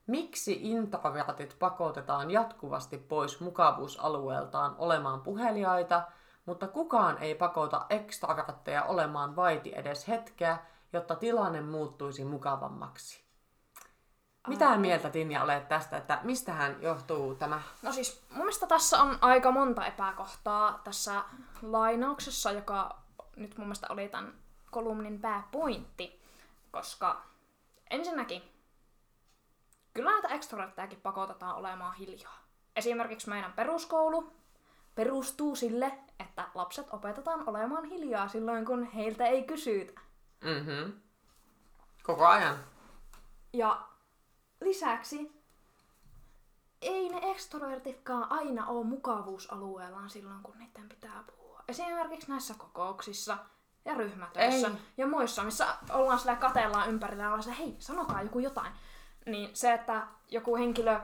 Miksi 0.06 0.58
introvertit 0.62 1.56
pakotetaan 1.58 2.30
jatkuvasti 2.30 2.98
pois 2.98 3.40
mukavuusalueeltaan 3.40 4.74
olemaan 4.78 5.20
puheliaita, 5.20 6.02
mutta 6.44 6.68
kukaan 6.68 7.18
ei 7.18 7.34
pakota 7.34 7.86
ekstravertteja 7.90 8.84
olemaan 8.84 9.36
vaiti 9.36 9.72
edes 9.74 10.08
hetkeä, 10.08 10.58
jotta 10.92 11.16
tilanne 11.16 11.60
muuttuisi 11.60 12.24
mukavammaksi? 12.24 13.26
Mitä 14.48 14.76
mieltä 14.76 15.10
Tinja 15.10 15.42
olet 15.42 15.68
tästä, 15.68 15.96
että 15.96 16.20
mistähän 16.22 16.76
johtuu 16.82 17.34
tämä? 17.34 17.62
No 17.82 17.92
siis 17.92 18.22
mun 18.30 18.38
mielestä 18.38 18.66
tässä 18.66 19.02
on 19.02 19.18
aika 19.20 19.50
monta 19.50 19.86
epäkohtaa 19.86 20.80
tässä 20.84 21.24
lainauksessa, 21.62 22.52
joka 22.52 22.98
nyt 23.36 23.58
mun 23.58 23.66
mielestä 23.66 23.86
oli 23.90 24.08
tämän 24.08 24.34
kolumnin 24.70 25.20
pääpointti. 25.20 26.22
Koska 26.70 27.22
ensinnäkin, 27.90 28.55
kyllä 29.96 30.10
näitä 30.10 30.28
ekstroverttejakin 30.28 31.00
pakotetaan 31.00 31.56
olemaan 31.56 31.94
hiljaa. 31.94 32.38
Esimerkiksi 32.76 33.28
meidän 33.28 33.52
peruskoulu 33.52 34.32
perustuu 34.94 35.56
sille, 35.56 35.98
että 36.20 36.48
lapset 36.54 36.86
opetetaan 36.90 37.48
olemaan 37.48 37.84
hiljaa 37.84 38.28
silloin, 38.28 38.64
kun 38.64 38.84
heiltä 38.84 39.26
ei 39.26 39.42
kysytä. 39.42 40.00
Mhm. 40.44 40.90
Koko 42.02 42.26
ajan. 42.26 42.58
Ja 43.52 43.86
lisäksi 44.60 45.42
ei 46.82 47.08
ne 47.08 47.30
ekstrovertitkaan 47.30 48.32
aina 48.32 48.66
ole 48.66 48.84
mukavuusalueellaan 48.84 50.10
silloin, 50.10 50.42
kun 50.42 50.58
niiden 50.58 50.88
pitää 50.88 51.24
puhua. 51.26 51.60
Esimerkiksi 51.68 52.30
näissä 52.30 52.54
kokouksissa 52.58 53.38
ja 53.84 53.94
ryhmätöissä 53.94 54.68
Ei. 54.68 54.74
ja 54.96 55.06
muissa, 55.06 55.44
missä 55.44 55.66
ollaan 55.90 56.18
sillä 56.18 56.36
katellaan 56.36 56.88
ympärillä 56.88 57.22
ja 57.22 57.28
ollaan 57.28 57.42
sillä, 57.42 57.56
hei, 57.56 57.76
sanokaa 57.78 58.22
joku 58.22 58.38
jotain. 58.38 58.72
Niin 59.26 59.50
se, 59.52 59.72
että 59.72 60.06
joku 60.28 60.56
henkilö 60.56 61.00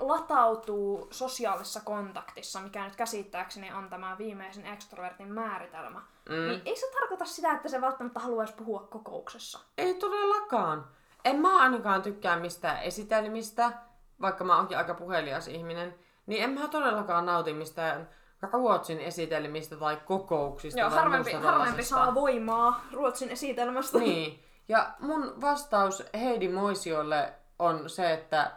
latautuu 0.00 1.08
sosiaalisessa 1.10 1.80
kontaktissa, 1.80 2.60
mikä 2.60 2.84
nyt 2.84 2.96
käsittääkseni 2.96 3.72
on 3.72 3.88
tämä 3.90 4.18
viimeisen 4.18 4.66
ekstrovertin 4.66 5.32
määritelmä, 5.32 6.02
mm. 6.28 6.48
niin 6.48 6.62
ei 6.64 6.76
se 6.76 6.86
tarkoita 7.00 7.24
sitä, 7.24 7.52
että 7.52 7.68
se 7.68 7.80
välttämättä 7.80 8.20
haluaisi 8.20 8.54
puhua 8.54 8.88
kokouksessa. 8.90 9.58
Ei 9.78 9.94
todellakaan. 9.94 10.86
En 11.24 11.40
mä 11.40 11.62
ainakaan 11.62 12.02
tykkää 12.02 12.38
mistään 12.38 12.82
esitelmistä, 12.82 13.72
vaikka 14.20 14.44
mä 14.44 14.56
oonkin 14.56 14.78
aika 14.78 14.94
puhelias 14.94 15.48
ihminen, 15.48 15.94
niin 16.26 16.44
en 16.44 16.50
mä 16.50 16.68
todellakaan 16.68 17.26
nauti 17.26 17.52
mistään 17.52 18.08
Ruotsin 18.52 19.00
esitelmistä 19.00 19.76
tai 19.76 19.96
kokouksista 20.04 20.80
Joo, 20.80 20.90
tai 20.90 20.98
harvempi, 20.98 21.32
harvempi 21.32 21.82
saa 21.82 22.14
voimaa 22.14 22.84
Ruotsin 22.92 23.30
esitelmästä. 23.30 23.98
Niin. 23.98 24.44
Ja 24.68 24.90
mun 24.98 25.40
vastaus 25.40 26.02
Heidi 26.14 26.48
Moisiolle 26.48 27.34
on 27.60 27.90
se, 27.90 28.12
että 28.12 28.52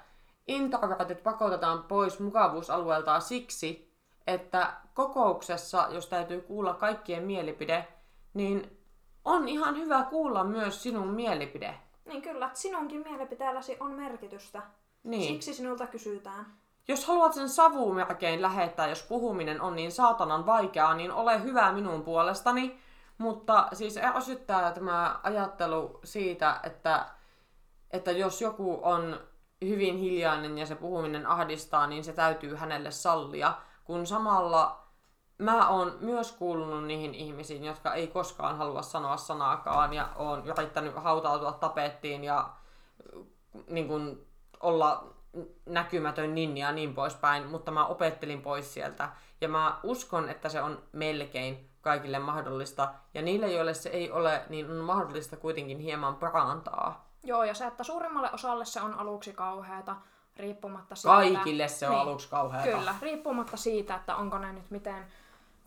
introvertit 0.47 1.23
pakotetaan 1.23 1.83
pois 1.83 2.19
mukavuusalueeltaan 2.19 3.21
siksi, 3.21 3.93
että 4.27 4.73
kokouksessa, 4.93 5.87
jos 5.91 6.07
täytyy 6.07 6.41
kuulla 6.41 6.73
kaikkien 6.73 7.23
mielipide, 7.23 7.87
niin 8.33 8.77
on 9.25 9.47
ihan 9.47 9.77
hyvä 9.77 10.03
kuulla 10.03 10.43
myös 10.43 10.83
sinun 10.83 11.07
mielipide. 11.07 11.75
Niin 12.05 12.21
kyllä, 12.21 12.45
että 12.45 12.59
sinunkin 12.59 13.01
mielipiteelläsi 13.01 13.77
on 13.79 13.91
merkitystä. 13.91 14.61
Niin. 15.03 15.33
Siksi 15.33 15.53
sinulta 15.53 15.87
kysytään. 15.87 16.45
Jos 16.87 17.05
haluat 17.05 17.33
sen 17.33 17.49
savumerkein 17.49 18.41
lähettää, 18.41 18.87
jos 18.87 19.03
puhuminen 19.03 19.61
on 19.61 19.75
niin 19.75 19.91
saatanan 19.91 20.45
vaikeaa, 20.45 20.93
niin 20.93 21.11
ole 21.11 21.43
hyvä 21.43 21.71
minun 21.71 22.03
puolestani. 22.03 22.79
Mutta 23.17 23.67
siis 23.73 23.97
ärsyttää 23.97 24.71
tämä 24.71 25.19
ajattelu 25.23 25.99
siitä, 26.03 26.59
että, 26.63 27.05
että 27.93 28.11
jos 28.11 28.41
joku 28.41 28.79
on 28.83 29.19
hyvin 29.61 29.97
hiljainen 29.97 30.57
ja 30.57 30.65
se 30.65 30.75
puhuminen 30.75 31.27
ahdistaa, 31.27 31.87
niin 31.87 32.03
se 32.03 32.13
täytyy 32.13 32.55
hänelle 32.55 32.91
sallia. 32.91 33.53
Kun 33.83 34.07
samalla 34.07 34.83
mä 35.37 35.69
oon 35.69 35.97
myös 35.99 36.31
kuulunut 36.31 36.83
niihin 36.83 37.15
ihmisiin, 37.15 37.63
jotka 37.63 37.93
ei 37.93 38.07
koskaan 38.07 38.57
halua 38.57 38.81
sanoa 38.81 39.17
sanaakaan 39.17 39.93
ja 39.93 40.09
on 40.15 40.47
yrittänyt 40.47 40.95
hautautua 40.95 41.51
tapettiin 41.51 42.23
ja 42.23 42.49
niin 43.69 43.87
kuin, 43.87 44.27
olla 44.59 45.13
näkymätön 45.65 46.35
ninja 46.35 46.67
ja 46.67 46.71
niin 46.71 46.93
poispäin, 46.93 47.47
mutta 47.47 47.71
mä 47.71 47.85
opettelin 47.85 48.41
pois 48.41 48.73
sieltä. 48.73 49.09
Ja 49.41 49.49
mä 49.49 49.79
uskon, 49.83 50.29
että 50.29 50.49
se 50.49 50.61
on 50.61 50.83
melkein 50.91 51.69
kaikille 51.81 52.19
mahdollista. 52.19 52.93
Ja 53.13 53.21
niille, 53.21 53.51
joille 53.51 53.73
se 53.73 53.89
ei 53.89 54.11
ole, 54.11 54.41
niin 54.49 54.71
on 54.71 54.77
mahdollista 54.77 55.37
kuitenkin 55.37 55.79
hieman 55.79 56.15
parantaa. 56.15 57.12
Joo, 57.23 57.43
ja 57.43 57.53
se, 57.53 57.65
että 57.67 57.83
suurimmalle 57.83 58.29
osalle 58.33 58.65
se 58.65 58.81
on 58.81 58.93
aluksi 58.93 59.33
kauheata, 59.33 59.95
riippumatta 60.37 60.95
siitä... 60.95 61.15
Kaikille 61.15 61.67
se 61.67 61.87
on 61.87 61.91
Niin. 61.91 62.01
aluksi 62.01 62.29
kauheata. 62.29 62.69
Kyllä, 62.77 62.95
riippumatta 63.01 63.57
siitä, 63.57 63.95
että 63.95 64.15
onko 64.15 64.37
ne 64.37 64.53
nyt 64.53 64.71
miten 64.71 65.05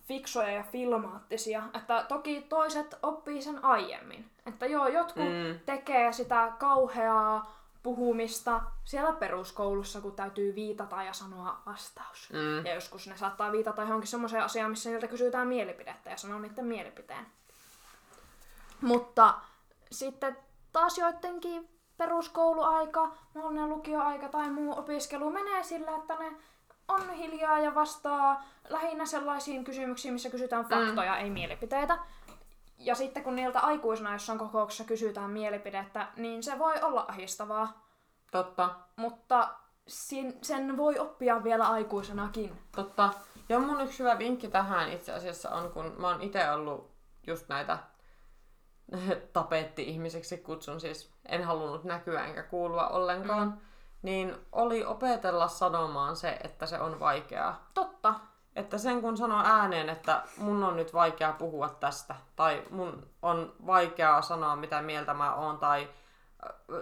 fiksoja 0.09 0.51
ja 0.51 0.63
filmaattisia. 0.63 1.63
Että 1.75 2.05
toki 2.09 2.41
toiset 2.49 2.99
oppii 3.03 3.43
sen 3.43 3.65
aiemmin. 3.65 4.31
Että 4.47 4.67
joo, 4.67 4.87
jotkut 4.89 5.25
Mm. 5.25 5.61
tekee 5.67 6.13
sitä 6.13 6.53
kauheaa 6.59 7.57
puhumista 7.83 8.61
siellä 8.85 9.13
peruskoulussa, 9.13 10.01
kun 10.01 10.13
täytyy 10.13 10.55
viitata 10.55 11.03
ja 11.03 11.13
sanoa 11.13 11.59
vastaus. 11.67 12.29
Mm. 12.33 12.67
Ja 12.67 12.75
joskus 12.75 13.07
ne 13.09 13.17
saattaa 13.17 13.53
viitata 13.53 13.83
johonkin 13.83 14.09
semmoiseen 14.09 14.45
asiaan, 14.45 14.71
missä 14.71 14.91
niiltä 14.91 15.07
kysytään 15.09 15.47
mielipidettä 15.49 16.11
ja 16.11 16.17
sanoo 16.17 16.39
niiden 16.39 16.65
mielipiteen. 16.65 17.27
Mutta 18.81 19.35
sitten 19.91 20.37
taas 20.77 20.99
joidenkin 20.99 21.69
peruskouluaika, 21.97 23.15
mahdollinen 23.35 23.69
lukioaika 23.69 24.29
tai 24.29 24.51
muu 24.51 24.79
opiskelu 24.79 25.31
menee 25.31 25.63
sillä, 25.63 25.97
että 25.97 26.17
ne 26.17 26.37
on 26.89 27.11
hiljaa 27.11 27.59
ja 27.59 27.75
vastaa 27.75 28.45
lähinnä 28.69 29.07
sellaisiin 29.07 29.65
kysymyksiin, 29.65 30.15
missä 30.15 30.31
kysytään 30.31 30.65
faktoja, 30.65 31.13
mm. 31.13 31.19
ei 31.19 31.31
mielipiteitä. 31.31 31.99
Ja 32.79 32.95
sitten 32.95 33.23
kun 33.25 33.37
niiltä 33.37 33.61
aikuisena 33.61 34.13
jossain 34.13 34.39
kokouksessa 34.39 34.85
kysytään 34.85 35.31
mielipidettä, 35.31 36.09
niin 36.17 36.43
se 36.43 36.59
voi 36.59 36.75
olla 36.83 37.05
ahistavaa. 37.09 37.87
Totta, 38.31 38.71
Mutta 38.97 39.49
sin- 39.87 40.39
sen 40.43 40.77
voi 40.77 40.99
oppia 40.99 41.45
vielä 41.45 41.69
aikuisenakin. 41.69 42.59
totta. 42.77 43.13
Ja 43.49 43.59
mun 43.59 43.81
yksi 43.81 43.99
hyvä 43.99 44.19
vinkki 44.19 44.49
tähän 44.49 44.93
itse 44.93 45.13
asiassa 45.13 45.51
on, 45.51 45.73
kun 45.73 45.95
mä 45.99 46.09
oon 46.09 46.23
itse 46.23 46.51
ollut 46.51 46.91
just 47.27 47.49
näitä 47.49 47.79
tapetti-ihmiseksi 49.33 50.39
kutsun, 50.39 50.81
siis 50.81 51.13
en 51.29 51.45
halunnut 51.45 51.85
näkyä 51.85 52.25
enkä 52.25 52.43
kuulua 52.43 52.89
ollenkaan, 52.89 53.49
mm. 53.49 53.57
niin 54.03 54.37
oli 54.53 54.85
opetella 54.85 55.49
sanomaan 55.49 56.17
se, 56.17 56.39
että 56.45 56.67
se 56.67 56.81
on 56.81 57.01
vaikeaa. 57.01 57.71
Totta. 57.75 58.15
Että 58.57 58.79
sen 58.79 59.01
kun 59.01 59.17
sanoo 59.17 59.43
ääneen, 59.45 59.89
että 59.89 60.23
mun 60.37 60.65
on 60.65 60.77
nyt 60.77 60.95
vaikea 60.95 61.33
puhua 61.33 61.69
tästä, 61.69 62.15
tai 62.37 62.65
mun 62.71 63.07
on 63.23 63.53
vaikeaa 63.67 64.23
sanoa 64.23 64.57
mitä 64.57 64.83
mieltä 64.83 65.15
mä 65.15 65.35
oon, 65.35 65.59
tai 65.59 65.89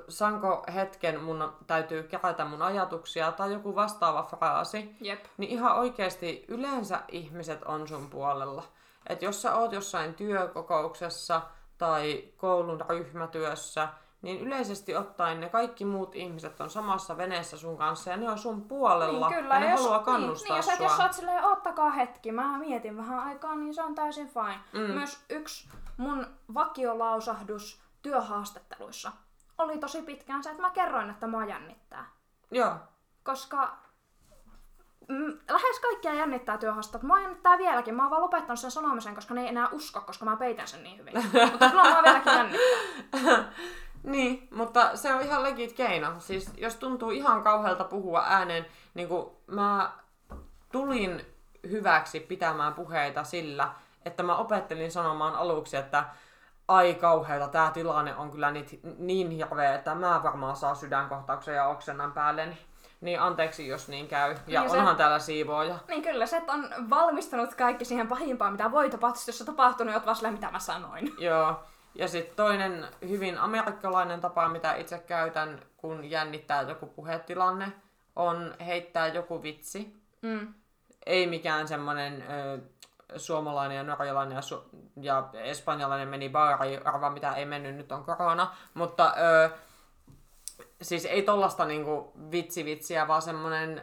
sanko 0.08 0.64
hetken 0.74 1.20
mun 1.20 1.52
täytyy 1.66 2.02
kerätä 2.02 2.44
mun 2.44 2.62
ajatuksia, 2.62 3.32
tai 3.32 3.52
joku 3.52 3.74
vastaava 3.74 4.22
fraasi, 4.22 4.96
Jep. 5.00 5.24
niin 5.36 5.50
ihan 5.50 5.76
oikeasti 5.76 6.44
yleensä 6.48 7.00
ihmiset 7.08 7.62
on 7.62 7.88
sun 7.88 8.10
puolella. 8.10 8.62
että 9.08 9.24
jos 9.24 9.42
sä 9.42 9.56
oot 9.56 9.72
jossain 9.72 10.14
työkokouksessa 10.14 11.42
tai 11.84 12.24
koulun 12.36 12.84
ryhmätyössä, 12.88 13.88
niin 14.22 14.40
yleisesti 14.40 14.96
ottaen 14.96 15.40
ne 15.40 15.48
kaikki 15.48 15.84
muut 15.84 16.14
ihmiset 16.14 16.60
on 16.60 16.70
samassa 16.70 17.16
veneessä 17.16 17.56
sun 17.56 17.76
kanssa 17.76 18.10
ja 18.10 18.16
ne 18.16 18.30
on 18.30 18.38
sun 18.38 18.62
puolella 18.62 19.28
Niin, 19.28 19.38
kyllä. 19.42 19.54
ja 19.54 19.60
ne 19.60 19.70
jos, 19.70 19.80
haluaa 19.80 19.98
niin, 19.98 20.04
kannustaa 20.04 20.56
niin, 20.56 20.64
sä, 20.64 20.76
sua. 20.76 20.86
jos 20.86 20.96
sä 20.96 21.02
oot 21.02 21.12
silleen, 21.12 21.44
ottakaa 21.44 21.90
hetki, 21.90 22.32
mä 22.32 22.58
mietin 22.58 22.96
vähän 22.96 23.18
aikaa, 23.18 23.54
niin 23.54 23.74
se 23.74 23.82
on 23.82 23.94
täysin 23.94 24.28
fine. 24.28 24.60
Mm. 24.72 24.94
Myös 24.94 25.24
yksi 25.30 25.68
mun 25.96 26.26
vakiolausahdus 26.54 27.80
työhaastatteluissa 28.02 29.12
oli 29.58 29.78
tosi 29.78 30.02
pitkään 30.02 30.44
se, 30.44 30.50
että 30.50 30.62
mä 30.62 30.70
kerroin, 30.70 31.10
että 31.10 31.26
mua 31.26 31.44
jännittää. 31.44 32.06
Joo, 32.50 32.72
Koska 33.22 33.76
mm, 35.08 35.38
lähes 35.50 35.80
kaikkia 35.80 36.14
jännittää 36.14 36.58
työhaastattelut. 36.58 37.08
Mua 37.08 37.20
jännittää 37.20 37.58
vieläkin. 37.58 37.94
Mä 37.94 38.02
oon 38.02 38.10
vaan 38.10 38.22
lopettanut 38.22 38.60
sen 38.60 38.70
sanomisen, 38.70 39.14
koska 39.14 39.34
ne 39.34 39.40
ei 39.40 39.48
enää 39.48 39.68
usko, 39.68 40.00
koska 40.00 40.24
mä 40.24 40.36
peitän 40.36 40.68
sen 40.68 40.82
niin 40.82 40.98
hyvin. 40.98 41.14
Mutta 41.50 41.70
kyllä 41.70 41.92
mua 41.92 42.02
vieläkin 42.02 42.32
jännittää. 42.32 43.44
Niin, 44.04 44.48
mutta 44.50 44.96
se 44.96 45.14
on 45.14 45.22
ihan 45.22 45.42
legit 45.42 45.72
keino. 45.72 46.12
Siis 46.18 46.50
jos 46.56 46.76
tuntuu 46.76 47.10
ihan 47.10 47.42
kauhealta 47.42 47.84
puhua 47.84 48.24
ääneen, 48.26 48.66
niin 48.94 49.08
kuin 49.08 49.26
mä 49.46 49.92
tulin 50.72 51.26
hyväksi 51.70 52.20
pitämään 52.20 52.74
puheita 52.74 53.24
sillä, 53.24 53.70
että 54.04 54.22
mä 54.22 54.36
opettelin 54.36 54.92
sanomaan 54.92 55.34
aluksi, 55.34 55.76
että 55.76 56.04
ai 56.68 56.94
kauheata, 56.94 57.48
tämä 57.48 57.70
tilanne 57.70 58.16
on 58.16 58.30
kyllä 58.30 58.50
niin, 58.50 58.66
niin 58.98 59.30
hirveä, 59.30 59.74
että 59.74 59.94
mä 59.94 60.20
varmaan 60.22 60.56
saa 60.56 60.74
sydänkohtauksen 60.74 61.54
ja 61.54 61.66
oksennan 61.66 62.12
päälleni. 62.12 62.58
Niin 63.00 63.20
anteeksi, 63.20 63.68
jos 63.68 63.88
niin 63.88 64.08
käy. 64.08 64.34
Ja 64.46 64.60
Niin 64.60 64.70
se- 64.70 64.76
onhan 64.78 64.96
täällä 64.96 65.18
siivooja. 65.18 65.78
Niin 65.88 66.02
kyllä, 66.02 66.26
se 66.26 66.42
on 66.48 66.68
valmistanut 66.90 67.54
kaikki 67.54 67.84
siihen 67.84 68.08
pahimpaan, 68.08 68.52
mitä 68.52 68.70
voi 68.72 68.90
tapahtua, 68.90 69.22
jos 69.26 69.38
se 69.38 69.44
tapahtuu, 69.44 69.86
niin 69.86 69.94
oot 69.94 70.04
vaan 70.06 70.16
silleen, 70.16 70.34
mitä 70.34 70.50
mä 70.50 70.58
sanoin. 70.58 71.12
Joo. 71.18 71.62
Ja 71.94 72.08
sitten 72.08 72.36
toinen 72.36 72.88
hyvin 73.08 73.38
amerikkalainen 73.38 74.20
tapa, 74.20 74.48
mitä 74.48 74.74
itse 74.74 74.98
käytän, 74.98 75.60
kun 75.76 76.10
jännittää 76.10 76.62
joku 76.62 76.86
puhetilanne, 76.86 77.72
on 78.16 78.54
heittää 78.66 79.06
joku 79.06 79.42
vitsi. 79.42 79.96
Mm. 80.22 80.54
Ei 81.06 81.26
mikään 81.26 81.68
semmonen 81.68 82.24
ö, 82.30 82.58
suomalainen 83.18 83.76
ja 83.76 83.82
norjalainen 83.82 84.34
ja, 84.36 84.40
su- 84.40 84.68
ja 85.00 85.28
espanjalainen 85.34 86.08
meni 86.08 86.28
baari, 86.28 86.76
arva 86.84 87.10
mitä 87.10 87.32
ei 87.32 87.46
mennyt, 87.46 87.74
nyt 87.76 87.92
on 87.92 88.04
korona. 88.04 88.54
Mutta 88.74 89.14
ö, 89.44 89.50
siis 90.84 91.04
ei 91.04 91.22
tollasta 91.22 91.64
niinku 91.64 92.12
vitsivitsiä, 92.30 93.08
vaan 93.08 93.22
semmonen, 93.22 93.82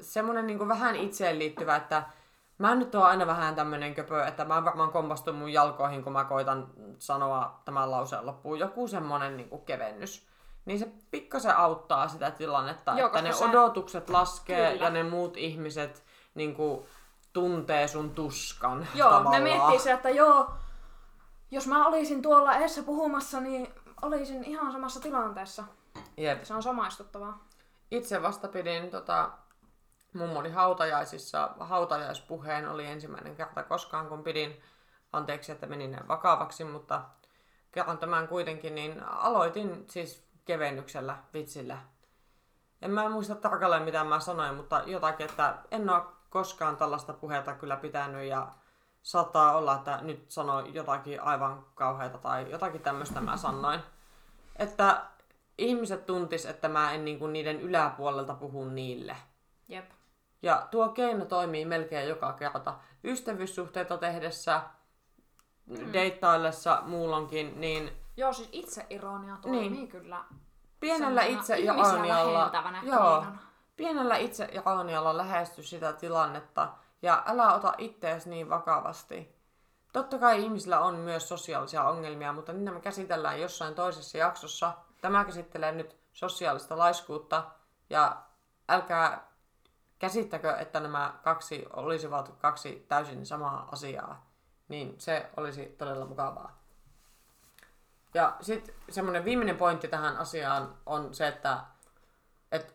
semmonen 0.00 0.46
niinku 0.46 0.68
vähän 0.68 0.96
itseen 0.96 1.38
liittyvä, 1.38 1.76
että 1.76 2.02
mä 2.58 2.74
nyt 2.74 2.94
oon 2.94 3.06
aina 3.06 3.26
vähän 3.26 3.54
tämmönen 3.54 3.94
köpö, 3.94 4.24
että 4.24 4.44
mä 4.44 4.64
varmaan 4.64 4.92
kompastun 4.92 5.34
mun 5.34 5.52
jalkoihin, 5.52 6.04
kun 6.04 6.12
mä 6.12 6.24
koitan 6.24 6.66
sanoa 6.98 7.60
tämän 7.64 7.90
lauseen 7.90 8.26
loppuun. 8.26 8.58
Joku 8.58 8.88
semmonen 8.88 9.36
niinku 9.36 9.58
kevennys. 9.58 10.26
Niin 10.64 10.78
se 10.78 10.88
pikkasen 11.10 11.56
auttaa 11.56 12.08
sitä 12.08 12.30
tilannetta, 12.30 12.94
Joo, 12.96 13.06
että 13.06 13.22
ne 13.22 13.32
se- 13.32 13.44
odotukset 13.44 14.10
laskee 14.10 14.72
Kyllä. 14.72 14.84
ja 14.84 14.90
ne 14.90 15.02
muut 15.02 15.36
ihmiset 15.36 16.04
niinku 16.34 16.86
tuntee 17.32 17.88
sun 17.88 18.10
tuskan 18.10 18.86
Joo, 18.94 19.10
tavallaan. 19.10 19.44
ne 19.44 19.50
miettii 19.50 19.78
se, 19.78 19.92
että 19.92 20.10
joo, 20.10 20.50
jos 21.50 21.66
mä 21.66 21.86
olisin 21.86 22.22
tuolla 22.22 22.54
eessä 22.56 22.82
puhumassa, 22.82 23.40
niin 23.40 23.68
olisin 24.02 24.44
ihan 24.44 24.72
samassa 24.72 25.00
tilanteessa. 25.00 25.64
Jep. 26.16 26.44
Se 26.44 26.54
on 26.54 26.62
samaistuttavaa. 26.62 27.44
Itse 27.90 28.22
vasta 28.22 28.48
pidin 28.48 28.90
tota, 28.90 29.30
mummoni 30.12 30.50
hautajaisissa, 30.50 31.50
hautajaispuheen 31.60 32.68
oli 32.68 32.86
ensimmäinen 32.86 33.36
kerta 33.36 33.62
koskaan, 33.62 34.08
kun 34.08 34.22
pidin, 34.22 34.62
anteeksi, 35.12 35.52
että 35.52 35.66
meni 35.66 35.88
näin 35.88 36.08
vakavaksi, 36.08 36.64
mutta 36.64 37.02
kerron 37.72 37.98
tämän 37.98 38.28
kuitenkin, 38.28 38.74
niin 38.74 39.02
aloitin 39.02 39.84
siis 39.88 40.26
kevennyksellä, 40.44 41.16
vitsillä. 41.34 41.78
En 42.82 42.90
mä 42.90 43.08
muista 43.08 43.34
tarkalleen 43.34 43.82
mitä 43.82 44.04
mä 44.04 44.20
sanoin, 44.20 44.54
mutta 44.54 44.82
jotakin, 44.86 45.30
että 45.30 45.58
en 45.70 45.90
ole 45.90 46.02
koskaan 46.30 46.76
tällaista 46.76 47.12
puhetta 47.12 47.54
kyllä 47.54 47.76
pitänyt 47.76 48.28
ja 48.28 48.48
saattaa 49.02 49.56
olla, 49.56 49.74
että 49.74 49.98
nyt 50.02 50.30
sanoin 50.30 50.74
jotakin 50.74 51.22
aivan 51.22 51.66
kauheata 51.74 52.18
tai 52.18 52.50
jotakin 52.50 52.80
tämmöistä 52.80 53.20
mä 53.20 53.36
sanoin. 53.36 53.80
Että 54.56 55.02
ihmiset 55.62 56.06
tuntis, 56.06 56.46
että 56.46 56.68
mä 56.68 56.92
en 56.92 57.04
niinku 57.04 57.26
niiden 57.26 57.60
yläpuolelta 57.60 58.34
puhu 58.34 58.64
niille. 58.64 59.16
Jep. 59.68 59.90
Ja 60.42 60.68
tuo 60.70 60.88
keino 60.88 61.24
toimii 61.24 61.64
melkein 61.64 62.08
joka 62.08 62.32
kerta. 62.32 62.74
Ystävyyssuhteita 63.04 63.98
tehdessä, 63.98 64.62
mm. 65.66 65.92
deittaillessa 65.92 66.82
muulonkin, 66.86 67.60
niin 67.60 67.92
Joo, 68.16 68.32
siis 68.32 68.48
itseironia 68.52 69.36
toimii 69.42 69.70
niin. 69.70 69.88
kyllä. 69.88 70.24
Pienellä 70.80 71.22
itse 71.22 71.58
ironialla, 71.58 72.50
joo, 72.82 73.24
pienellä 73.76 74.16
itse 74.16 74.48
ironialla 74.52 75.16
lähesty 75.16 75.62
sitä 75.62 75.92
tilannetta 75.92 76.68
ja 77.02 77.22
älä 77.26 77.54
ota 77.54 77.74
itseäsi 77.78 78.30
niin 78.30 78.50
vakavasti. 78.50 79.36
Totta 79.92 80.18
kai 80.18 80.42
ihmisillä 80.42 80.80
on 80.80 80.94
myös 80.94 81.28
sosiaalisia 81.28 81.84
ongelmia, 81.84 82.32
mutta 82.32 82.52
niitä 82.52 82.70
me 82.70 82.80
käsitellään 82.80 83.40
jossain 83.40 83.74
toisessa 83.74 84.18
jaksossa. 84.18 84.72
Tämä 85.02 85.24
käsittelee 85.24 85.72
nyt 85.72 85.96
sosiaalista 86.12 86.78
laiskuutta 86.78 87.44
ja 87.90 88.22
älkää 88.68 89.26
käsittäkö, 89.98 90.56
että 90.56 90.80
nämä 90.80 91.14
kaksi 91.22 91.66
olisivat 91.72 92.34
kaksi 92.38 92.86
täysin 92.88 93.26
samaa 93.26 93.68
asiaa. 93.72 94.26
Niin 94.68 94.94
se 94.98 95.30
olisi 95.36 95.66
todella 95.78 96.06
mukavaa. 96.06 96.58
Ja 98.14 98.36
sitten 98.40 98.74
semmoinen 98.90 99.24
viimeinen 99.24 99.56
pointti 99.56 99.88
tähän 99.88 100.16
asiaan 100.16 100.74
on 100.86 101.14
se, 101.14 101.28
että, 101.28 101.58
että 102.52 102.72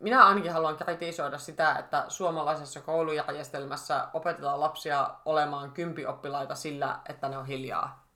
minä 0.00 0.26
ainakin 0.26 0.52
haluan 0.52 0.76
kritisoida 0.76 1.38
sitä, 1.38 1.74
että 1.74 2.04
suomalaisessa 2.08 2.80
koulujärjestelmässä 2.80 4.08
opetetaan 4.12 4.60
lapsia 4.60 5.10
olemaan 5.24 5.72
kympioppilaita 5.72 6.54
sillä, 6.54 7.00
että 7.08 7.28
ne 7.28 7.38
on 7.38 7.46
hiljaa. 7.46 8.06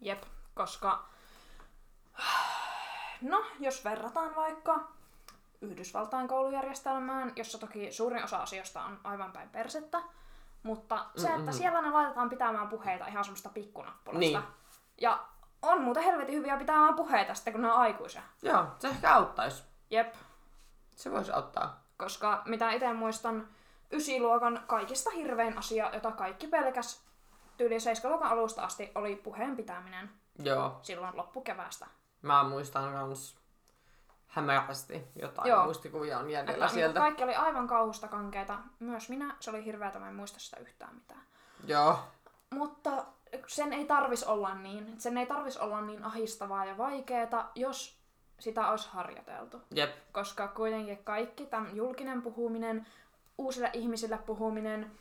Jep, 0.00 0.22
koska 0.54 1.15
no, 3.30 3.44
jos 3.60 3.84
verrataan 3.84 4.36
vaikka 4.36 4.80
Yhdysvaltain 5.60 6.28
koulujärjestelmään, 6.28 7.32
jossa 7.36 7.58
toki 7.58 7.92
suurin 7.92 8.24
osa 8.24 8.36
asioista 8.36 8.82
on 8.84 9.00
aivan 9.04 9.32
päin 9.32 9.48
persettä, 9.48 10.02
mutta 10.62 11.06
se, 11.16 11.28
että 11.34 11.52
siellä 11.52 11.82
ne 11.82 11.90
laitetaan 11.90 12.30
pitämään 12.30 12.68
puheita 12.68 13.06
ihan 13.06 13.24
semmoista 13.24 13.48
pikkunappulasta. 13.48 14.20
Niin. 14.20 14.40
Ja 15.00 15.24
on 15.62 15.82
muuten 15.82 16.02
helvetin 16.02 16.34
hyviä 16.34 16.56
pitämään 16.56 16.94
puheita 16.94 17.34
sitten, 17.34 17.52
kun 17.52 17.62
ne 17.62 17.72
on 17.72 17.78
aikuisia. 17.80 18.22
Joo, 18.42 18.66
se 18.78 18.88
ehkä 18.88 19.14
auttaisi. 19.14 19.64
Jep. 19.90 20.14
Se 20.96 21.12
voisi 21.12 21.32
auttaa. 21.32 21.80
Koska 21.96 22.42
mitä 22.44 22.70
itse 22.70 22.92
muistan, 22.92 23.48
ysiluokan 23.92 24.64
kaikista 24.66 25.10
hirvein 25.10 25.58
asia, 25.58 25.90
jota 25.94 26.12
kaikki 26.12 26.46
pelkäs 26.46 27.06
tyyli 27.56 27.80
7 27.80 28.12
luokan 28.12 28.30
alusta 28.30 28.64
asti, 28.64 28.92
oli 28.94 29.16
puheen 29.16 29.56
pitäminen. 29.56 30.10
Joo. 30.38 30.78
Silloin 30.82 31.16
loppukeväästä. 31.16 31.86
Mä 32.26 32.44
muistan 32.44 32.92
kans 32.92 33.36
hämärästi 34.26 35.04
jotain 35.16 35.48
Joo. 35.48 35.64
muistikuvia 35.64 36.18
on 36.18 36.30
jäljellä 36.30 36.64
että 36.64 36.74
sieltä. 36.74 37.00
Kaikki 37.00 37.24
oli 37.24 37.34
aivan 37.34 37.66
kauhusta 37.66 38.08
kankeita. 38.08 38.58
Myös 38.78 39.08
minä. 39.08 39.36
Se 39.40 39.50
oli 39.50 39.64
hirveä, 39.64 39.92
mä 39.98 40.08
en 40.08 40.14
muista 40.14 40.40
sitä 40.40 40.56
yhtään 40.56 40.94
mitään. 40.94 41.20
Joo. 41.66 41.98
Mutta 42.50 42.90
sen 43.46 43.72
ei 43.72 43.84
tarvis 43.84 44.24
olla 44.24 44.54
niin. 44.54 45.00
Sen 45.00 45.18
ei 45.18 45.26
tarvis 45.26 45.56
olla 45.56 45.80
niin 45.80 46.04
ahistavaa 46.04 46.64
ja 46.64 46.78
vaikeeta, 46.78 47.44
jos 47.54 47.98
sitä 48.38 48.70
olisi 48.70 48.88
harjoiteltu. 48.88 49.62
Jep. 49.70 49.90
Koska 50.12 50.48
kuitenkin 50.48 51.04
kaikki 51.04 51.46
tämän 51.46 51.76
julkinen 51.76 52.22
puhuminen, 52.22 52.86
uusille 53.38 53.70
ihmisille 53.72 54.18
puhuminen, 54.18 54.92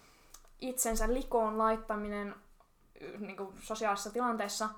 itsensä 0.60 1.14
likoon 1.14 1.58
laittaminen 1.58 2.36
niin 3.20 3.38
kuin 3.38 3.58
sosiaalisessa 3.62 4.12
tilanteessa, 4.12 4.70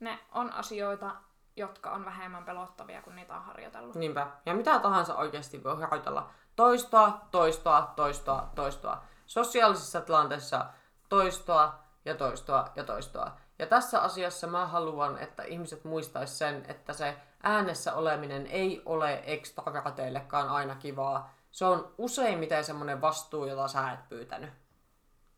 ne 0.00 0.18
on 0.32 0.52
asioita, 0.52 1.16
jotka 1.58 1.90
on 1.90 2.04
vähemmän 2.04 2.44
pelottavia, 2.44 3.02
kun 3.02 3.16
niitä 3.16 3.36
on 3.36 3.42
harjoitellut. 3.42 3.94
Niinpä. 3.94 4.26
Ja 4.46 4.54
mitä 4.54 4.78
tahansa 4.78 5.16
oikeasti 5.16 5.64
voi 5.64 5.80
harjoitella. 5.80 6.30
Toistoa, 6.56 7.20
toistoa, 7.30 7.92
toistoa, 7.96 8.50
toistoa. 8.54 9.02
Sosiaalisissa 9.26 10.00
tilanteissa 10.00 10.66
toistoa 11.08 11.78
ja 12.04 12.14
toistoa 12.14 12.68
ja 12.76 12.84
toistoa. 12.84 13.36
Ja 13.58 13.66
tässä 13.66 14.00
asiassa 14.00 14.46
mä 14.46 14.66
haluan, 14.66 15.18
että 15.18 15.42
ihmiset 15.42 15.84
muistais 15.84 16.38
sen, 16.38 16.64
että 16.68 16.92
se 16.92 17.16
äänessä 17.42 17.94
oleminen 17.94 18.46
ei 18.46 18.82
ole 18.86 19.22
ekstrakrateillekaan 19.26 20.48
aina 20.48 20.74
kivaa. 20.74 21.34
Se 21.50 21.64
on 21.64 21.94
useimmiten 21.98 22.64
semmoinen 22.64 23.00
vastuu, 23.00 23.46
jota 23.46 23.68
sä 23.68 23.92
et 23.92 24.08
pyytänyt. 24.08 24.50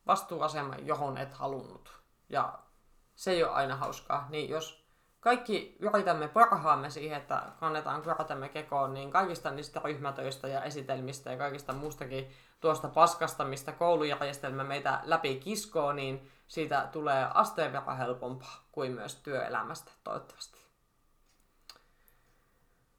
Vastuuasema, 0.06 0.74
johon 0.74 1.18
et 1.18 1.34
halunnut. 1.34 2.00
Ja 2.28 2.58
se 3.14 3.30
ei 3.30 3.44
ole 3.44 3.52
aina 3.52 3.76
hauskaa. 3.76 4.26
Niin 4.28 4.50
jos 4.50 4.80
kaikki 5.20 5.76
yritämme 5.78 6.28
parhaamme 6.28 6.90
siihen, 6.90 7.18
että 7.18 7.42
kannetaan 7.60 8.02
kortemme 8.02 8.48
kekoon, 8.48 8.94
niin 8.94 9.10
kaikista 9.10 9.50
niistä 9.50 9.80
ryhmätöistä 9.84 10.48
ja 10.48 10.64
esitelmistä 10.64 11.30
ja 11.30 11.38
kaikista 11.38 11.72
muustakin 11.72 12.30
tuosta 12.60 12.88
paskasta, 12.88 13.44
mistä 13.44 13.72
koulujärjestelmä 13.72 14.64
meitä 14.64 15.00
läpi 15.04 15.36
kiskoo, 15.36 15.92
niin 15.92 16.30
siitä 16.46 16.88
tulee 16.92 17.26
asteen 17.34 17.72
verran 17.72 17.98
helpompaa 17.98 18.66
kuin 18.72 18.92
myös 18.92 19.16
työelämästä 19.16 19.92
toivottavasti. 20.04 20.60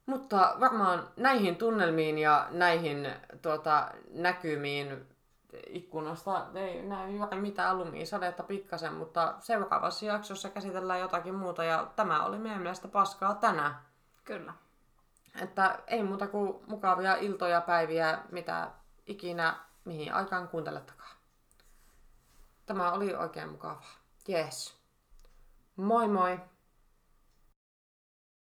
Mutta 0.05 0.55
varmaan 0.59 1.09
näihin 1.17 1.55
tunnelmiin 1.55 2.17
ja 2.17 2.47
näihin 2.49 3.07
tuota, 3.41 3.91
näkymiin 4.09 5.07
ikkunasta 5.67 6.47
ei 6.55 6.81
näy 6.81 7.11
juuri 7.11 7.41
mitään 7.41 7.77
lumisadetta 7.77 8.43
pikkasen, 8.43 8.93
mutta 8.93 9.35
seuraavassa 9.39 10.05
jaksossa 10.05 10.49
käsitellään 10.49 10.99
jotakin 10.99 11.35
muuta 11.35 11.63
ja 11.63 11.91
tämä 11.95 12.25
oli 12.25 12.39
meidän 12.39 12.61
mielestä 12.61 12.87
paskaa 12.87 13.35
tänään. 13.35 13.75
Kyllä. 14.23 14.53
Että 15.41 15.79
ei 15.87 16.03
muuta 16.03 16.27
kuin 16.27 16.63
mukavia 16.67 17.15
iltoja, 17.15 17.61
päiviä, 17.61 18.19
mitä 18.31 18.71
ikinä, 19.05 19.55
mihin 19.85 20.13
aikaan 20.13 20.47
kuuntelettakaan. 20.47 21.15
Tämä 22.65 22.91
oli 22.91 23.15
oikein 23.15 23.49
mukavaa. 23.49 23.95
Yes. 24.29 24.81
Moi 25.75 26.07
moi! 26.07 26.39